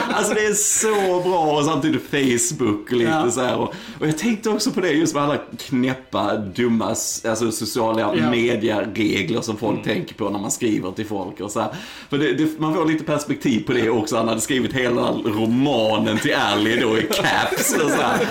Och 0.10 0.17
alltså 0.17 0.34
det 0.34 0.45
är 0.45 0.54
så 0.54 1.30
bra. 1.30 1.39
Och 1.58 1.65
samtidigt 1.65 2.02
Facebook 2.12 2.91
och 2.91 2.97
lite 2.97 3.12
Ja. 3.12 3.32
så 3.32 3.41
här. 3.41 3.56
Och, 3.58 3.73
och 3.99 4.08
jag 4.08 4.17
tänkte 4.17 4.49
också 4.49 4.71
på 4.71 4.82
det 4.82 4.91
just 4.91 5.13
med 5.13 5.23
alla 5.23 5.38
knäppa, 5.67 6.36
dumma, 6.36 6.86
alltså 7.25 7.52
sociala 7.52 8.02
Ja. 8.15 8.30
medieregler 8.30 9.41
som 9.41 9.58
folk 9.58 9.84
tänker 9.84 10.15
på 10.15 10.30
när 10.30 10.39
man 10.39 10.52
skriver 10.52 10.91
till 10.91 11.06
folk. 11.06 11.39
Och 11.39 11.52
så 11.52 11.60
här. 11.60 11.69
För 12.10 12.17
det, 12.17 12.34
det, 12.34 12.60
man 12.60 12.73
får 12.73 12.86
lite 12.86 13.04
perspektiv 13.04 13.65
på 13.65 13.73
det 13.73 13.89
också. 13.89 14.17
Han 14.17 14.28
hade 14.28 14.41
skrivit 14.41 14.73
hela 14.73 15.02
romanen 15.12 16.17
till 16.17 16.34
Ally 16.36 16.75
då 16.80 16.97
i 16.97 17.02
caps. 17.02 17.73
Och 17.73 17.89
så 17.91 18.02
här. 18.02 18.28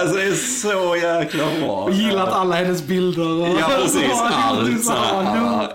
Alltså 0.00 0.16
det 0.16 0.22
är 0.24 0.34
så 0.34 0.96
jäkla 0.96 1.44
bra. 1.60 1.88
Jag 1.90 1.98
gillar 1.98 2.22
att 2.26 2.32
alla 2.32 2.54
hennes 2.56 2.82
bilder 2.82 3.40
och... 3.40 3.48
Ja 3.60 3.70
precis, 3.82 4.20
allt 4.22 4.84
så 4.84 4.92
Ja, 4.92 5.22
här. 5.22 5.68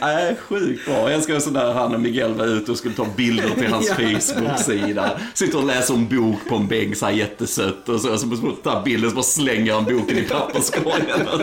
Ja, 0.00 0.20
ja, 0.20 0.34
sjukt 0.48 0.84
bra. 0.86 0.94
Jag 0.94 1.12
älskar 1.12 1.34
också 1.36 1.50
när 1.50 1.72
han 1.72 1.94
och 1.94 2.00
Miguel 2.00 2.34
var 2.34 2.46
ute 2.46 2.70
och 2.72 2.78
skulle 2.78 2.94
ta 2.94 3.06
bilder 3.16 3.50
till 3.58 3.72
hans 3.72 3.88
Ja. 3.98 4.56
Facebook-sida. 4.80 5.10
Sitter 5.34 5.58
och 5.58 5.66
läser 5.66 5.94
en 5.94 6.08
bok 6.08 6.38
på 6.48 6.54
en 6.56 6.68
bänk 6.68 6.96
så 6.96 7.06
här 7.06 7.12
jättesött 7.12 7.88
och 7.88 8.00
så, 8.00 8.18
så 8.18 8.26
tar 8.62 8.82
bilden 8.84 9.10
så 9.10 9.16
bara 9.16 9.22
slänger 9.22 9.74
han 9.74 9.84
boken 9.84 10.18
i 10.18 10.22
papperskorgen. 10.22 11.28
Och. 11.28 11.40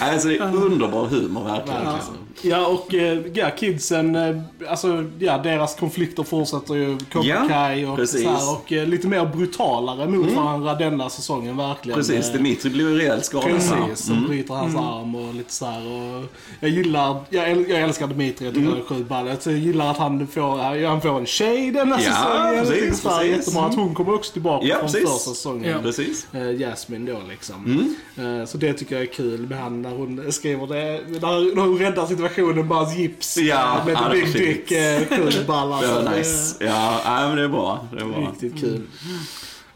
Alltså 0.00 0.28
det 0.28 0.36
är 0.36 0.56
underbar 0.56 1.06
humor 1.06 1.44
verkligen. 1.44 1.86
Alltså. 1.86 2.10
Ja, 2.42 2.66
och 2.66 2.94
eh, 2.94 3.18
ja, 3.34 3.50
kidsen, 3.50 4.14
eh, 4.16 4.36
alltså 4.70 5.04
ja, 5.18 5.38
deras 5.38 5.74
konflikter 5.74 6.22
fortsätter 6.22 6.74
ju. 6.74 6.98
Cobra 7.12 7.28
Ja, 7.28 7.48
Kai 7.48 7.86
och 7.86 7.96
precis. 7.96 8.24
Mm. 8.24 8.36
så 8.36 8.44
här, 8.46 8.52
Och 8.56 8.72
eh, 8.72 8.86
lite 8.86 9.08
mer 9.08 9.26
brutalare 9.26 10.08
mot 10.08 10.32
varandra 10.32 10.74
denna 10.74 11.10
säsongen 11.10 11.56
verkligen. 11.56 11.98
Precis, 11.98 12.32
Dimitri 12.32 12.70
blir 12.70 12.88
ju 12.88 12.98
rejält 12.98 13.24
skadad. 13.24 13.50
Precis, 13.50 14.06
som 14.06 14.26
bryter 14.26 14.54
hans 14.54 14.76
arm 14.76 15.14
och 15.14 15.34
lite 15.34 15.52
så 15.52 15.66
här. 15.66 15.86
Och 15.86 16.24
jag 16.60 16.70
gillar, 16.70 17.16
jag, 17.30 17.70
jag 17.70 17.80
älskar 17.80 18.06
Dimitri, 18.06 18.46
jag 18.46 18.54
tycker 18.54 18.68
han 18.68 18.78
är 18.78 19.28
sjukt 19.34 19.46
Jag 19.46 19.54
gillar 19.54 19.90
att 19.90 19.98
han 19.98 20.26
får, 20.26 20.58
ja, 20.58 20.88
han 20.88 21.00
får 21.00 21.18
en 21.18 21.26
tjej 21.26 21.70
denna 21.70 22.00
Ja, 22.00 22.00
säsongen. 22.00 22.35
Precis, 22.38 22.74
tycker 22.74 22.92
så 22.94 23.08
här 23.08 23.18
precis. 23.18 23.36
Jättebra 23.36 23.66
att 23.66 23.74
hon 23.74 23.94
kommer 23.94 24.14
också 24.14 24.32
tillbaka 24.32 24.66
Ja, 24.66 24.74
från 24.78 24.86
precis. 24.86 25.00
första 25.10 25.30
säsongen. 25.30 25.70
Ja. 25.70 25.82
Precis. 25.82 26.26
Eh, 26.34 26.50
Jasmine 26.50 27.12
då 27.12 27.18
liksom. 27.28 27.94
Mm. 28.16 28.40
Eh, 28.40 28.46
så 28.46 28.58
det 28.58 28.72
tycker 28.72 28.94
jag 28.94 29.02
är 29.02 29.12
kul 29.12 29.46
med 29.48 29.58
han 29.58 29.82
när 29.82 29.90
hon 29.90 30.32
skriver 30.32 30.66
det. 30.66 31.00
När, 31.08 31.54
när 31.54 31.62
hon 31.62 31.78
räddar 31.78 32.06
situationen 32.06 32.66
med 32.68 32.76
hans 32.76 32.96
gips. 32.96 33.36
Ja, 33.36 33.82
med 33.86 33.94
ja, 33.94 34.08
det 34.08 34.14
big 34.14 34.32
dick. 34.32 34.72
Eh, 34.72 35.00
sjukt 35.18 35.46
ball 35.46 35.68
Det 35.68 35.74
alltså. 35.74 36.02
var 36.02 36.16
nice. 36.16 36.64
Ja, 36.64 37.00
men 37.28 37.36
det 37.36 37.42
är 37.44 37.48
bra. 37.48 37.88
Det 37.92 37.96
är 38.00 38.04
Det 38.04 38.10
bra. 38.12 38.20
riktigt 38.32 38.60
kul. 38.60 38.82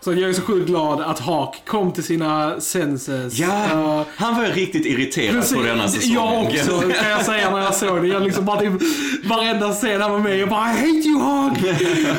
Så 0.04 0.12
jag 0.12 0.30
är 0.30 0.32
så 0.32 0.42
sjukt 0.42 0.66
glad 0.66 1.00
att 1.00 1.18
Hawk 1.18 1.62
kom 1.66 1.92
till 1.92 2.04
sina 2.04 2.60
senses. 2.60 3.38
Ja, 3.38 3.64
Eh, 4.00 4.06
han 4.16 4.36
var 4.36 4.44
ju 4.46 4.52
riktigt 4.52 4.86
irriterad 4.86 5.50
på 5.54 5.62
denna 5.62 5.88
säsongen. 5.88 6.14
Jag 6.14 6.44
också, 6.44 6.80
kan 6.80 7.10
jag 7.10 7.24
säga 7.24 7.50
när 7.50 7.58
jag 7.62 7.74
såg 7.74 8.02
det. 8.02 8.08
Jag 8.08 8.22
liksom 8.22 8.44
bara 8.44 8.60
typ, 8.60 8.72
varenda 9.24 9.72
scen 9.72 10.00
han 10.00 10.10
var 10.12 10.18
med, 10.18 10.38
jag 10.38 10.48
bara 10.48 10.64
I 10.72 10.76
hate 10.76 10.86
you 11.08 11.20
Hawk! 11.20 11.58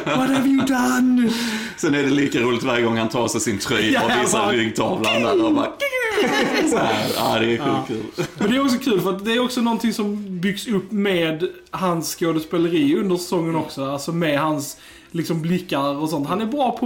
What 0.05 0.29
have 0.37 0.47
you 0.49 0.61
done? 0.65 1.29
Sen 1.77 1.95
är 1.95 2.03
det 2.03 2.09
lika 2.09 2.39
roligt 2.39 2.63
varje 2.63 2.83
gång 2.83 2.97
han 2.97 3.09
tar 3.09 3.27
sig 3.27 3.41
sin 3.41 3.57
tröja 3.59 3.91
Ja, 3.91 4.01
och 4.17 4.23
visar 4.23 4.51
ryggtavlan 4.51 5.21
där 5.23 5.45
och 5.45 5.53
bara... 5.53 5.67
Så 6.69 6.77
här. 6.77 7.05
Ja, 7.15 7.39
det 7.39 7.53
är 7.53 7.57
sjukt 7.57 7.87
kul. 7.87 8.25
Men 8.39 8.51
det 8.51 8.55
är 8.57 8.61
också 8.65 8.77
kul 8.77 9.01
för 9.01 9.09
att 9.09 9.25
det 9.25 9.33
är 9.33 9.39
också 9.39 9.61
någonting 9.61 9.93
som 9.93 10.39
byggs 10.39 10.67
upp 10.67 10.91
med 10.91 11.47
hans 11.71 12.15
skådespeleri 12.15 12.95
under 12.95 13.15
säsongen 13.17 13.55
också. 13.55 13.85
Alltså 13.91 14.11
med 14.11 14.39
hans 14.39 14.77
liksom 15.11 15.41
blickar 15.41 15.97
och 15.97 16.09
sånt. 16.09 16.27
Han 16.27 16.41
är 16.41 16.45
bra 16.45 16.71
på 16.77 16.85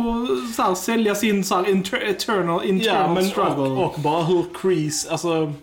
att 0.49 0.55
så 0.55 0.61
här, 0.61 0.75
sälja 0.75 1.15
sin 1.15 1.43
så 1.43 1.55
här, 1.55 1.69
inter 1.69 2.09
eternal, 2.09 2.65
internal 2.65 3.01
Ja, 3.07 3.13
men 3.13 3.25
struggle. 3.29 3.61
och, 3.63 3.95
och 3.95 3.99
bara 4.01 4.23
hur 4.23 4.45
Kreese, 4.61 5.07
alltså. 5.11 5.53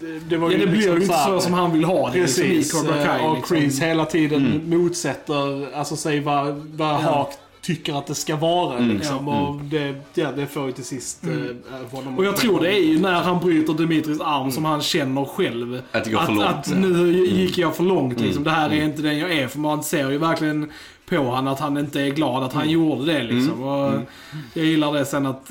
Det, 0.00 0.18
det 0.28 0.36
var 0.36 0.50
ja, 0.50 0.58
det 0.58 0.66
blir 0.66 0.82
ju 0.96 1.02
inte 1.02 1.14
här- 1.14 1.26
så 1.26 1.40
som 1.40 1.52
han 1.52 1.72
vill 1.72 1.84
ha 1.84 2.06
det 2.10 2.20
Precis, 2.20 2.44
liksom, 2.44 2.80
i 2.86 2.88
Cobra 2.88 3.04
Kai. 3.04 3.20
eh, 3.20 3.26
och 3.26 3.36
liksom. 3.36 3.56
Kreese 3.56 3.84
hela 3.86 4.04
tiden 4.04 4.60
motsätter, 4.66 5.74
alltså 5.76 5.96
säg 5.96 6.20
vad, 6.20 6.54
vad 6.76 6.96
Hawk 6.96 7.28
tycker 7.66 7.98
att 7.98 8.06
det 8.06 8.14
ska 8.14 8.36
vara 8.36 8.78
liksom. 8.78 9.26
Ja. 9.26 9.48
Och 9.48 9.60
det, 9.60 9.94
ja, 10.14 10.32
det 10.32 10.46
får 10.46 10.66
ju 10.66 10.72
till 10.72 10.84
sist 10.84 11.24
eh, 11.24 11.96
honom 11.96 12.18
Och 12.18 12.24
jag 12.24 12.36
tror 12.36 12.60
det 12.60 12.74
är 12.74 12.84
ju 12.84 13.00
när 13.00 13.22
han 13.22 13.40
bryter 13.40 13.74
Dimitris 13.74 14.20
arm 14.20 14.50
som 14.50 14.64
han 14.64 14.82
känner 14.82 15.24
själv. 15.24 15.82
Att 15.92 16.04
det 16.04 16.10
går 16.10 16.18
för 16.18 16.24
att, 16.24 16.36
långt, 16.36 16.48
att 16.48 16.78
nu 16.78 17.26
gick 17.26 17.58
jag 17.58 17.76
för 17.76 17.84
långt 17.84 18.20
liksom. 18.20 18.44
Det 18.44 18.50
här 18.50 18.70
är 18.70 18.84
inte 18.84 19.02
den 19.02 19.18
jag 19.18 19.32
är. 19.32 19.48
För 19.48 19.58
man 19.58 19.82
ser 19.82 20.10
ju 20.10 20.18
verkligen 20.18 20.70
på 21.08 21.30
han 21.30 21.48
att 21.48 21.60
han 21.60 21.76
inte 21.76 22.00
är 22.00 22.10
glad 22.10 22.42
att 22.42 22.52
han 22.52 22.70
gjorde 22.70 23.12
det 23.12 23.22
liksom. 23.22 23.62
Och 23.62 23.92
Jag 24.54 24.64
gillar 24.64 24.92
det 24.92 25.04
sen 25.04 25.26
att 25.26 25.50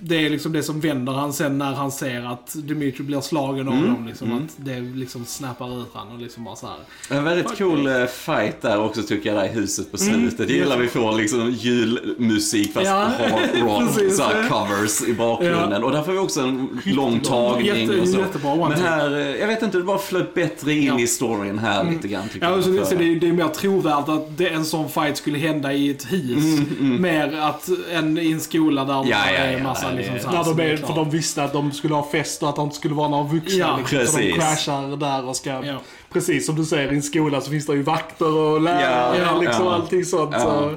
det 0.00 0.26
är 0.26 0.30
liksom 0.30 0.52
det 0.52 0.62
som 0.62 0.80
vänder 0.80 1.12
han 1.12 1.32
sen 1.32 1.58
när 1.58 1.72
han 1.72 1.92
ser 1.92 2.32
att 2.32 2.52
Dimitri 2.54 3.04
blir 3.04 3.20
slagen 3.20 3.68
av 3.68 3.74
dem. 3.74 4.06
Liksom, 4.08 4.32
Att 4.32 4.52
det 4.56 4.80
liksom 4.80 5.24
snappar 5.24 5.82
ut 5.82 5.88
han 5.94 6.08
och 6.12 6.18
liksom 6.18 6.44
bara 6.44 6.56
så 6.56 6.66
här. 6.66 7.16
En 7.18 7.24
väldigt 7.24 7.58
cool 7.58 7.86
eh, 7.86 8.06
fight 8.06 8.62
där 8.62 8.80
också 8.80 9.02
tycker 9.02 9.34
jag, 9.34 9.38
där 9.44 9.50
i 9.50 9.52
huset 9.52 9.90
på 9.92 9.98
slutet. 9.98 10.48
Det 10.48 10.52
gillar 10.54 10.78
vi 10.78 10.88
får 10.88 11.12
liksom 11.12 11.50
julmusik 11.50 12.72
fast 12.72 12.86
Ja, 12.86 12.92
hard 13.18 13.62
rock, 13.62 14.12
så 14.16 14.22
här 14.22 14.48
covers 14.48 15.02
i 15.08 15.14
bakgrunden. 15.14 15.84
Och 15.84 15.92
där 15.92 16.02
får 16.02 16.12
vi 16.12 16.18
också 16.18 16.40
en 16.40 16.80
lång 16.84 17.20
tagning 17.20 17.66
Jätte- 17.66 18.00
och 18.00 18.08
så. 18.08 18.18
jättebra 18.18 18.68
Men 18.68 18.80
här, 18.80 19.18
eh, 19.20 19.36
jag 19.36 19.46
vet 19.46 19.62
inte, 19.62 19.78
det 19.78 19.84
bara 19.84 19.98
flöt 19.98 20.34
bättre 20.34 20.72
in 20.72 20.82
Ja. 20.84 20.90
Mm. 20.92 21.04
i 21.04 21.06
storyn 21.06 21.58
här 21.58 21.84
lite 21.90 22.08
grann 22.08 22.28
tycker 22.28 22.46
Ja, 22.46 22.52
jag. 22.54 22.64
så 22.64 22.84
så 22.84 22.94
det, 22.94 23.04
är- 23.04 23.20
det 23.20 23.28
är 23.28 23.32
mer 23.32 23.48
trovärdigt 23.48 24.08
att 24.08 24.38
det, 24.38 24.48
en 24.48 24.64
sån 24.64 24.88
fight 24.90 25.16
skulle 25.16 25.38
hända 25.38 25.72
i 25.72 25.90
ett 25.90 26.12
hus. 26.12 26.44
Mer 26.80 27.38
att 27.40 27.68
än 27.92 28.18
i 28.18 28.32
en 28.32 28.40
skola 28.40 28.84
där 28.84 28.92
Ja, 28.94 29.02
det 29.02 29.08
ja, 29.10 29.24
är 29.26 29.52
ja, 29.52 29.62
massa 29.62 29.89
det- 29.90 29.96
liksom, 29.96 30.18
så 30.18 30.28
här 30.28 30.44
När 30.44 30.54
de 30.54 30.72
är 30.72 30.76
för 30.76 30.94
de 30.94 31.10
visste 31.10 31.44
att 31.44 31.52
de 31.52 31.72
skulle 31.72 31.94
ha 31.94 32.10
fest 32.10 32.42
och 32.42 32.48
att 32.48 32.56
de 32.56 32.64
inte 32.64 32.76
skulle 32.76 32.94
vara 32.94 33.08
några 33.08 33.24
vuxna. 33.24 33.58
Ja, 33.58 33.76
liksom, 33.76 34.06
så 34.06 34.18
de 34.18 34.32
crashar 34.32 34.96
där 34.96 35.24
och 35.28 35.36
ska... 35.36 35.50
Ja. 35.50 35.78
Precis 36.12 36.46
som 36.46 36.56
du 36.56 36.64
säger, 36.64 36.92
i 36.92 36.96
en 36.96 37.02
skola 37.02 37.40
så 37.40 37.50
finns 37.50 37.66
det 37.66 37.72
ju 37.74 37.82
vakter 37.82 38.36
och 38.36 38.60
lärare 38.60 39.16
Ja, 39.18 39.24
ja, 39.34 39.40
liksom 39.40 39.64
ja. 39.66 39.74
allting 39.74 40.04
sånt. 40.04 40.30
Ja. 40.32 40.40
Så, 40.40 40.74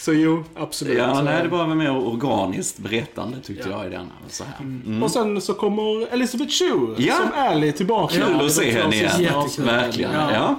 så 0.00 0.12
jo, 0.12 0.44
absolut. 0.56 0.98
Ja, 0.98 1.22
nej, 1.22 1.42
det 1.42 1.48
var 1.48 1.66
mer 1.66 1.96
organiskt 2.06 2.78
berättande 2.78 3.36
tyckte 3.40 3.68
jag 3.68 3.86
i 3.86 3.90
denna. 3.90 4.04
Så 4.28 4.44
här. 4.44 4.54
Mm. 4.60 5.02
Och 5.02 5.10
sen 5.10 5.40
så 5.40 5.54
kommer 5.54 6.12
Elizabeth 6.12 6.50
Shue 6.52 6.94
Ja. 6.96 7.14
som 7.16 7.28
Ally 7.42 7.72
tillbaka. 7.72 8.14
Kul 8.14 8.46
att 8.46 8.52
se 8.52 8.64
de 8.64 8.70
henne 8.70 8.94
igen. 8.96 9.34
Verkligen. 9.58 10.10
Ja. 10.12 10.30
Ja. 10.32 10.56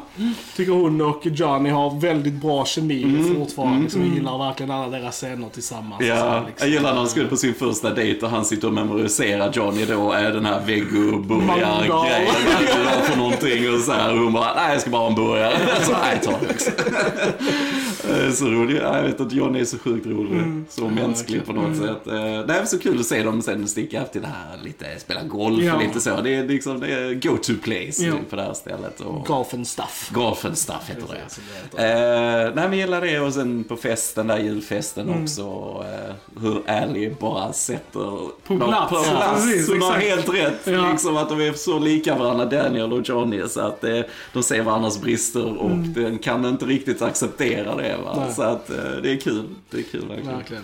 Tycker 0.56 0.72
hon 0.72 1.02
och 1.02 1.22
Johnny 1.26 1.70
har 1.70 2.00
väldigt 2.00 2.34
bra 2.34 2.66
kemi 2.66 3.04
Mm. 3.04 3.36
fortfarande. 3.36 3.82
Liksom, 3.82 4.02
jag 4.06 4.14
gillar 4.16 4.38
verkligen 4.38 4.72
alla 4.72 5.00
deras 5.00 5.16
scener 5.16 5.50
tillsammans. 5.50 6.02
Ja, 6.06 6.16
Så, 6.16 6.48
liksom. 6.48 6.68
jag 6.68 6.70
gillar 6.70 6.90
när 6.92 6.98
han 6.98 7.10
skulle 7.10 7.28
på 7.28 7.38
sin 7.38 7.54
första 7.54 7.94
dejt 7.94 8.26
och 8.26 8.32
han 8.32 8.46
sitter 8.46 8.68
och 8.68 8.74
memoriserar 8.74 9.52
Johnny 9.54 9.86
då 9.86 10.12
är 10.12 10.32
den 10.32 10.46
här 10.46 10.62
vego-burgar-grejen. 10.66 11.90
Vad 11.90 12.06
det 12.06 12.84
var 12.86 13.02
för 13.06 13.18
någonting 13.18 13.74
och 13.74 13.80
så 13.80 13.92
här. 13.92 14.11
Och 14.12 14.18
hon 14.18 14.34
bara, 14.34 14.54
nej 14.54 14.72
jag 14.72 14.82
ska 14.82 14.90
bara 14.90 15.02
ha 15.02 15.10
en 15.10 15.16
burgare. 15.16 15.58
Så, 15.86 15.92
nej, 15.92 16.20
ta 16.24 16.32
det 16.32 16.54
också. 16.54 16.72
Eh, 18.10 18.32
Så 18.32 18.46
rolig. 18.46 18.78
Ja, 18.78 18.98
Jag 18.98 19.04
vet 19.04 19.22
att 19.22 19.32
Johnny 19.32 19.60
är 19.60 19.66
så 19.66 19.78
sjukt 19.78 20.06
rolig. 20.06 20.42
Så 20.70 20.88
mänsklig 20.90 21.46
på 21.46 21.54
något 21.54 21.78
sätt. 21.78 22.08
Eh, 22.08 22.14
Det 22.48 22.54
är 22.54 22.66
så 22.66 22.80
kul 22.80 23.00
att 23.00 23.06
se 23.06 23.24
dem 23.24 23.42
sen 23.42 23.68
sticka 23.68 24.04
till 24.04 24.22
det 24.22 24.28
här 24.28 24.58
lite, 24.64 24.86
spela 25.00 25.24
golf 25.24 25.64
Ja. 25.64 25.76
och 25.76 25.82
lite 25.84 26.00
så. 26.00 26.22
Det 26.22 26.36
är 26.36 26.48
liksom, 26.48 26.80
det 26.80 26.88
är 26.94 27.14
go-to 27.14 27.54
place 27.64 28.04
Ja. 28.06 28.12
typ, 28.12 28.30
på 28.30 28.36
det 28.36 28.42
här 28.42 28.54
stället. 28.54 29.00
Och, 29.02 29.26
Golf 29.26 29.54
and 29.54 29.68
stuff. 29.68 30.10
Golf 30.14 30.46
and 30.46 30.58
stuff 30.58 30.82
heter 30.90 31.02
det. 31.02 31.34
Som 31.34 31.44
det 31.74 31.84
heter. 31.84 32.48
Eh, 32.48 32.56
nej 32.56 32.70
men 32.70 32.78
gillar 32.80 33.02
det 33.02 33.20
och 33.20 33.34
sen 33.34 33.64
på 33.64 33.76
festen, 33.78 34.28
där 34.28 34.38
julfesten 34.38 35.10
Mm. 35.10 35.24
också. 35.24 35.42
Eh, 35.42 36.16
hur 36.42 36.62
Ally 36.70 37.10
bara 37.20 37.54
sätter 37.54 38.02
På 38.48 38.58
plats, 38.58 38.90
På 38.90 38.96
ja, 38.96 39.18
plats. 39.18 39.46
precis, 39.46 39.70
Hon 39.70 39.82
har 39.82 39.92
helt 39.94 40.30
rätt. 40.34 40.60
Ja. 40.64 40.92
Liksom 40.92 41.18
att 41.18 41.30
de 41.30 41.42
är 41.42 41.54
så 41.54 41.80
lika 41.80 42.16
varandra, 42.18 42.46
Daniel 42.46 42.94
och 42.94 43.10
Johnny. 43.10 43.42
Så 43.50 43.62
att 43.62 43.84
eh, 43.84 44.00
de 44.34 44.44
ser 44.44 44.62
varandras 44.62 45.02
brister 45.02 45.58
och 45.58 45.72
Mm. 45.72 45.94
den 45.94 46.18
kan 46.18 46.46
inte 46.46 46.66
riktigt 46.66 47.02
acceptera 47.02 47.76
det. 47.76 47.91
Det. 47.98 48.04
Va? 48.04 48.16
Nej. 48.26 48.34
Så 48.36 48.42
att 48.42 48.70
eh, 48.70 48.76
det 49.04 49.12
är 49.12 49.18
kul. 49.20 49.44
Det 49.70 49.78
är 49.78 49.84
kul 49.84 50.08
verkligen. 50.08 50.38
Verkligen. 50.38 50.64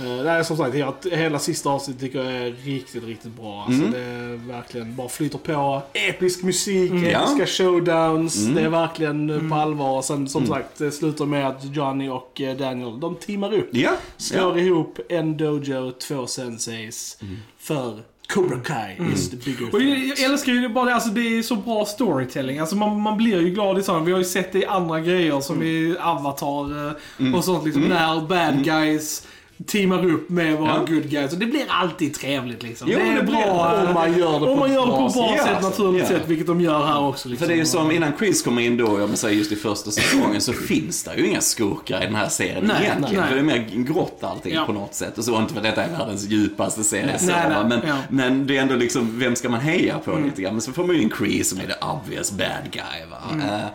Uh, 0.00 0.24
nej, 0.24 0.44
som 0.44 0.56
sagt, 0.56 0.74
jag, 0.76 0.94
hela 1.12 1.38
sista 1.38 1.70
avsnittet 1.70 2.00
tycker 2.02 2.22
jag 2.24 2.32
är 2.32 2.50
riktigt, 2.64 3.04
riktigt 3.04 3.32
bra. 3.36 3.62
Alltså, 3.66 3.78
Mm. 3.82 3.92
Det 3.92 3.98
är 4.00 4.36
verkligen 4.52 4.96
bara 4.96 5.08
flyter 5.08 5.38
på. 5.38 5.82
Episk 5.92 6.42
musik, 6.42 6.92
Ja. 6.92 6.98
episka 7.34 7.46
showdowns. 7.46 8.36
Mm. 8.42 8.54
Det 8.54 8.60
är 8.62 8.68
verkligen 8.68 9.30
eh, 9.30 9.48
på 9.50 9.54
allvar. 9.54 9.96
Och 9.98 10.04
sen 10.04 10.28
som 10.28 10.46
sagt, 10.46 10.78
det 10.78 10.90
slutar 10.90 11.26
med 11.26 11.48
att 11.48 11.64
Johnny 11.76 12.08
och 12.08 12.40
Daniel, 12.58 13.00
de 13.00 13.14
teamar 13.14 13.54
upp. 13.54 13.68
Ja, 13.72 13.92
Slår 14.16 14.58
ja. 14.58 14.64
ihop 14.64 14.98
en 15.08 15.36
dojo, 15.36 15.92
två 15.92 16.26
senseis. 16.26 17.18
För 17.58 17.98
Cobra 18.32 18.58
Kai 18.60 19.12
is 19.12 19.30
the 19.30 19.36
bigger 19.36 19.74
Och 19.74 19.82
jag, 19.82 19.98
jag 19.98 20.22
älskar 20.22 20.52
ju 20.52 20.68
bara 20.68 20.84
det, 20.84 20.94
alltså 20.94 21.10
det 21.10 21.38
är 21.38 21.42
så 21.42 21.56
bra 21.56 21.84
storytelling. 21.84 22.58
Alltså 22.58 22.76
man, 22.76 23.00
man 23.00 23.16
blir 23.16 23.40
ju 23.40 23.50
glad 23.50 23.78
i 23.78 23.82
sånt. 23.82 24.08
Vi 24.08 24.12
har 24.12 24.18
ju 24.18 24.24
sett 24.24 24.52
det 24.52 24.58
i 24.58 24.66
andra 24.66 25.00
grejer 25.00 25.40
som 25.40 25.62
i 25.62 25.96
Avatar 26.00 26.88
eh, 26.88 27.34
och 27.34 27.44
sånt 27.44 27.64
liksom. 27.64 27.82
När 27.82 28.20
bad 28.20 28.64
guys 28.64 29.26
teamar 29.66 30.10
upp 30.10 30.28
med 30.30 30.56
våra 30.58 30.68
Ja. 30.68 30.78
good 30.78 31.10
guys. 31.10 31.32
Och 31.32 31.38
det 31.38 31.46
blir 31.46 31.64
alltid 31.68 32.14
trevligt 32.14 32.62
liksom. 32.62 32.88
Jo, 32.90 32.98
det 32.98 33.08
är 33.10 33.14
det 33.16 33.22
bra. 33.22 33.84
Om 33.88 33.94
man 33.94 34.18
gör 34.18 34.32
det 34.40 34.46
på 34.46 34.56
man 34.56 34.72
gör 34.72 34.86
det 34.86 34.92
på 34.92 34.96
bra 34.98 35.06
ett 35.08 35.14
bra 35.14 35.36
sätt. 35.36 35.46
sätt, 35.46 35.62
naturligt 35.62 36.02
ja. 36.02 36.08
sätt, 36.08 36.22
vilket 36.26 36.46
de 36.46 36.60
gör 36.60 36.86
här 36.86 37.00
också. 37.00 37.28
Liksom. 37.28 37.44
För 37.46 37.52
det 37.52 37.56
är 37.58 37.58
ju 37.58 37.66
som 37.66 37.90
innan 37.90 38.12
Chris 38.18 38.42
kommer 38.42 38.62
in 38.62 38.76
då, 38.76 38.88
man 38.88 39.16
säger 39.16 39.38
just 39.38 39.52
i 39.52 39.56
första 39.56 39.90
säsongen, 39.90 40.40
så 40.40 40.52
finns 40.52 41.02
det 41.04 41.14
ju 41.16 41.26
inga 41.26 41.40
skurkar 41.40 42.02
i 42.02 42.04
den 42.04 42.14
här 42.14 42.28
serien 42.28 42.64
Nej, 42.64 42.76
egentligen. 42.82 43.20
nej. 43.20 43.28
För 43.28 43.34
det 43.34 43.40
är 43.40 43.44
mer 43.44 43.84
grått 43.84 44.18
allting 44.24 44.54
Ja. 44.54 44.64
på 44.66 44.72
något 44.72 44.94
sätt. 44.94 45.18
Och 45.18 45.24
så 45.24 45.38
inte 45.38 45.54
för 45.54 45.60
detta 45.62 45.84
är 45.84 45.90
världens 45.98 46.24
djupaste 46.30 46.84
serie 46.84 47.18
så, 47.18 47.26
men, 47.68 47.80
ja. 47.86 47.96
men 48.10 48.46
det 48.46 48.56
är 48.56 48.62
ändå 48.62 48.74
liksom, 48.74 49.18
vem 49.18 49.36
ska 49.36 49.48
man 49.48 49.60
heja 49.60 49.98
på 50.04 50.18
lite 50.24 50.42
grann? 50.42 50.52
Men 50.54 50.60
så 50.62 50.72
får 50.72 50.84
man 50.84 50.96
ju 50.96 51.02
in 51.02 51.10
Chris 51.18 51.50
som 51.50 51.58
är 51.58 51.66
the 51.66 51.74
obvious 51.86 52.32
bad 52.32 52.70
guy. 52.72 53.10
Va? 53.10 53.44
Eh, 53.44 53.68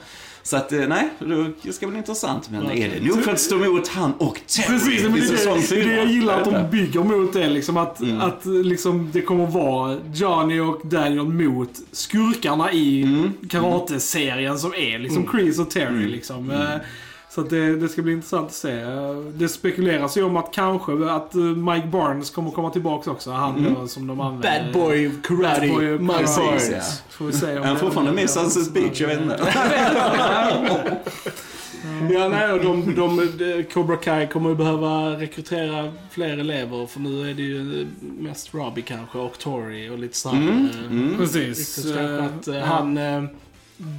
så 0.44 0.58
att, 0.58 0.72
eh, 0.72 0.88
nej, 0.88 1.10
det 1.62 1.74
ska 1.74 1.88
bli 1.88 1.98
intressant. 1.98 2.50
Men 2.50 2.72
är 2.72 2.90
det 2.90 3.08
nog 3.08 3.24
för 3.24 3.32
att 3.32 3.40
stå 3.40 3.66
emot 3.66 3.88
han 3.88 4.14
och 4.14 4.42
Terry 4.48 4.68
Precis, 4.68 5.04
men 5.04 5.18
i 5.18 5.20
det, 5.20 5.28
det, 5.28 5.76
det 5.76 5.82
är 5.82 5.88
det 5.88 5.96
jag 5.96 6.12
gillar 6.12 6.42
att 6.42 6.52
de 6.52 6.70
bygger 6.72 7.04
mot 7.04 7.34
det. 7.34 7.50
Liksom, 7.50 7.78
att, 7.78 8.02
att 8.20 8.46
liksom, 8.46 9.10
det 9.14 9.22
kommer 9.22 9.46
vara 9.46 9.98
Johnny 10.14 10.60
och 10.60 10.82
Daniel 10.84 11.26
mot 11.26 11.70
skurkarna 11.92 12.74
i 12.74 13.08
karateserien 13.50 14.60
som 14.60 14.74
är 14.74 15.00
liksom 15.00 15.28
Chris 15.32 15.60
och 15.60 15.70
Terry. 15.70 16.08
Liksom. 16.08 16.52
Eh, 16.52 16.76
Så 17.36 17.42
att 17.42 17.50
det, 17.50 17.76
det 17.76 17.90
ska 17.90 18.02
bli 18.02 18.14
intressant 18.14 18.48
att 18.48 18.54
se. 18.54 18.86
Det 19.34 19.50
spekuleras 19.50 20.18
ju 20.18 20.24
om 20.24 20.38
att 20.38 20.54
kanske 20.54 20.92
att 21.12 21.36
eh, 21.36 21.42
Mike 21.42 21.88
Barnes 21.88 22.30
kommer 22.30 22.52
komma 22.52 22.70
tillbaka 22.70 23.12
också. 23.12 23.32
Han 23.32 23.76
då, 23.80 23.88
som 23.88 24.08
de 24.08 24.20
använder. 24.22 24.64
Bad 24.64 24.74
boy 24.74 25.12
karate, 25.24 25.60
Bad 25.60 25.70
boy 25.70 25.98
Mike 26.00 26.14
karate. 26.14 26.42
Barnes. 26.42 27.04
Får 27.10 27.26
vi 27.26 27.34
se 27.34 27.58
om 27.58 27.64
Är 27.64 27.68
han 27.68 27.80
fortfarande 27.80 28.12
med 28.12 28.24
i 28.24 28.28
Sunset 28.28 28.74
Beach? 28.74 29.02
Jag 29.02 29.08
vet 29.08 29.22
inte. 29.22 29.40
Ja, 32.12 32.28
nej, 32.28 32.52
och 32.52 32.60
de, 32.64 32.96
de, 32.96 33.32
de, 33.38 33.64
Cobra 33.64 33.96
Kai 33.98 34.28
kommer 34.28 34.50
ju 34.50 34.56
behöva 34.56 35.10
rekrytera 35.10 35.92
fler 36.12 36.38
elever 36.38 36.86
för 36.86 37.00
nu 37.00 37.30
är 37.30 37.34
det 37.34 37.42
ju 37.42 37.88
mest 38.00 38.54
Robbie 38.54 38.82
kanske 38.82 39.18
och 39.18 39.40
Tori 39.40 39.90
och 39.90 40.00
lite 40.00 40.18
sådär. 40.18 40.38
Mm, 40.38 40.70
mm. 40.90 41.18
Precis. 41.18 41.78
Riktigt 41.78 41.96
kanske 41.96 42.54
att 42.54 42.56
Ja. 42.56 42.66
han, 42.66 42.98
eh, 42.98 43.24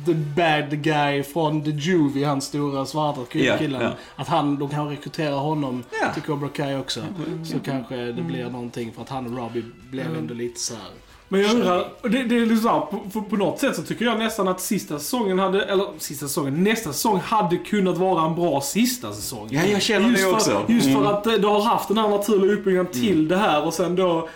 the 0.06 0.14
bad 0.14 0.82
guy 0.82 1.22
från 1.22 1.64
The 1.64 1.70
Juvie, 1.70 2.26
han 2.26 2.40
stora 2.40 2.86
svarta 2.86 3.20
killen. 3.58 3.82
ja. 3.82 3.90
Att 4.16 4.28
han, 4.28 4.58
de 4.58 4.68
kan 4.68 4.88
rekrytera 4.88 5.34
honom 5.34 5.82
Ja. 6.02 6.12
till 6.12 6.22
Cobra 6.22 6.48
Kai 6.48 6.76
också. 6.76 7.00
Så 7.44 7.58
kanske 7.64 7.96
det 7.96 8.22
blir 8.22 8.44
någonting 8.50 8.92
för 8.92 9.02
att 9.02 9.08
han 9.08 9.26
och 9.26 9.38
Robbie 9.42 9.64
blev 9.90 10.16
ändå 10.16 10.34
lite 10.34 10.60
så 10.60 10.74
här. 10.74 10.90
Men 11.28 11.40
jag 11.40 11.54
undrar, 11.54 11.88
det, 12.02 12.08
det 12.22 12.36
är 12.38 12.46
liksom 12.46 12.80
på, 12.90 13.10
på, 13.12 13.22
på 13.22 13.36
något 13.36 13.58
sätt 13.58 13.76
så 13.76 13.82
tycker 13.82 14.04
jag 14.04 14.18
nästan 14.18 14.48
att 14.48 14.60
sista 14.60 14.98
säsongen 14.98 15.38
hade, 15.38 15.62
eller 15.64 15.86
sista 15.98 16.26
säsongen, 16.28 16.64
nästa 16.64 16.92
säsong 16.92 17.20
hade 17.20 17.56
kunnat 17.56 17.96
vara 17.98 18.26
en 18.26 18.34
bra 18.34 18.60
sista 18.60 19.12
säsong. 19.12 19.48
Ja, 19.50 19.60
jag 19.64 19.82
känner 19.82 20.08
just 20.08 20.22
det 20.22 20.28
för, 20.28 20.32
också. 20.34 20.62
Just 20.68 20.86
Mm. 20.86 21.02
för 21.02 21.12
att 21.12 21.24
det- 21.24 21.38
du 21.38 21.46
har 21.46 21.62
haft 21.62 21.88
den 21.88 21.98
här 21.98 22.08
naturliga 22.08 22.52
uppbyggnaden 22.52 22.92
till 22.92 23.28
det 23.28 23.36
här 23.36 23.66
och 23.66 23.74
sen 23.74 23.96
då 23.96 24.28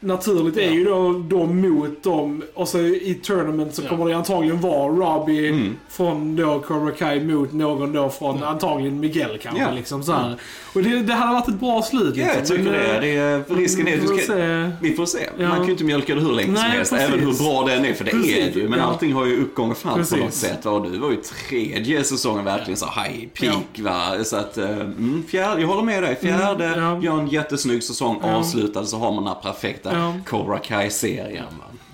Naturligt 0.00 0.56
är 0.56 0.70
ju 0.70 0.84
då 0.84 1.12
de 1.12 1.60
mot 1.60 2.02
dem 2.02 2.42
och 2.54 2.68
så 2.68 2.78
i 2.78 3.20
tournament 3.22 3.74
så 3.74 3.82
Ja. 3.82 3.88
kommer 3.88 4.06
det 4.08 4.16
antagligen 4.16 4.60
vara 4.60 4.88
Robbie 4.88 5.48
Mm. 5.48 5.76
från 5.88 6.36
då 6.36 6.58
Cobra 6.60 6.90
Kai 6.90 7.24
mot 7.24 7.52
någon 7.52 7.92
då 7.92 8.08
från 8.10 8.42
antagligen 8.42 9.00
Miguel 9.00 9.38
kanske. 9.42 9.62
Ja. 9.62 9.70
Liksom 9.70 10.02
så 10.02 10.12
här. 10.12 10.36
Och 10.74 10.82
det, 10.82 11.02
det 11.02 11.14
hade 11.14 11.32
varit 11.32 11.48
ett 11.48 11.60
bra 11.60 11.82
slut. 11.82 12.16
Ja, 12.16 12.24
liksom. 12.24 12.38
jag 12.38 12.46
tycker 12.46 12.62
Men, 12.62 12.72
det. 12.72 12.94
eh, 12.94 13.00
det 13.00 13.16
är, 13.54 13.56
risken 13.56 13.88
är 13.88 13.96
vi 13.96 14.02
att 14.02 14.06
får 14.08 14.14
du 14.14 14.20
ska, 14.22 14.32
se. 14.32 14.70
Vi 14.82 14.92
får 14.94 15.06
se. 15.06 15.18
Ja. 15.38 15.48
Man 15.48 15.56
kan 15.56 15.66
ju 15.66 15.72
inte 15.72 15.84
mjölka 15.84 16.14
det 16.14 16.20
hur 16.20 16.32
länge 16.32 16.44
som 16.46 16.54
Nej, 16.54 16.70
helst, 16.70 16.92
precis. 16.92 17.08
även 17.08 17.20
hur 17.20 17.32
bra 17.32 17.64
den 17.66 17.84
är, 17.84 17.92
för 17.94 18.04
det 18.04 18.10
Precis. 18.10 18.36
är 18.36 18.50
det 18.54 18.60
ju. 18.60 18.68
Men 18.68 18.78
Ja. 18.78 18.84
allting 18.84 19.12
har 19.12 19.26
ju 19.26 19.42
uppgång 19.42 19.70
och 19.70 19.76
fall 19.76 20.04
på 20.04 20.16
något 20.16 20.34
sätt. 20.34 20.66
Och 20.66 20.90
du 20.90 20.98
var 20.98 21.10
ju 21.10 21.16
tredje 21.16 22.04
säsongen 22.04 22.44
verkligen 22.44 22.76
så 22.76 22.86
high 22.86 23.28
peak 23.40 23.78
va. 23.78 24.24
Så 24.24 24.36
att, 24.36 24.58
eh, 24.58 24.70
mm, 24.70 25.24
fjärde, 25.28 25.60
jag 25.60 25.68
håller 25.68 25.82
med 25.82 26.02
dig. 26.02 26.16
Fjärde, 26.16 26.66
Mm, 26.66 26.80
ja. 26.80 27.00
gör 27.02 27.18
en 27.20 27.28
jättesnygg 27.28 27.82
säsong, 27.82 28.18
Ja. 28.22 28.34
avslutad 28.36 28.84
så 28.84 28.96
har 28.98 29.12
man 29.12 29.24
den 29.24 29.32
här 29.32 29.40
perfekta 29.42 29.85
Ja. 29.92 30.14
Cobra 30.26 30.58
Kai-serien. 30.58 31.44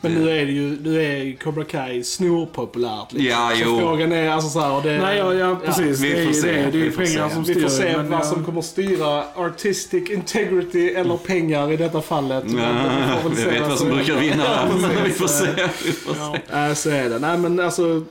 Men 0.01 0.15
Det- 0.15 0.19
nu 0.21 0.31
är 0.31 0.47
det 0.47 0.53
ju, 0.53 0.79
nu 0.83 1.03
är 1.03 1.37
Cobra 1.37 1.65
Kai 1.65 2.05
snorpopulärt. 2.05 3.13
Liksom. 3.13 3.31
Ja, 3.31 3.51
så 3.55 3.63
jo. 3.67 3.79
frågan 3.81 4.13
är 4.13 4.31
alltså 4.31 4.51
så 4.51 4.61
här, 4.61 4.73
och 4.77 4.83
det, 4.83 4.99
Nej, 4.99 5.19
ja, 5.19 5.35
ja 5.35 5.57
precis. 5.65 6.01
vi 6.01 6.09
det 6.13 6.19
är 6.21 6.25
får 6.25 6.35
ju 6.35 6.41
se, 6.41 6.53
det. 6.53 6.57
Det 6.57 6.67
är 6.69 6.71
vi 6.71 6.79
ju 6.79 6.91
pengar 6.91 7.29
se. 7.29 7.35
som 7.35 7.45
Vi 7.45 7.53
styr. 7.55 7.63
får 7.63 7.69
se 7.71 7.97
men, 7.97 8.11
vad 8.11 8.21
ja. 8.21 8.25
som 8.25 8.45
kommer 8.45 8.61
styra 8.63 9.25
artistic 9.35 10.11
integrity 10.11 10.89
eller 10.89 11.17
pengar 11.17 11.73
i 11.73 11.77
detta 11.77 12.03
fallet. 12.03 12.45
Ja, 12.47 12.53
får 13.23 13.29
väl 13.29 13.37
vi 13.39 13.43
se 13.43 13.51
vet 13.51 13.69
vad 13.69 13.79
som 13.79 13.89
brukar 13.89 14.15
vinna. 14.17 14.45
vi 15.05 15.11
får 15.11 15.27
se. 15.27 15.47
Vi 15.85 15.93
får 15.93 16.15
se. 16.15 16.41
Ja, 16.51 16.75
så 16.75 16.91
är 16.91 17.09
det. 17.11 17.19
Nej 17.19 17.39
men 17.39 17.61
alltså, 17.61 18.05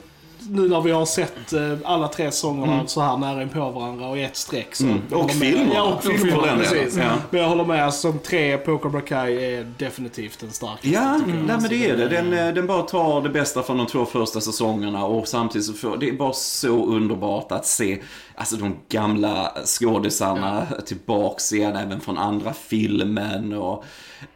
nu 0.50 0.68
när 0.68 0.80
vi 0.80 0.90
har 0.90 1.06
sett 1.06 1.52
eh, 1.52 1.76
alla 1.84 2.08
tre 2.08 2.30
säsongerna 2.30 2.86
så 2.86 3.00
här 3.00 3.16
nära 3.16 3.48
på 3.48 3.70
varandra 3.70 4.08
och 4.08 4.18
i 4.18 4.22
ett 4.22 4.36
streck 4.36 4.74
så... 4.74 4.84
Mm. 4.84 5.00
Och 5.12 5.30
filmerna. 5.30 5.70
Ja, 5.74 5.82
och 5.82 6.02
filmerna. 6.02 6.46
den 6.46 6.58
precis. 6.58 6.96
Ja. 6.96 7.12
Men 7.30 7.40
jag 7.40 7.48
håller 7.48 7.64
med, 7.64 7.94
säsong 7.94 8.18
tre 8.18 8.58
på 8.58 8.78
Cobra 8.78 9.00
Kai 9.00 9.54
är 9.54 9.72
definitivt 9.78 10.42
en 10.42 10.50
stark 10.50 10.78
Ja, 10.82 10.90
jag. 10.90 11.28
nej, 11.28 11.56
men 11.60 11.68
det 11.68 11.90
är 11.90 11.96
det. 11.96 12.08
Den, 12.08 12.32
eh, 12.32 12.48
eh, 12.48 12.54
den 12.54 12.66
bara 12.66 12.82
tar 12.82 13.22
det 13.22 13.28
bästa 13.28 13.62
från 13.62 13.76
de 13.78 13.86
två 13.86 14.04
första 14.04 14.40
säsongerna 14.40 15.04
och 15.04 15.28
samtidigt 15.28 15.66
så 15.66 15.72
får, 15.72 15.96
det 15.96 16.08
är 16.08 16.12
bara 16.12 16.32
så 16.32 16.86
underbart 16.86 17.52
att 17.52 17.66
se 17.66 17.98
alltså, 18.42 18.56
de 18.56 18.74
gamla 18.88 19.52
skådisarna 19.64 20.66
tillbaks 20.86 21.52
igen, 21.52 21.76
även 21.76 22.00
från 22.00 22.18
andra 22.18 22.52
filmen 22.52 23.52
och 23.52 23.84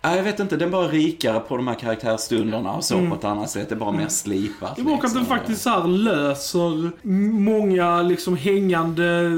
ja, 0.00 0.16
jag 0.16 0.22
vet 0.22 0.40
inte, 0.40 0.56
den 0.56 0.70
bara 0.70 0.88
rikare 0.88 1.40
på 1.40 1.56
de 1.56 1.66
här 1.68 1.74
karaktärstunderna 1.74 2.72
och 2.72 2.84
så 2.84 2.94
på 3.08 3.14
ett 3.14 3.24
annat 3.24 3.50
sätt. 3.50 3.68
Det 3.68 3.74
är 3.74 3.78
bara 3.78 3.92
mer 3.92 4.08
slipat. 4.08 4.76
Det 4.76 4.82
är 4.82 4.84
bra 4.84 4.94
att 4.94 5.00
den 5.00 5.10
liksom. 5.10 5.26
faktiskt 5.26 5.62
så 5.62 5.82
löser 5.86 6.90
många 7.32 8.02
liksom 8.02 8.36
hängande 8.36 9.30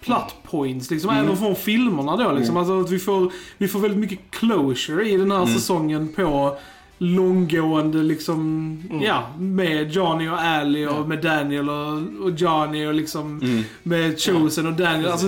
plot 0.00 0.34
points, 0.50 0.90
liksom, 0.90 1.10
Mm. 1.10 1.24
även 1.24 1.36
från 1.36 1.54
filmerna 1.54 2.16
då. 2.16 2.32
Liksom. 2.32 2.56
Alltså, 2.56 2.80
att 2.80 2.90
vi, 2.90 2.98
får, 2.98 3.32
vi 3.58 3.68
får 3.68 3.78
väldigt 3.78 4.00
mycket 4.00 4.18
closure 4.30 5.08
i 5.08 5.16
den 5.16 5.30
här 5.30 5.42
Mm. 5.42 5.54
säsongen 5.54 6.08
på 6.16 6.56
långgående 7.02 7.98
liksom, 7.98 8.42
Mm. 8.90 9.02
ja, 9.02 9.26
med 9.38 9.90
Johnny 9.92 10.28
och 10.28 10.40
Ali 10.40 10.86
och 10.86 11.08
med 11.08 11.18
Daniel 11.22 11.68
och, 11.70 12.24
och 12.24 12.30
Johnny 12.36 12.86
och 12.86 12.94
liksom 12.94 13.40
Mm. 13.42 13.64
med 13.82 14.20
Chosen 14.20 14.66
och 14.66 14.72
Daniel. 14.72 15.10
Alltså, 15.10 15.26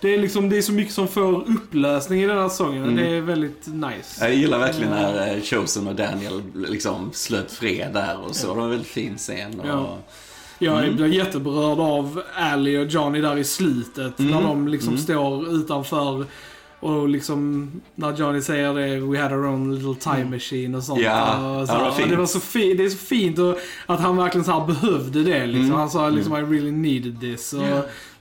det, 0.00 0.14
är 0.14 0.18
liksom, 0.18 0.48
det 0.48 0.58
är 0.58 0.62
så 0.62 0.72
mycket 0.72 0.94
som 0.94 1.08
får 1.08 1.44
upplösning 1.50 2.22
i 2.22 2.26
den 2.26 2.38
här 2.38 2.48
säsongen 2.48 2.82
Mm. 2.82 2.96
det 2.96 3.06
är 3.16 3.20
väldigt 3.20 3.66
nice. 3.66 4.24
Jag 4.26 4.34
gillar 4.34 4.58
verkligen 4.58 4.90
när 4.90 5.36
eh, 5.36 5.42
Chosen 5.42 5.88
och 5.88 5.94
Daniel 5.94 6.42
liksom 6.54 7.10
slöt 7.12 7.52
fred 7.52 7.90
där 7.92 8.16
och 8.28 8.36
så. 8.36 8.46
Det 8.48 8.54
var 8.54 8.64
en 8.64 8.70
väldigt 8.70 8.86
fin 8.88 9.16
scen. 9.16 9.60
Och, 9.60 9.68
Ja. 9.68 9.96
Jag 10.62 10.78
Mm. 10.84 10.96
blir 10.96 11.06
jätteberörd 11.06 11.78
av 11.80 12.22
Ali 12.36 12.78
och 12.78 12.84
Johnny 12.86 13.20
där 13.20 13.36
i 13.38 13.44
slutet. 13.44 14.18
Mm. 14.18 14.30
När 14.32 14.42
de 14.42 14.68
liksom 14.68 14.88
Mm. 14.88 15.02
står 15.02 15.54
utanför 15.54 16.24
och 16.80 17.08
liksom 17.08 17.70
när 17.94 18.16
Johnny 18.16 18.40
säger 18.42 18.74
det, 18.74 19.00
we 19.00 19.22
had 19.22 19.32
our 19.32 19.46
own 19.46 19.74
little 19.74 19.94
time 19.94 20.24
machine 20.24 20.74
och 20.74 20.82
sånt. 20.84 21.00
Ja, 21.00 21.60
och 21.60 21.68
så 21.68 21.72
ja, 21.74 21.78
det 21.78 21.82
var 21.84 21.90
och 21.90 21.96
det, 21.96 22.02
fint. 22.06 22.18
var 22.18 22.26
så 22.26 22.40
fi- 22.40 22.74
det 22.74 22.84
är 22.84 22.88
så 22.88 22.98
fint 22.98 23.38
och 23.38 23.58
att 23.86 24.00
han 24.00 24.16
verkligen 24.16 24.44
så 24.44 24.52
här 24.52 24.66
behövde 24.66 25.22
det. 25.22 25.46
Liksom. 25.46 25.64
Mm. 25.64 25.76
Han 25.78 25.90
sa 25.90 26.08
liksom 26.08 26.36
I 26.36 26.40
really 26.40 26.70
needed 26.72 27.20
this. 27.20 27.52
Och 27.52 27.62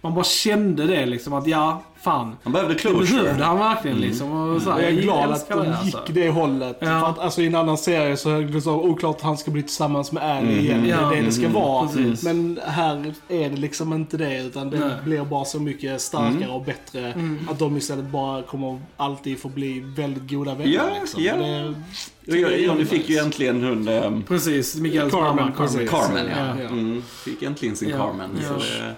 Man 0.01 0.13
bara 0.15 0.23
kände 0.25 0.85
det 0.87 1.05
liksom 1.05 1.33
att 1.33 1.47
ja, 1.47 1.83
fan. 2.01 2.35
Han 2.43 2.53
behövde 2.53 2.73
Det 2.73 2.79
closure. 2.79 3.23
behövde 3.23 3.43
han 3.43 3.57
verkligen 3.59 3.97
liksom. 3.97 4.31
Och 4.31 4.61
så 4.61 4.71
här, 4.71 4.79
Jag 4.81 4.91
är 4.91 4.95
glad 5.01 5.31
att 5.31 5.49
de 5.49 5.59
det, 5.59 5.65
gick 5.65 5.95
alltså. 5.95 6.13
det 6.13 6.29
hållet. 6.29 6.77
Ja. 6.81 6.87
För 6.99 7.07
att, 7.09 7.19
alltså, 7.19 7.41
I 7.41 7.47
en 7.47 7.55
annan 7.55 7.77
serie 7.77 8.17
så 8.17 8.29
är 8.29 8.41
det 8.41 8.61
så 8.61 8.73
oklart 8.73 9.15
att 9.15 9.21
han 9.21 9.37
ska 9.37 9.51
bli 9.51 9.61
tillsammans 9.63 10.11
med 10.11 10.23
Ali 10.23 10.47
Mm. 10.53 10.59
igen. 10.59 10.81
Det 10.83 10.87
Ja. 10.89 11.11
är 11.11 11.15
det 11.15 11.21
det 11.21 11.31
ska 11.31 11.41
Mm. 11.45 11.53
vara. 11.53 11.87
Precis. 11.87 12.23
Men 12.23 12.59
här 12.65 13.13
är 13.29 13.49
det 13.49 13.55
liksom 13.55 13.93
inte 13.93 14.17
det. 14.17 14.41
Utan 14.43 14.69
det 14.69 14.79
Nej. 14.79 14.89
blir 15.03 15.25
bara 15.25 15.45
så 15.45 15.59
mycket 15.59 16.01
starkare 16.01 16.29
Mm. 16.37 16.49
och 16.49 16.63
bättre. 16.65 17.11
Mm. 17.13 17.49
Att 17.51 17.59
de 17.59 17.77
istället 17.77 18.05
bara 18.05 18.41
kommer 18.41 18.79
alltid 18.97 19.39
få 19.41 19.49
bli 19.49 19.79
väldigt 19.79 20.29
goda 20.29 20.55
vänner. 20.55 20.71
Ja, 20.73 20.83
liksom. 21.01 21.23
ja. 21.23 21.33
Och 21.33 22.33
Det, 22.35 22.37
Johnny 22.57 22.85
fick 22.85 23.09
ju 23.09 23.17
äntligen 23.17 23.63
hon... 23.63 23.87
ehm, 23.87 24.23
Precis, 24.23 24.75
Miguels 24.75 25.11
Carmen, 25.13 25.35
mamma. 25.35 25.51
precis. 25.57 25.89
Carmen, 25.89 26.25
ja. 26.37 26.61
Ja. 26.63 26.67
Mm, 26.69 27.03
fick 27.25 27.41
äntligen 27.43 27.75
sin 27.75 27.89
Ja. 27.89 27.97
Carmen. 27.97 28.29
Så 28.47 28.53
det, 28.53 28.95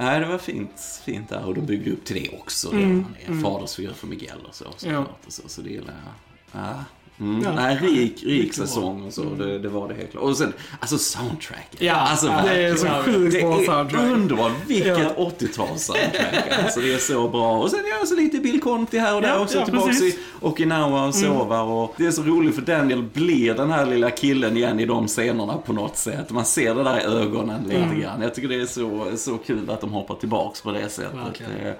nej, 0.00 0.20
det 0.20 0.26
var 0.26 0.38
fint, 0.38 1.00
fint 1.04 1.28
där. 1.28 1.44
Och 1.44 1.54
de 1.54 1.66
byggde 1.66 1.90
upp 1.92 2.04
till 2.04 2.22
det 2.22 2.38
också. 2.38 2.72
Mm, 2.72 3.06
är 3.24 3.28
mm. 3.28 3.42
fadersfigur 3.42 3.92
för 3.92 4.06
Miguel 4.06 4.46
och 4.48 4.54
så. 4.54 4.64
Så, 4.76 4.88
Ja. 4.88 5.06
och 5.26 5.32
så, 5.32 5.48
så 5.48 5.62
det 5.62 5.70
gillar 5.70 5.94
jag. 6.04 6.62
Ja, 6.62 6.84
Mm. 7.20 7.42
Ja. 7.42 7.52
Nej, 7.54 7.78
rik, 7.82 8.22
rik 8.24 8.54
säsong 8.54 9.06
och 9.06 9.12
så. 9.12 9.22
Det, 9.24 9.58
det 9.58 9.68
var 9.68 9.88
det 9.88 9.94
helt 9.94 10.10
klart. 10.10 10.22
Och 10.24 10.36
sen, 10.36 10.52
alltså 10.80 10.98
soundtracket. 10.98 11.80
Ja, 11.82 11.94
alltså, 11.94 12.26
det 12.26 12.62
är 12.66 12.74
så 12.74 12.86
sjukt 12.86 13.32
Det 13.34 13.40
bra 13.42 13.56
soundtrack. 13.66 14.02
underbart. 14.04 14.52
Vilket 14.66 14.86
Ja. 14.98 15.30
80-tals 15.38 15.84
soundtrack. 15.84 16.58
Alltså 16.64 16.80
det 16.80 16.94
är 16.94 16.98
så 16.98 17.28
bra. 17.28 17.58
Och 17.58 17.70
sen 17.70 17.80
gör 17.80 18.06
så 18.06 18.14
lite 18.16 18.38
Bill 18.38 18.60
Conti 18.60 18.98
här 18.98 19.14
och 19.16 19.22
där 19.22 19.28
Ja, 19.28 19.38
också. 19.40 19.58
ja, 19.58 19.64
tillbaks 19.64 19.86
precis. 19.86 20.14
i 20.14 20.18
Okinawa 20.40 21.06
och 21.06 21.14
sovar. 21.14 21.62
Och 21.64 21.94
det 21.96 22.06
är 22.06 22.10
så 22.10 22.22
roligt 22.22 22.54
för 22.54 22.62
Daniel 22.62 23.02
blir 23.02 23.54
den 23.54 23.70
här 23.70 23.86
lilla 23.86 24.10
killen 24.10 24.56
igen 24.56 24.80
i 24.80 24.86
de 24.86 25.06
scenerna 25.08 25.56
på 25.58 25.72
något 25.72 25.96
sätt. 25.96 26.30
Man 26.30 26.44
ser 26.44 26.74
det 26.74 26.82
där 26.84 27.00
i 27.00 27.02
ögonen 27.04 27.62
lite 27.62 28.00
grann. 28.00 28.22
Jag 28.22 28.34
tycker 28.34 28.48
det 28.48 28.60
är 28.60 28.66
så, 28.66 29.06
så 29.16 29.38
kul 29.38 29.70
att 29.70 29.80
de 29.80 29.92
hoppar 29.92 30.14
tillbaks 30.14 30.60
på 30.60 30.72
det 30.72 30.88
sättet. 30.88 31.14
Verkligen. 31.26 31.66
Eh, 31.66 31.72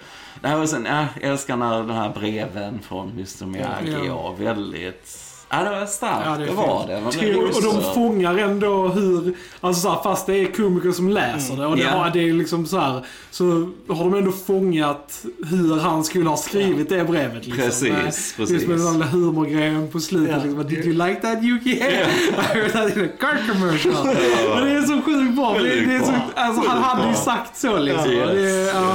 Nej, 0.42 0.54
och 0.54 0.68
sen, 0.68 0.84
ja, 0.90 1.06
jag 1.20 1.30
älskar 1.30 1.56
när 1.56 1.78
de 1.78 1.90
här 1.90 2.12
breven 2.18 2.78
från 2.82 3.10
Mr 3.10 3.46
Miyagi. 3.46 3.92
Ja. 3.92 4.04
Ja, 4.06 4.34
väldigt... 4.38 5.18
Ja, 5.52 5.62
det 5.64 5.70
var 5.70 5.86
starkt. 5.86 6.22
Ja, 6.26 6.36
det 6.36 6.44
det 6.46 6.52
var 6.52 6.84
det. 6.86 6.94
Man 7.00 7.06
Och, 7.06 7.14
blev 7.14 7.36
och 7.38 7.62
de 7.62 7.94
fångar 7.94 8.38
ändå 8.38 8.88
hur, 8.88 9.34
alltså 9.60 9.82
så 9.82 9.88
här, 9.90 10.02
fast 10.02 10.26
det 10.26 10.34
är 10.38 10.46
komiker 10.46 10.92
som 10.92 11.08
läser 11.08 11.56
det 11.56 11.66
och 11.66 11.76
det, 11.76 11.82
Ja. 11.82 11.90
har, 11.90 12.10
det 12.10 12.28
är 12.28 12.32
liksom 12.32 12.66
så 12.66 12.78
här, 12.78 13.04
så 13.30 13.44
har 13.88 14.04
de 14.04 14.14
ändå 14.14 14.32
fångat 14.32 15.24
hur 15.50 15.80
han 15.80 16.04
skulle 16.04 16.28
ha 16.28 16.36
skrivit 16.36 16.88
det 16.88 17.04
brevet. 17.04 17.46
Liksom. 17.46 17.64
Precis, 17.64 17.88
Eh, 17.90 17.96
precis. 18.36 18.50
Just 18.50 18.66
med 18.68 18.78
den 18.78 18.98
där 18.98 19.06
humorgrejen 19.06 19.88
på 19.88 20.00
slutet. 20.00 20.36
Ja. 20.36 20.42
Liksom, 20.44 20.66
Did 20.68 20.84
you 20.86 21.06
like 21.08 21.20
that 21.20 21.42
Yuki? 21.42 21.70
I 21.70 21.80
heard 22.36 22.72
that 22.72 22.96
in 22.96 23.04
a 23.04 23.08
car 23.20 23.52
commercial. 23.52 23.94
Men 24.54 24.64
det 24.66 24.72
är 24.72 24.82
så 24.82 25.02
sjukt 25.02 25.36
bra. 25.36 25.54
Det, 25.58 25.62
det 25.62 25.94
är 25.94 26.00
så, 26.02 26.12
alltså, 26.34 26.68
han 26.70 26.82
hade 26.82 27.08
ju 27.08 27.14
sagt 27.14 27.56
så 27.58 27.78
liksom. 27.78 28.12
Ja. 28.12 28.26
Det, 28.26 28.50
ja. 28.74 28.94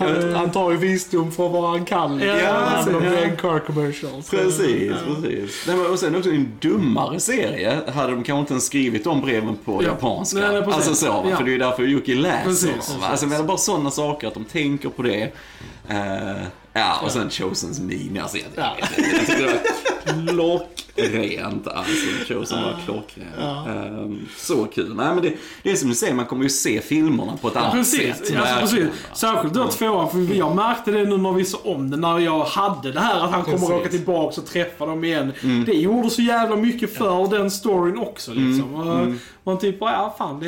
Han, 0.00 0.34
han 0.34 0.50
tar 0.50 0.70
ju 0.70 0.76
visdom 0.76 1.32
från 1.32 1.52
vad 1.52 1.70
han 1.70 1.84
kan. 1.84 2.20
Ja, 2.20 2.26
ja. 2.38 2.84
det 3.00 3.06
är 3.06 3.22
en 3.24 3.36
car 3.36 3.58
commercial. 3.58 4.22
Så- 4.22 4.36
Precis, 4.36 4.92
precis. 5.06 5.64
Nej, 5.66 5.76
men 5.76 5.86
och 5.86 5.98
sen 5.98 6.16
också 6.16 6.30
en 6.30 6.52
dummare 6.60 7.20
serie 7.20 7.78
hade 7.94 8.10
de 8.12 8.22
kanske 8.24 8.40
inte 8.40 8.52
ens 8.52 8.66
skrivit 8.66 9.04
de 9.04 9.20
breven 9.20 9.56
på 9.64 9.82
Ja. 9.82 9.88
japanska. 9.88 10.38
Nej, 10.38 10.48
nej, 10.60 10.62
alltså 10.74 10.94
så, 10.94 11.06
va? 11.06 11.24
Ja. 11.30 11.36
för 11.36 11.44
det 11.44 11.50
är 11.50 11.52
ju 11.52 11.58
därför 11.58 11.82
Yuki 11.82 12.14
läser 12.14 12.44
Precis? 12.44 12.96
Alltså 13.02 13.24
jag 13.26 13.30
menar 13.30 13.44
bara 13.44 13.56
sådana 13.58 13.90
saker, 13.90 14.28
att 14.28 14.34
de 14.34 14.44
tänker 14.44 14.88
på 14.88 15.02
det. 15.02 15.22
Eh, 15.88 16.42
ja, 16.72 17.00
och 17.04 17.10
sen 17.10 17.30
Chosens 17.30 17.80
min. 17.80 18.18
Alltså, 18.22 18.36
jag, 18.36 18.46
Ja. 18.56 18.76
jag, 18.96 19.06
jag 19.14 19.20
tycker 19.26 19.42
det 19.42 19.46
var 19.46 19.60
klockrent. 20.28 21.66
Alltså, 21.68 21.92
Chosen 22.34 22.62
var 22.62 22.76
klockren. 22.84 23.26
Ehm, 23.68 24.18
så 24.36 24.64
kul. 24.64 24.94
Nej, 24.96 25.14
men 25.14 25.22
det, 25.22 25.32
det 25.62 25.70
är 25.70 25.76
som 25.76 25.88
du 25.88 25.94
säger, 25.94 26.14
man 26.14 26.26
kommer 26.26 26.42
ju 26.42 26.48
se 26.50 26.80
filmerna 26.80 27.32
på 27.40 27.48
ett 27.48 27.56
annat 27.56 27.72
Precis, 27.72 28.16
sätt. 28.16 28.36
alltså, 28.36 28.76
precis. 28.76 28.88
Särskilt 29.14 29.54
då 29.54 29.68
tvåan, 29.68 30.10
för 30.10 30.34
jag 30.34 30.56
märkte 30.56 30.90
det 30.90 31.04
nu 31.04 31.16
när 31.16 31.32
vi 31.32 31.44
såg 31.44 31.60
om 31.64 31.90
det, 31.90 31.96
när 31.96 32.18
jag 32.18 32.44
hade 32.44 32.92
det 32.92 33.00
här 33.00 33.20
att 33.24 33.30
han 33.30 33.42
kommer 33.42 33.58
Precis. 33.58 33.70
åka 33.74 33.88
tillbaks 33.88 34.38
och 34.38 34.46
träffa 34.46 34.86
dem 34.86 35.04
igen. 35.04 35.32
Mm. 35.42 35.64
Det 35.64 35.72
gjorde 35.72 36.10
så 36.10 36.22
jävla 36.22 36.56
mycket 36.56 36.94
för 36.96 37.28
den 37.38 37.50
storyn 37.50 37.98
också 37.98 38.32
liksom. 38.34 38.74
Och 38.74 39.06
Man 39.44 39.58
typ 39.58 39.80
bara, 39.80 39.92
ja 39.92 40.14
fan, 40.18 40.40
det, 40.40 40.46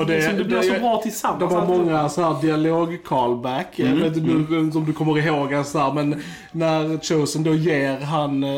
Och 0.00 0.06
det- 0.06 0.16
liksom, 0.16 0.36
det 0.36 0.44
blir 0.44 0.56
det- 0.56 0.62
så 0.74 0.80
bra 0.80 1.00
tillsammans. 1.02 1.40
De 1.40 1.50
har 1.54 1.62
Att- 1.62 1.68
många 1.68 2.08
så 2.08 2.22
här 2.22 2.40
dialog-callback. 2.42 3.66
Jag 3.76 3.88
Mm, 3.88 4.00
vet 4.00 4.16
inte 4.16 4.30
nu 4.52 4.58
om 4.78 4.84
du 4.86 4.92
kommer 4.92 5.18
ihåg 5.18 5.52
ens 5.52 5.72
där, 5.72 5.92
men 5.92 6.22
när 6.52 6.98
Chosen 7.04 7.44
då 7.44 7.54
ger 7.54 8.00
han 8.00 8.44
eh, 8.44 8.50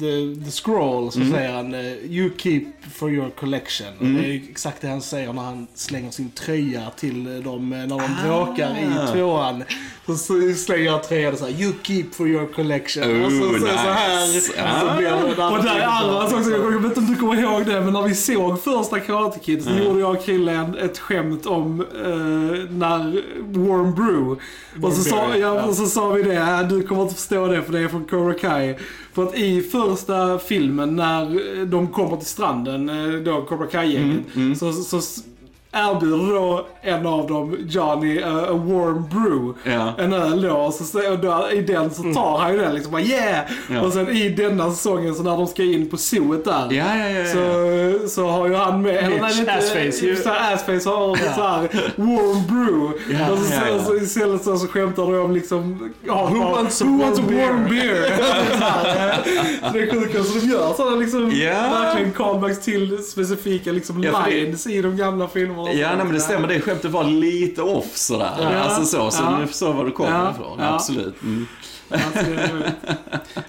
the, 0.00 0.44
the 0.44 0.50
scroll 0.50 1.12
så 1.12 1.18
Mm. 1.20 1.32
säger 1.32 1.52
han 1.52 1.74
eh, 1.74 1.80
You 2.10 2.30
keep 2.36 2.64
for 2.94 3.10
your 3.10 3.30
collection. 3.30 3.86
Och 4.00 4.04
Det 4.06 4.20
är 4.24 4.28
ju 4.32 4.42
exakt 4.50 4.80
det 4.80 4.88
han 4.88 5.00
säger 5.02 5.32
när 5.32 5.42
han 5.42 5.66
slänger 5.74 6.10
sin 6.10 6.30
tröja 6.30 6.90
till 6.96 7.26
eh, 7.36 7.42
dem 7.42 7.72
eh, 7.72 7.78
när 7.78 7.86
de 7.86 8.00
Ah. 8.00 8.26
bråkar 8.26 8.70
i 8.78 9.12
tvåan. 9.12 9.64
Så 10.06 10.16
så 10.16 10.52
slänger 10.56 10.90
han 10.90 11.00
tröjan 11.02 11.32
och 11.32 11.38
säger 11.38 11.62
You 11.62 11.72
keep 11.82 12.04
for 12.12 12.28
your 12.28 12.46
collection. 12.46 13.02
Oh, 13.04 13.24
och 13.26 13.32
så, 13.32 13.52
så, 13.52 13.66
så 13.66 13.66
här. 13.76 14.26
nice. 14.34 14.52
Så 14.80 14.96
blir 14.96 15.08
det 15.36 15.44
Och 15.46 15.64
där 15.64 15.76
är 15.78 15.86
andra 15.86 16.30
så- 16.30 16.36
också, 16.36 16.50
jag 16.50 16.70
vet 16.80 16.84
inte 16.84 17.00
om 17.00 17.06
du 17.06 17.16
kommer 17.16 17.40
ihåg 17.42 17.66
det, 17.66 17.80
men 17.80 17.92
när 17.92 18.02
vi 18.02 18.14
såg 18.14 18.62
första 18.64 19.00
Karate 19.00 19.38
Kid 19.38 19.64
så 19.64 19.70
gjorde 19.70 20.00
jag 20.00 20.10
och 20.16 20.24
Krille 20.24 20.52
en- 20.52 20.78
ett 20.78 20.98
skämt 20.98 21.46
om 21.46 21.80
eh, 21.80 22.70
när 22.70 23.22
Warm 23.68 23.94
Brew. 23.94 24.36
och, 24.82 24.92
så 24.92 25.02
sa, 25.02 25.36
ja. 25.36 25.62
och 25.62 25.74
så 25.74 25.86
sa 25.86 26.08
vi 26.08 26.22
det, 26.22 26.34
äh, 26.36 26.62
du 26.68 26.82
kommer 26.82 27.02
inte 27.02 27.14
förstå 27.14 27.46
det 27.46 27.62
för 27.62 27.72
det 27.72 27.80
är 27.80 27.88
från 27.88 28.04
Cobra 28.04 28.34
Kai. 28.34 28.74
För 29.12 29.22
att 29.22 29.34
i 29.38 29.62
första 29.62 30.38
filmen 30.38 30.96
när 30.96 31.64
de 31.64 31.88
kommer 31.88 32.16
till 32.16 32.26
stranden, 32.26 32.88
eh, 32.88 33.20
då 33.20 33.42
Cobra 33.42 33.66
Kai-gänget, 33.66 34.58
så, 34.58 34.72
så 34.72 34.98
s- 34.98 35.24
erbjuder 35.72 36.34
då 36.34 36.66
en 36.82 37.06
av 37.06 37.26
dem, 37.26 37.56
Johnny, 37.68 38.18
eh, 38.18 38.36
a 38.36 38.52
warm 38.52 39.08
brew. 39.08 39.54
Ja. 39.76 39.92
En 39.98 40.12
öl 40.12 40.42
då, 40.42 40.50
och, 40.52 40.74
så, 40.74 40.84
så- 40.84 41.12
och 41.12 41.18
då, 41.18 41.48
i 41.52 41.60
den 41.62 41.90
så 41.90 42.02
tar 42.02 42.38
han 42.38 42.52
ju 42.52 42.58
den 42.58 42.74
liksom 42.74 42.92
bara 42.92 43.02
yeah! 43.02 43.44
Ja. 43.70 43.80
Och 43.82 43.92
sen 43.92 44.08
i 44.08 44.28
denna 44.28 44.70
säsongen 44.70 45.14
så 45.14 45.22
när 45.22 45.36
de 45.36 45.46
ska 45.46 45.62
in 45.62 45.90
på 45.90 45.96
zooet 45.96 46.44
där. 46.44 46.72
Ja. 46.72 46.84
Så, 47.32 48.08
så 48.08 48.26
har 48.28 48.48
ju 48.48 48.54
han 48.54 48.82
med, 48.82 48.96
eller 48.96 49.08
nej, 49.08 49.20
Mitch 49.20 49.36
är 49.36 49.40
inte- 49.40 49.52
Assface, 49.54 50.06
ju. 50.06 50.12
Assface 50.54 50.88
har 50.88 51.18
ja. 51.24 51.34
så 51.34 51.42
här 51.42 51.60
warm 51.96 52.46
brew. 52.46 53.32
Och 53.32 53.38
så, 53.38 53.52
ja. 53.54 53.84
så 53.84 53.96
istället 53.96 54.42
så, 54.44 54.56
så 54.56 54.66
skämtar 54.66 55.02
de 55.02 55.18
om 55.18 55.32
liksom, 55.32 55.92
ja, 56.06 56.28
Who 56.32 56.38
bara, 56.40 56.50
wants 56.52 56.82
who 56.82 56.86
warm 56.86 56.98
wants 57.00 57.18
a 57.18 57.22
warm 57.26 57.64
beer?" 57.68 58.12
så 58.58 59.66
eh, 59.66 59.72
det 59.72 59.80
är 59.82 59.90
sjukt, 59.90 60.26
så 60.26 60.38
de 60.38 60.46
gör 60.46 60.72
sådana 60.74 60.96
liksom, 60.96 61.30
verkligen 61.30 62.12
callbacks 62.12 62.60
till 62.60 62.98
specifika 62.98 63.72
liksom 63.72 64.02
lines 64.28 64.66
i 64.66 64.82
de 64.82 64.96
gamla 64.96 65.28
filmerna. 65.28 65.61
Och 65.62 65.74
Ja, 65.74 65.88
nej, 65.96 66.04
men 66.04 66.12
det 66.14 66.20
stämmer. 66.20 66.48
Det 66.48 66.60
skämtet 66.60 66.90
var 66.90 67.04
lite 67.04 67.62
off 67.62 67.96
sådär. 67.96 68.30
Ja. 68.40 68.58
Alltså 68.58 68.84
så, 68.84 69.10
så 69.10 69.22
Ja. 69.22 69.38
nu 69.38 69.46
förstår 69.46 69.72
var 69.74 69.84
du 69.84 69.90
kommer 69.90 70.10
Ja. 70.24 70.30
ifrån. 70.30 70.58
Ja. 70.58 70.74
Absolut. 70.74 71.22
Mm. 71.22 71.46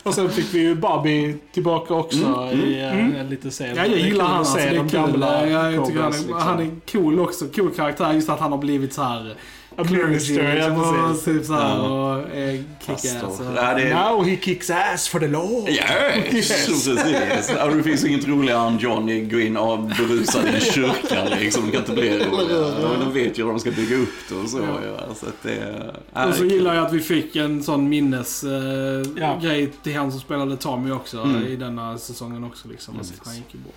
Och 0.04 0.14
sen 0.14 0.30
fick 0.30 0.54
vi 0.54 0.60
ju 0.60 0.76
Bobby 0.76 1.36
tillbaka 1.54 1.94
också 1.94 2.50
i 2.54 2.80
eh, 2.82 3.20
en 3.20 3.30
lite 3.30 3.52
sen. 3.52 3.76
Ja, 3.76 3.86
jag 3.86 4.00
gillar 4.00 4.26
han 4.26 4.38
alltså. 4.38 4.58
Det 4.58 4.64
är 4.64 4.90
kul. 4.90 5.22
Jag, 5.22 5.74
jag 5.74 5.86
tycker 5.86 6.02
han, 6.02 6.14
är, 6.14 6.18
liksom. 6.18 6.34
han 6.34 6.60
är 6.60 6.72
cool 6.92 7.20
också. 7.20 7.46
Cool 7.56 7.72
karaktär. 7.72 8.14
Just 8.14 8.30
att 8.30 8.40
han 8.40 8.52
har 8.52 8.60
blivit 8.60 8.94
så 8.94 9.02
här 9.04 9.36
A 9.78 9.84
clergy, 9.84 10.06
minister, 10.08 10.44
ja, 10.44 10.54
liksom, 10.54 10.78
och 10.80 11.26
precis. 11.26 11.48
Pastor. 11.48 13.10
kick-ass. 13.10 13.40
Now 13.90 14.24
he 14.24 14.36
kicks 14.38 14.70
ass 14.70 15.08
for 15.08 15.20
the 15.20 15.28
law. 15.28 15.70
Yes, 15.70 16.30
precis. 16.66 17.52
Ja, 17.58 17.68
det 17.68 17.84
finns 17.84 18.04
inget 18.06 18.28
roligare 18.28 18.68
än 18.68 18.78
Johnny 18.78 19.22
gå 19.26 19.40
in 19.40 19.58
och 19.58 19.80
berusad 19.80 20.46
i 20.46 20.56
en 20.56 20.60
kyrka 20.62 21.24
liksom. 21.40 21.66
Det 21.66 21.72
kan 21.72 21.80
inte 21.82 21.92
bli 21.94 22.10
roligare. 22.20 22.98
De 23.00 23.14
vet 23.14 23.40
ju 23.40 23.44
hur 23.44 23.50
de 23.50 23.60
ska 23.60 23.72
bygga 23.72 23.96
upp 23.98 24.10
det 24.30 24.36
och 24.36 24.50
så. 24.50 24.60
Ja. 24.60 25.16
Så 25.16 25.26
att 25.26 25.44
det, 25.44 25.92
ja, 26.14 26.26
Och 26.26 26.36
så 26.36 26.46
gillar 26.46 26.76
jag 26.76 26.86
att 26.86 26.94
vi 26.94 27.00
fick 27.00 27.36
en 27.36 27.64
sån 27.64 27.90
minnesgrej 27.90 29.02
eh, 29.24 29.62
Ja. 29.64 29.68
till 29.84 29.96
han 29.96 30.12
som 30.12 30.20
spelade 30.20 30.58
Tommy 30.58 30.92
också 30.92 31.18
Mm. 31.24 31.44
i 31.48 31.56
denna 31.56 31.98
säsongen 31.98 32.44
också. 32.44 32.68
Liksom, 32.68 32.98
Precis. 32.98 33.20
att 33.22 33.28
han 33.28 33.36
gick 33.36 33.54
ju 33.54 33.60
bort. 33.60 33.74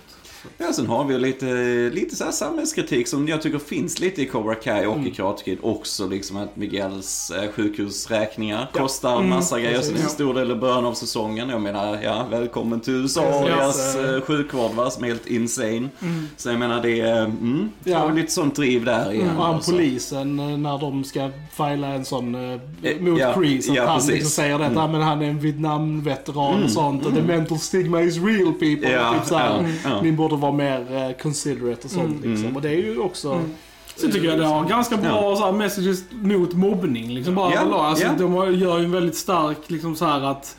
Ja, 0.57 0.73
sen 0.73 0.87
har 0.87 1.03
vi 1.05 1.17
lite, 1.19 1.45
lite 1.93 2.15
så 2.15 2.23
här 2.23 2.31
samhällskritik 2.31 3.07
som 3.07 3.27
jag 3.27 3.41
tycker 3.41 3.59
finns 3.59 3.99
lite 3.99 4.21
i 4.21 4.25
Cobra 4.25 4.55
Kai 4.55 4.85
och 4.85 4.93
Mm. 4.95 5.07
i 5.07 5.11
Karate 5.11 5.43
Kid 5.43 5.57
också. 5.61 6.07
Liksom 6.07 6.37
att 6.37 6.55
Miguels 6.55 7.31
eh, 7.31 7.51
sjukhusräkningar 7.51 8.69
Ja. 8.73 8.79
kostar 8.81 9.19
en 9.19 9.29
massa 9.29 9.59
grejer. 9.59 9.81
Så 9.81 9.91
precis. 9.91 9.93
det 9.95 10.01
är 10.01 10.03
en 10.03 10.09
stor 10.09 10.33
del 10.33 10.51
i 10.51 10.55
början 10.55 10.85
av 10.85 10.93
säsongen. 10.93 11.49
Jag 11.49 11.61
menar, 11.61 11.99
ja, 12.03 12.25
välkommen 12.31 12.79
till 12.79 12.93
USA 12.93 13.39
och 13.39 13.45
deras 13.49 13.95
eh, 13.95 14.21
sjukvård 14.21 14.71
va, 14.71 14.89
som 14.89 15.03
är 15.03 15.07
helt 15.07 15.27
insane. 15.27 15.89
Så 16.37 16.49
jag 16.49 16.59
menar, 16.59 16.81
det 16.81 16.99
är 17.01 17.23
mm, 17.23 17.69
Ja. 17.83 18.09
lite 18.11 18.31
sånt 18.31 18.55
driv 18.55 18.85
där 18.85 19.11
igen. 19.13 19.37
Och 19.37 19.43
han 19.45 19.55
och 19.55 19.63
så. 19.63 19.71
polisen 19.71 20.39
eh, 20.39 20.57
när 20.57 20.77
de 20.79 21.03
ska 21.03 21.29
fila 21.51 21.87
en 21.87 22.05
sån 22.05 22.35
eh, 22.35 22.59
mot 22.99 23.19
ja, 23.19 23.33
Kreese. 23.33 23.69
Att 23.71 23.75
ja, 23.77 23.85
han 23.87 23.95
precis. 23.97 24.13
liksom 24.13 24.29
säger 24.29 24.59
detta, 24.59 24.81
Mm. 24.81 24.91
men 24.91 25.01
han 25.01 25.21
är 25.21 25.29
en 25.29 25.39
Vietnam-veteran 25.39 26.63
och 26.63 26.69
sånt. 26.71 27.05
Och 27.05 27.13
the 27.13 27.21
mental 27.21 27.59
stigma 27.59 28.01
is 28.01 28.17
real 28.17 28.53
people. 28.53 28.91
Ja, 28.91 29.13
typ 29.13 29.27
så 29.27 29.35
här, 29.37 29.63
ja, 29.83 29.89
ja. 29.89 30.01
Ni 30.01 30.11
borde 30.11 30.35
vara 30.39 30.51
mer 30.51 30.95
eh, 30.95 31.17
considerate 31.23 31.81
och 31.83 31.91
sånt 31.91 32.23
Mm. 32.23 32.33
liksom. 32.33 32.55
Och 32.55 32.61
det 32.61 32.69
är 32.69 32.75
ju 32.77 32.99
också... 32.99 33.31
Mm. 33.31 33.49
Så 33.95 34.07
tycker 34.11 34.27
jag 34.27 34.39
det 34.39 34.45
har 34.45 34.65
ganska 34.65 34.97
bra 34.97 35.35
så 35.35 35.45
här, 35.45 35.51
messages 35.51 36.03
mot 36.11 36.53
mobbning. 36.53 37.09
Liksom 37.13 37.35
bara 37.35 37.53
Ja, 37.53 37.59
överlag. 37.61 37.79
alltså, 37.85 38.05
ja. 38.05 38.13
De 38.17 38.53
gör 38.59 38.77
ju 38.79 38.85
en 38.85 38.91
väldigt 38.91 39.15
stark 39.17 39.57
liksom 39.69 39.95
så 39.95 40.05
här 40.05 40.21
att 40.21 40.57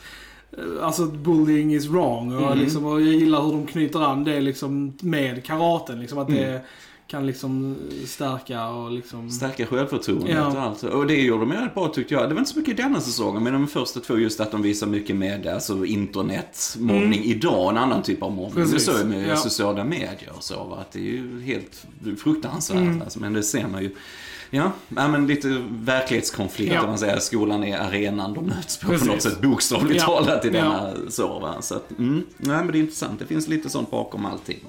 eh, 0.57 0.85
Alltså 0.85 1.05
bullying 1.05 1.73
is 1.75 1.85
wrong. 1.87 2.35
Och, 2.35 2.41
Mm. 2.51 2.59
liksom, 2.59 2.85
och 2.85 3.01
jag 3.01 3.07
gillar 3.13 3.41
hur 3.41 3.51
de 3.51 3.67
knyter 3.67 3.99
an 4.01 4.23
det 4.23 4.39
liksom 4.41 4.93
med 5.01 5.43
karaten. 5.45 5.99
Liksom, 5.99 6.17
att 6.19 6.27
det 6.27 6.61
kan 7.09 7.25
liksom 7.27 7.75
stärka 8.07 8.67
och 8.69 8.91
liksom... 8.91 9.29
Stärka 9.29 9.65
självförtroendet 9.65 10.35
Ja. 10.35 10.47
och 10.47 10.61
allt. 10.61 10.83
Och 10.83 11.07
det 11.07 11.15
gjorde 11.21 11.45
de 11.45 11.53
rätt 11.53 11.73
bra 11.73 11.87
tyckte 11.87 12.13
jag. 12.13 12.29
Det 12.29 12.33
var 12.33 12.39
inte 12.39 12.51
så 12.51 12.59
mycket 12.59 12.79
i 12.79 12.81
denna 12.81 13.01
säsongen, 13.01 13.43
men 13.43 13.53
de 13.53 13.67
första 13.67 13.99
två 13.99 14.17
just 14.17 14.39
att 14.39 14.51
de 14.51 14.61
visar 14.61 14.87
mycket 14.87 15.15
med 15.15 15.47
alltså, 15.47 15.85
internetmobbning 15.85 17.23
idag. 17.23 17.69
En 17.71 17.77
annan 17.77 18.03
typ 18.03 18.23
av 18.23 18.31
mobbning. 18.31 18.65
Precis. 18.65 18.85
Det 18.87 18.93
så 18.99 19.05
med 19.05 19.27
Ja. 19.29 19.35
sociala 19.35 19.83
medier 19.83 20.31
och 20.37 20.43
så. 20.43 20.63
Va? 20.63 20.77
Att 20.81 20.91
det 20.91 20.99
är 20.99 21.03
ju 21.03 21.41
helt 21.41 21.85
fruktansvärt. 22.17 22.77
Mm. 22.77 23.01
Alltså, 23.01 23.19
men 23.19 23.33
det 23.33 23.43
ser 23.43 23.67
man 23.67 23.81
ju. 23.83 23.95
Ja, 24.51 24.71
ja 24.95 25.07
men 25.07 25.27
lite 25.27 25.61
verklighetskonflikt 25.69 26.73
Ja. 26.73 26.81
om 26.81 26.89
man 26.89 26.97
säger. 26.97 27.19
Skolan 27.19 27.63
är 27.63 27.77
arenan 27.79 28.33
de 28.33 28.45
möts 28.45 28.77
på 28.77 28.87
Precis. 28.87 29.07
på 29.07 29.13
något 29.13 29.21
sätt 29.21 29.41
bokstavligt 29.41 29.99
Ja. 29.99 30.05
talat 30.05 30.45
i 30.45 30.47
Ja. 30.47 30.53
denna 30.53 30.93
så. 31.09 31.39
Va? 31.39 31.61
Så 31.61 31.75
att, 31.75 31.91
mm, 31.99 32.23
nej 32.37 32.57
men 32.57 32.67
det 32.71 32.77
är 32.77 32.79
intressant. 32.79 33.19
Det 33.19 33.25
finns 33.25 33.47
lite 33.47 33.69
sånt 33.69 33.91
bakom 33.91 34.25
allting. 34.25 34.59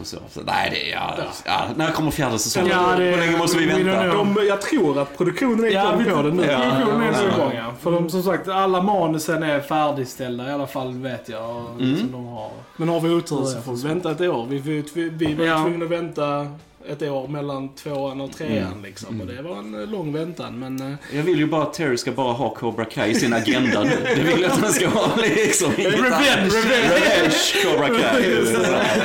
Och 0.00 0.06
så. 0.06 0.16
så 0.30 0.40
nej, 0.40 0.68
det 0.70 0.92
är... 0.92 0.94
Ja, 0.94 1.14
ja, 1.44 1.60
när 1.76 1.90
kommer 1.92 2.10
fjärde 2.10 2.38
säsongen? 2.38 2.68
Ja, 2.70 2.96
det- 2.96 3.04
Hur 3.04 3.16
länge 3.16 3.38
måste 3.38 3.58
vi 3.58 3.66
vänta? 3.66 4.06
De, 4.06 4.36
jag 4.48 4.60
tror 4.62 4.98
att 5.02 5.18
produktionen 5.18 5.64
är 5.64 5.68
Ja, 5.70 5.88
igång 5.94 6.04
vi 6.04 6.10
på 6.10 6.22
det 6.22 6.30
nu. 6.30 6.44
Ja, 6.46 6.58
produktionen 6.58 7.02
är 7.08 7.12
så 7.14 7.24
Ja. 7.24 7.34
igång 7.36 7.52
ja. 7.56 7.72
För 7.80 7.90
de, 7.92 8.10
som 8.10 8.22
sagt, 8.22 8.48
alla 8.48 8.82
manusen 8.82 9.42
är 9.42 9.60
färdigställda 9.60 10.48
i 10.48 10.52
alla 10.52 10.66
fall 10.66 10.92
vet 10.94 11.28
jag. 11.28 11.66
Mm. 11.80 11.96
Som 11.98 12.12
de 12.12 12.26
har. 12.26 12.50
Men 12.76 12.88
har 12.88 13.00
vi 13.00 13.10
otur 13.10 13.44
så 13.44 13.60
får 13.60 13.72
vi 13.76 13.88
vänta 13.88 14.10
ett 14.10 14.20
år. 14.20 14.46
Vi, 14.48 14.58
vi, 14.58 14.84
vi, 14.94 15.08
vi 15.08 15.34
var 15.34 15.44
Ja. 15.44 15.62
tvungna 15.62 15.84
att 15.84 15.90
vänta 15.90 16.46
ett 16.88 17.02
år 17.02 17.28
mellan 17.28 17.68
tvåan 17.74 18.20
och 18.20 18.32
trean 18.32 18.52
Mm. 18.72 18.82
liksom. 18.82 19.20
Och 19.20 19.26
det 19.26 19.42
var 19.42 19.58
en 19.58 19.80
eh, 19.82 19.86
lång 19.88 20.12
väntan. 20.12 20.58
Men 20.58 20.80
eh, 20.92 20.94
Jag 21.16 21.22
vill 21.22 21.38
ju 21.38 21.46
bara 21.46 21.62
att 21.62 21.74
Terry 21.74 21.96
ska 21.96 22.12
bara 22.12 22.32
ha 22.32 22.54
Cobra 22.54 22.84
Kai 22.84 23.10
i 23.10 23.14
sin 23.14 23.32
agenda 23.32 23.82
nu. 23.84 23.90
Det 24.16 24.22
vill 24.22 24.42
jag 24.42 24.50
att 24.52 24.60
han 24.60 24.72
ska 24.72 24.88
ha 24.88 25.08
liksom. 25.16 25.70
Revenge, 25.76 26.50
revenge. 26.64 27.36
Cobra 27.64 27.88
Kai. 27.88 28.32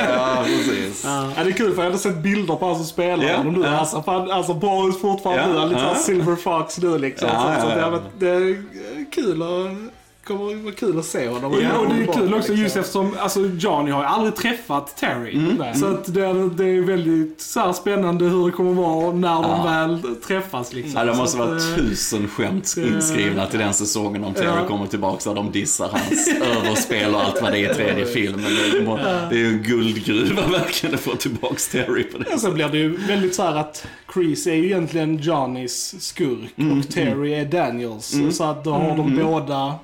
Ja, 0.08 0.44
precis. 0.46 1.04
ja, 1.04 1.30
det 1.44 1.50
är 1.50 1.52
kul 1.52 1.74
för 1.74 1.82
jag 1.82 1.90
hade 1.90 1.98
sett 2.02 2.18
bilder 2.22 2.54
på 2.56 2.66
han 2.66 2.76
som 2.76 2.84
spelar 2.84 3.24
Ja, 3.24 3.36
honom 3.36 3.54
nu. 3.54 3.66
ja. 3.66 3.76
Alltså, 3.78 4.02
fan, 4.02 4.30
alltså 4.30 4.54
ut 4.88 5.00
fortfarande 5.00 5.42
Ja, 5.42 5.48
nu. 5.48 5.54
Han 5.58 5.64
är 5.64 5.68
lite 5.68 5.80
såhär 5.80 5.94
Silver 5.94 6.36
Fox 6.36 6.78
nu 6.78 6.98
liksom. 6.98 7.28
Ja, 7.32 7.54
så, 7.54 7.60
så 7.60 7.68
ja, 7.68 7.74
det, 7.74 7.80
ja. 7.80 7.84
har 7.84 7.90
varit- 7.90 8.02
det 8.18 8.28
är 8.28 8.64
kul 9.12 9.42
att 9.42 9.92
kommer 10.28 10.54
vara 10.64 10.74
kul 10.74 10.98
att 10.98 11.04
se 11.04 11.28
honom. 11.28 11.54
Ja, 11.62 11.78
och 11.78 11.94
det 11.94 12.02
är 12.02 12.06
kul 12.12 12.34
också 12.34 12.36
liksom. 12.36 12.56
just 12.56 12.76
eftersom 12.76 13.14
alltså, 13.18 13.40
Johnny 13.40 13.90
har 13.90 14.00
ju 14.00 14.06
aldrig 14.06 14.36
träffat 14.36 14.96
Terry. 14.96 15.38
Nej. 15.58 15.74
Så 15.74 15.86
att 15.86 16.14
det, 16.14 16.20
är, 16.26 16.56
det 16.56 16.64
är 16.64 16.80
väldigt 16.80 17.40
så 17.40 17.60
här, 17.60 17.72
spännande 17.72 18.24
hur 18.24 18.46
det 18.46 18.52
kommer 18.52 18.72
vara 18.72 19.12
när 19.12 19.34
de 19.42 19.50
Ja. 19.50 19.64
väl 19.64 20.16
träffas. 20.26 20.72
Liksom. 20.72 20.92
Ja, 21.00 21.04
det 21.12 21.18
måste 21.18 21.36
Så 21.38 21.44
vara 21.44 21.56
eh, 21.56 21.76
tusen 21.76 22.28
skämt 22.28 22.74
inskrivna 22.76 23.46
till 23.46 23.58
den 23.58 23.74
säsongen 23.74 24.24
om 24.24 24.34
Terry 24.34 24.46
Ja. 24.46 24.68
kommer 24.68 24.86
tillbaka 24.86 25.28
där 25.30 25.36
de 25.36 25.50
dissar 25.50 25.88
hans 25.92 26.28
överspel 26.56 27.14
och 27.14 27.20
allt 27.24 27.42
vad 27.42 27.52
det 27.52 27.58
är 27.58 27.70
i 27.70 27.74
tredje 27.74 28.06
filmen. 28.06 28.44
Det 28.44 28.78
är, 28.78 29.28
det 29.30 29.34
är 29.36 29.38
ju 29.38 29.48
en 29.48 29.62
guldgruva 29.62 30.42
verkligen 30.50 30.94
att 30.94 31.00
få 31.00 31.14
tillbaka 31.14 31.56
Terry 31.72 32.02
på 32.04 32.18
det. 32.18 32.24
Ja, 32.30 32.38
sen 32.38 32.54
blir 32.54 32.68
det 32.68 32.78
ju 32.78 32.96
väldigt 32.96 33.34
så 33.34 33.42
här 33.42 33.56
att 33.56 33.86
Chris 34.14 34.46
är 34.46 34.54
ju 34.54 34.64
egentligen 34.64 35.16
Johnnys 35.18 35.94
skurk 35.98 36.50
Mm, 36.56 36.78
och 36.78 36.88
Terry 36.88 37.32
är 37.34 37.44
Daniels. 37.44 38.14
Så 38.30 38.44
att 38.44 38.64
då 38.64 38.70
har 38.72 38.96
de 38.96 39.16
båda 39.22 39.74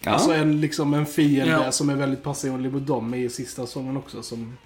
Ja. 0.00 0.10
Alltså 0.10 0.32
en, 0.32 0.60
liksom 0.60 0.94
en 0.94 1.06
fiende 1.06 1.52
Ja. 1.52 1.72
som 1.72 1.90
är 1.90 1.94
väldigt 1.94 2.22
personlig 2.22 2.72
mot 2.72 2.86
dem 2.86 3.14
i 3.14 3.28
sista 3.28 3.66
säsongen 3.66 3.96
också. 3.96 4.22
Som, 4.22 4.56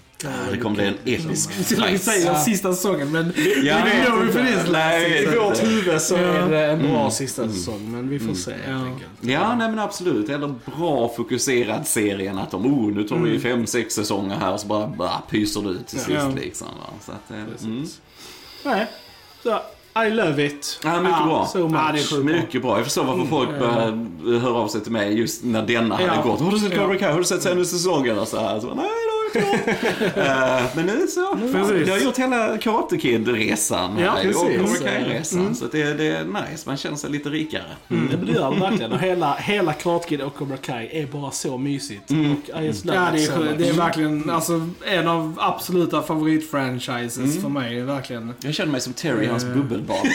det 0.50 0.56
kommer 0.56 0.76
bli 0.76 0.84
en 0.86 0.94
episk 1.04 1.50
Jag 1.58 1.66
skulle 1.66 1.86
fight. 1.88 2.02
säga 2.02 2.32
Ja. 2.32 2.38
sista 2.40 2.74
säsongen 2.74 3.12
men 3.12 3.32
Ja, 3.62 3.84
det 3.84 4.04
gör 4.04 4.24
vi 4.26 4.32
för 4.32 4.42
det. 4.42 4.72
Nej, 4.72 5.22
I 5.22 5.26
vårt 5.38 5.62
huvud 5.64 6.00
så 6.00 6.14
Ja. 6.14 6.20
är 6.20 6.50
det 6.50 6.66
en 6.66 6.78
bra 6.78 6.98
Mm. 7.00 7.10
sista 7.10 7.48
säsong, 7.48 7.90
men 7.92 8.08
vi 8.08 8.18
får 8.18 8.34
se 8.34 8.50
helt 8.50 8.62
Ja. 8.68 8.74
enkelt. 8.76 9.10
Ja, 9.20 9.56
nej 9.56 9.68
men 9.68 9.78
absolut. 9.78 10.28
Eller 10.28 10.54
bra 10.78 11.08
fokuserad 11.16 11.86
serien 11.86 12.38
att 12.38 12.50
de, 12.50 12.66
oh, 12.66 12.92
nu 12.92 13.04
tar 13.04 13.16
vi 13.16 13.38
fem, 13.38 13.66
sex 13.66 13.94
säsonger 13.94 14.36
här 14.36 14.52
och 14.52 14.60
så 14.60 14.66
bara, 14.66 14.86
bara 14.86 15.22
pyser 15.30 15.62
det 15.62 15.68
ut 15.70 15.86
till 15.86 15.98
sist 15.98 16.10
Ja. 16.10 16.28
liksom. 16.28 16.66
Va? 16.66 16.86
Så 17.06 17.12
att, 17.12 17.30
eh, 17.30 17.64
mm. 17.64 17.86
Nej, 18.64 18.86
så 19.42 19.60
I 20.06 20.10
love 20.10 20.46
it. 20.46 20.80
Ja, 20.84 21.00
mycket 21.00 21.24
bra. 21.24 21.46
so 21.52 21.68
much. 21.68 21.80
Ja, 21.86 21.92
det 21.92 21.98
är 21.98 22.02
sjukt 22.02 22.26
bra. 22.26 22.36
Mycket 22.36 22.62
bra. 22.62 22.76
Jag 22.76 22.84
förstår 22.84 23.04
varför 23.04 23.24
folk 23.26 23.48
började 23.58 24.38
höra 24.40 24.54
av 24.54 24.68
sig 24.68 24.80
till 24.80 24.92
mig 24.92 25.18
just 25.18 25.44
när 25.44 25.62
denna 25.66 25.94
hade 25.94 26.06
Ja. 26.06 26.22
gått. 26.22 26.40
Har 26.40 26.50
du 26.50 26.58
sett. 26.58 26.78
Cobra 26.78 26.96
Kai? 26.98 27.12
Har 27.12 27.18
du 27.18 27.24
sett 27.24 27.42
senaste 27.42 27.74
säsongen? 27.76 28.18
Och 28.18 28.28
så 28.28 28.40
här. 28.40 28.60
Så, 28.60 28.66
nej, 28.74 28.84
det 29.34 29.40
har 29.40 29.48
jag 29.48 29.58
inte 29.58 30.04
gjort. 30.04 30.16
Eh, 30.16 30.76
Men 30.76 30.86
nu 30.86 31.06
så. 31.06 31.36
Precis. 31.52 31.88
Jag 31.88 31.94
har 31.94 32.00
gjort 32.04 32.18
hela 32.18 32.58
Karate 32.58 32.96
Kid-resan. 32.98 33.98
Ja, 33.98 34.10
här, 34.10 34.28
och. 34.28 34.34
Cobra 34.34 34.90
Kai-resan. 34.90 35.54
Så 35.54 35.64
att 35.64 35.72
det, 35.72 35.94
det 35.94 36.06
är 36.06 36.24
nice. 36.24 36.62
Man 36.66 36.76
känner 36.76 36.96
sig 36.96 37.10
lite 37.10 37.28
rikare. 37.28 37.64
Mm. 37.90 38.26
Det 38.26 38.32
gör 38.32 38.50
det 38.50 38.60
verkligen. 38.60 38.92
Och 38.92 39.00
hela, 39.00 39.34
hela 39.34 39.72
Karate 39.72 40.08
Kid 40.08 40.20
och 40.20 40.34
Cobra 40.36 40.56
Kai 40.56 40.88
är 41.02 41.06
bara 41.06 41.30
så 41.30 41.58
mysigt. 41.58 42.10
Och 42.10 42.60
I 42.62 42.66
just 42.66 42.84
Ja, 42.84 42.92
det 43.12 43.24
är, 43.24 43.58
det 43.58 43.68
är 43.68 43.72
verkligen 43.72 44.30
alltså, 44.30 44.68
en 44.86 45.08
av 45.08 45.38
absoluta 45.40 46.02
favoritfranchises 46.02 47.42
för 47.42 47.48
mig. 47.48 47.80
Verkligen. 47.82 48.34
Jag 48.40 48.54
känner 48.54 48.72
mig 48.72 48.80
som 48.80 48.92
Terry 48.92 49.24
i 49.24 49.28
hans 49.28 49.44
bubbelbad. 49.44 49.96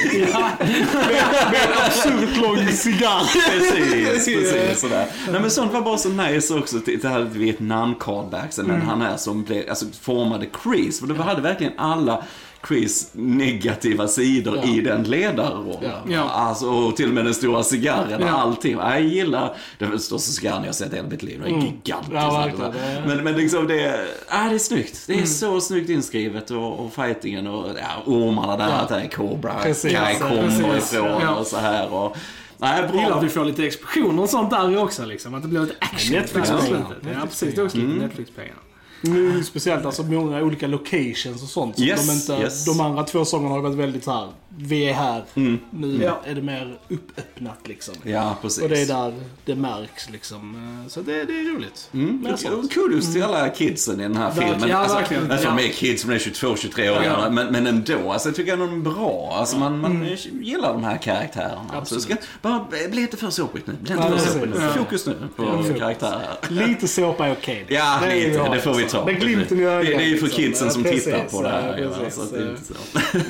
absurt 1.86 2.38
lång 2.42 2.68
cigarr. 2.68 3.24
precis, 3.50 4.26
precis 4.26 4.80
sådär. 4.80 5.06
Nej 5.32 5.42
men 5.42 5.52
sånt 5.52 5.74
var 5.74 5.82
bara 5.82 5.98
så 5.98 6.10
nice 6.10 6.54
också. 6.54 6.78
Det 6.86 7.04
här 7.04 7.22
Vietnam-callbacksen, 7.34 8.66
men 8.68 8.82
han 8.82 9.02
är 9.14 9.18
som 9.18 9.44
blev, 9.44 9.70
alltså 9.70 9.86
formade 10.02 10.46
Chris. 10.64 11.00
För 11.00 11.08
du 11.08 11.16
hade 11.16 11.42
verkligen 11.42 11.74
alla 11.78 12.24
Chris 12.68 13.10
negativa 13.14 14.08
sidor 14.08 14.58
Ja. 14.64 14.70
i 14.74 14.82
den 14.82 15.04
ledarrollen. 15.04 15.92
Ja. 16.10 16.30
Alltså, 16.30 16.70
och 16.70 16.96
till 16.96 17.08
och 17.08 17.14
med 17.16 17.26
den 17.26 17.34
stora 17.34 17.64
cigarren 17.64 18.24
och 18.24 18.30
Ja. 18.30 18.34
allting. 18.34 18.78
Jag 18.78 19.02
gillar 19.02 19.56
den 19.78 20.00
största 20.00 20.32
cigarren 20.32 20.64
jag 20.64 20.76
sett 20.76 20.94
i 20.94 20.96
hela 20.96 21.08
mitt 21.08 21.24
liv. 21.24 21.42
Den 21.46 21.56
är 21.56 21.62
gigantisk. 21.62 22.12
Ja. 22.14 22.50
Det 22.74 22.80
är- 22.80 23.04
Men, 23.08 23.24
men 23.24 23.36
liksom 23.38 23.68
det, 23.68 24.08
ja, 24.30 24.38
det 24.50 24.56
är 24.56 24.60
snyggt. 24.60 25.04
Det 25.08 25.20
är 25.20 25.26
så 25.26 25.62
snyggt 25.62 25.90
inskrivet 25.90 26.52
och, 26.52 26.80
och 26.86 26.94
fightingen 26.94 27.48
och 27.48 27.68
ja, 27.68 28.04
ormarna 28.12 28.58
där, 28.58 28.70
att 28.72 28.90
det 28.90 28.96
är 28.96 29.08
Cobra 29.08 29.54
Precis, 29.64 29.92
Kai 29.94 30.16
kommer 30.16 30.78
ifrån 30.78 31.28
och 31.38 31.48
så 31.48 31.58
här. 31.58 31.94
Och, 31.94 32.18
nej, 32.58 32.82
Jag 32.82 32.96
gillar 32.96 33.08
bra. 33.10 33.18
att 33.18 33.24
vi 33.24 33.30
får 33.30 33.46
lite 33.46 33.66
explosioner 33.66 34.24
och 34.24 34.30
sånt 34.30 34.50
där 34.50 34.78
också. 34.84 35.06
Liksom. 35.06 35.34
Att 35.34 35.42
det 35.42 35.48
blir 35.48 35.60
lite 35.60 35.76
action 35.80 36.16
Netflix-pengar. 36.16 36.86
Ja, 37.02 37.26
precis. 37.26 37.56
Det 37.56 37.62
är 37.62 37.66
också 37.66 37.78
lite 37.78 38.00
Netflix-pengar. 38.00 38.56
Nu, 39.02 39.44
speciellt 39.44 39.86
alltså 39.86 40.04
många 40.04 40.42
olika 40.42 40.68
locations 40.68 41.44
och 41.44 41.50
sånt. 41.50 41.76
Så 41.78 41.84
Yes, 41.84 42.08
de, 42.08 42.14
inte, 42.14 42.44
yes. 42.44 42.66
de 42.66 42.82
andra 42.82 43.04
två 43.04 43.26
sångerna 43.26 43.56
har 43.56 43.62
varit 43.62 43.76
väldigt 43.76 44.04
så 44.04 44.12
här. 44.12 44.28
vi 44.58 44.90
är 44.90 44.94
här. 44.94 45.24
Nu 45.72 46.00
Ja. 46.04 46.22
är 46.26 46.36
det 46.36 46.42
mer 46.42 46.78
uppöppnat 46.88 47.68
liksom. 47.68 47.94
Ja, 48.04 48.38
precis. 48.42 48.64
Och 48.64 48.70
det 48.70 48.82
är 48.82 48.86
där 48.86 49.14
det 49.46 49.56
märks 49.56 50.10
liksom. 50.10 50.56
Eh, 50.86 50.90
Så 50.90 51.02
det, 51.02 51.24
det 51.26 51.34
är 51.40 51.56
roligt. 51.56 51.90
Mm. 51.94 52.28
Kudos 52.72 53.14
till 53.14 53.24
alla 53.24 53.50
kidsen 53.50 54.00
i 54.00 54.04
den 54.04 54.18
här 54.18 54.26
Verkligen, 54.26 54.52
filmen. 54.54 54.70
ja, 54.70 54.78
alltså, 54.78 54.98
verkligen. 54.98 55.32
alltså, 55.32 55.48
Ja. 55.48 55.56
de 55.56 55.64
är 55.64 55.72
kids 55.72 56.02
som 56.02 56.12
är 56.12 56.18
22-23 56.20 56.90
år 56.90 57.04
Ja. 57.04 57.30
men, 57.30 57.48
men 57.52 57.68
ändå. 57.68 58.12
Alltså, 58.12 58.28
jag 58.30 58.36
tycker 58.36 58.54
ändå 58.54 58.66
de 58.66 58.74
är 58.80 58.94
bra. 58.94 59.34
Alltså, 59.40 59.58
man, 59.58 59.80
man 59.80 60.08
gillar 60.42 60.74
de 60.74 60.84
här 60.84 60.98
karaktärerna. 60.98 61.86
Det 61.90 62.00
ska 62.02 62.16
bara 62.42 62.68
bli 62.92 63.02
inte 63.02 63.18
för 63.18 63.30
såpigt 63.30 63.68
nu. 63.68 63.74
Bli 63.82 63.94
inte 63.94 64.08
Ja, 64.12 64.18
för 64.18 64.28
såpigt 64.34 64.56
nu. 64.56 64.62
Ja. 64.66 64.74
Fokus 64.74 65.06
nu 65.06 65.16
på 65.36 65.46
fokus. 65.46 65.80
karaktärer. 65.80 66.38
Lite 66.50 66.88
såpa 66.88 67.28
är 67.28 67.32
okej. 67.32 67.66
Ja, 67.70 68.00
är 68.06 68.16
lite. 68.16 68.50
Det 68.50 68.60
får 68.62 68.74
vi. 68.74 68.89
Ta. 68.92 69.06
Det 69.06 69.12
är 69.12 69.16
glimten 69.16 69.58
i 69.60 69.62
Det, 69.64 69.70
ögat. 69.72 69.86
det 69.86 69.94
är 70.04 70.08
ju 70.08 70.18
för 70.18 70.26
liksom. 70.26 70.44
kidsen 70.44 70.72
som 70.72 70.86
Ja, 70.86 70.92
tittar 70.92 71.12
precis, 71.12 71.38
på 71.38 71.42
det 71.44 71.50
här. 71.50 71.78
ja, 71.78 71.90
precis. 72.00 72.16
så 72.16 72.22
att 72.22 72.32
det 72.32 72.38
är 72.40 72.50
inte 72.50 72.64
så. 72.64 72.74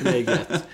Det 0.04 0.08
är 0.10 0.16
gött. 0.18 0.64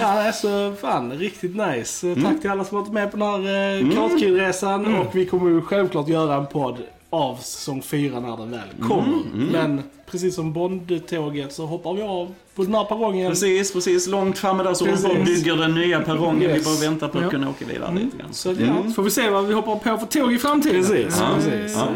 Ja, 0.00 0.26
alltså 0.26 0.74
fan, 0.80 1.12
riktigt 1.12 1.56
nice. 1.56 2.14
Tack 2.22 2.40
till 2.40 2.50
alla 2.50 2.64
som 2.64 2.78
varit 2.80 2.92
med 2.92 3.10
på 3.10 3.16
den 3.16 3.26
här 3.26 3.82
eh, 3.82 3.94
Karate 3.94 4.18
Kid-resan. 4.18 4.94
Och 4.94 5.16
vi 5.16 5.26
kommer 5.26 5.50
ju 5.50 5.62
självklart 5.62 6.08
göra 6.08 6.34
en 6.34 6.46
podd 6.46 6.76
av 7.10 7.36
säsong 7.36 7.82
4 7.82 8.20
när 8.20 8.36
den 8.36 8.50
väl 8.50 8.88
kommer. 8.88 9.18
Men 9.52 9.82
precis 10.10 10.34
som 10.34 10.52
Bond-tåget 10.52 11.52
så 11.52 11.66
hoppar 11.66 11.94
vi 11.94 12.02
av 12.02 12.34
på 12.56 12.62
den 12.62 12.74
här 12.74 12.84
perrongen. 12.84 13.30
Precis, 13.30 13.72
precis. 13.72 14.06
Långt 14.06 14.38
framme 14.38 14.62
där 14.62 14.74
så 14.74 14.84
de 14.84 14.90
Precis. 14.90 15.06
bara 15.08 15.24
bygger 15.24 15.56
den 15.56 15.74
nya 15.74 16.00
perrongen. 16.00 16.38
Vi 16.50 16.54
Yes. 16.56 16.64
bara 16.64 16.90
väntar 16.90 17.08
på 17.08 17.18
att 17.18 17.24
Ja. 17.24 17.30
kunna 17.30 17.50
åka 17.50 17.64
vidare 17.64 17.94
lite 17.94 18.16
grann. 18.16 18.32
Så 18.32 18.48
ja, 18.58 18.82
Så 18.86 18.90
får 18.90 19.02
vi 19.02 19.10
se 19.10 19.30
vad 19.30 19.46
vi 19.46 19.54
hoppar 19.54 19.76
på 19.76 19.98
för 19.98 20.06
tåg 20.06 20.32
i 20.32 20.38
framtiden. 20.38 20.82
Precis, 20.84 21.16
Ja, 21.20 21.28
precis. 21.36 21.76
ja. 21.76 21.88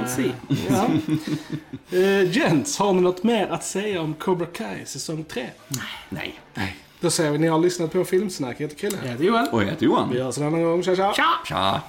Ja. 0.48 0.86
ja. 1.90 1.98
Eh, 1.98 2.30
gents, 2.32 2.78
har 2.78 2.92
ni 2.92 3.00
något 3.00 3.22
mer 3.22 3.46
att 3.50 3.64
säga 3.64 4.00
om 4.02 4.14
Cobra 4.14 4.46
Kai 4.46 4.84
säsong 4.86 5.24
3? 5.24 5.46
Nej. 6.08 6.40
Nej. 6.54 6.76
Då 7.00 7.10
säger 7.10 7.30
vi 7.30 7.38
ni 7.38 7.46
har 7.46 7.58
lyssnat 7.58 7.92
på 7.92 8.04
Filmsnack. 8.04 8.56
Jag 8.58 8.68
heter 8.68 8.76
Chrille. 8.80 8.96
Jag 9.02 9.10
heter 9.10 9.24
Johan. 9.24 9.48
Och 9.52 9.62
jag 9.62 9.66
heter 9.66 9.86
Johan. 9.86 10.10
Vi 10.12 10.20
hörs 10.22 10.38
en 10.38 10.44
annan 10.46 10.62
gång. 10.62 10.82
Tja 10.82 10.96
tja! 10.96 11.12
Tja! 11.16 11.24
Tja. 11.48 11.80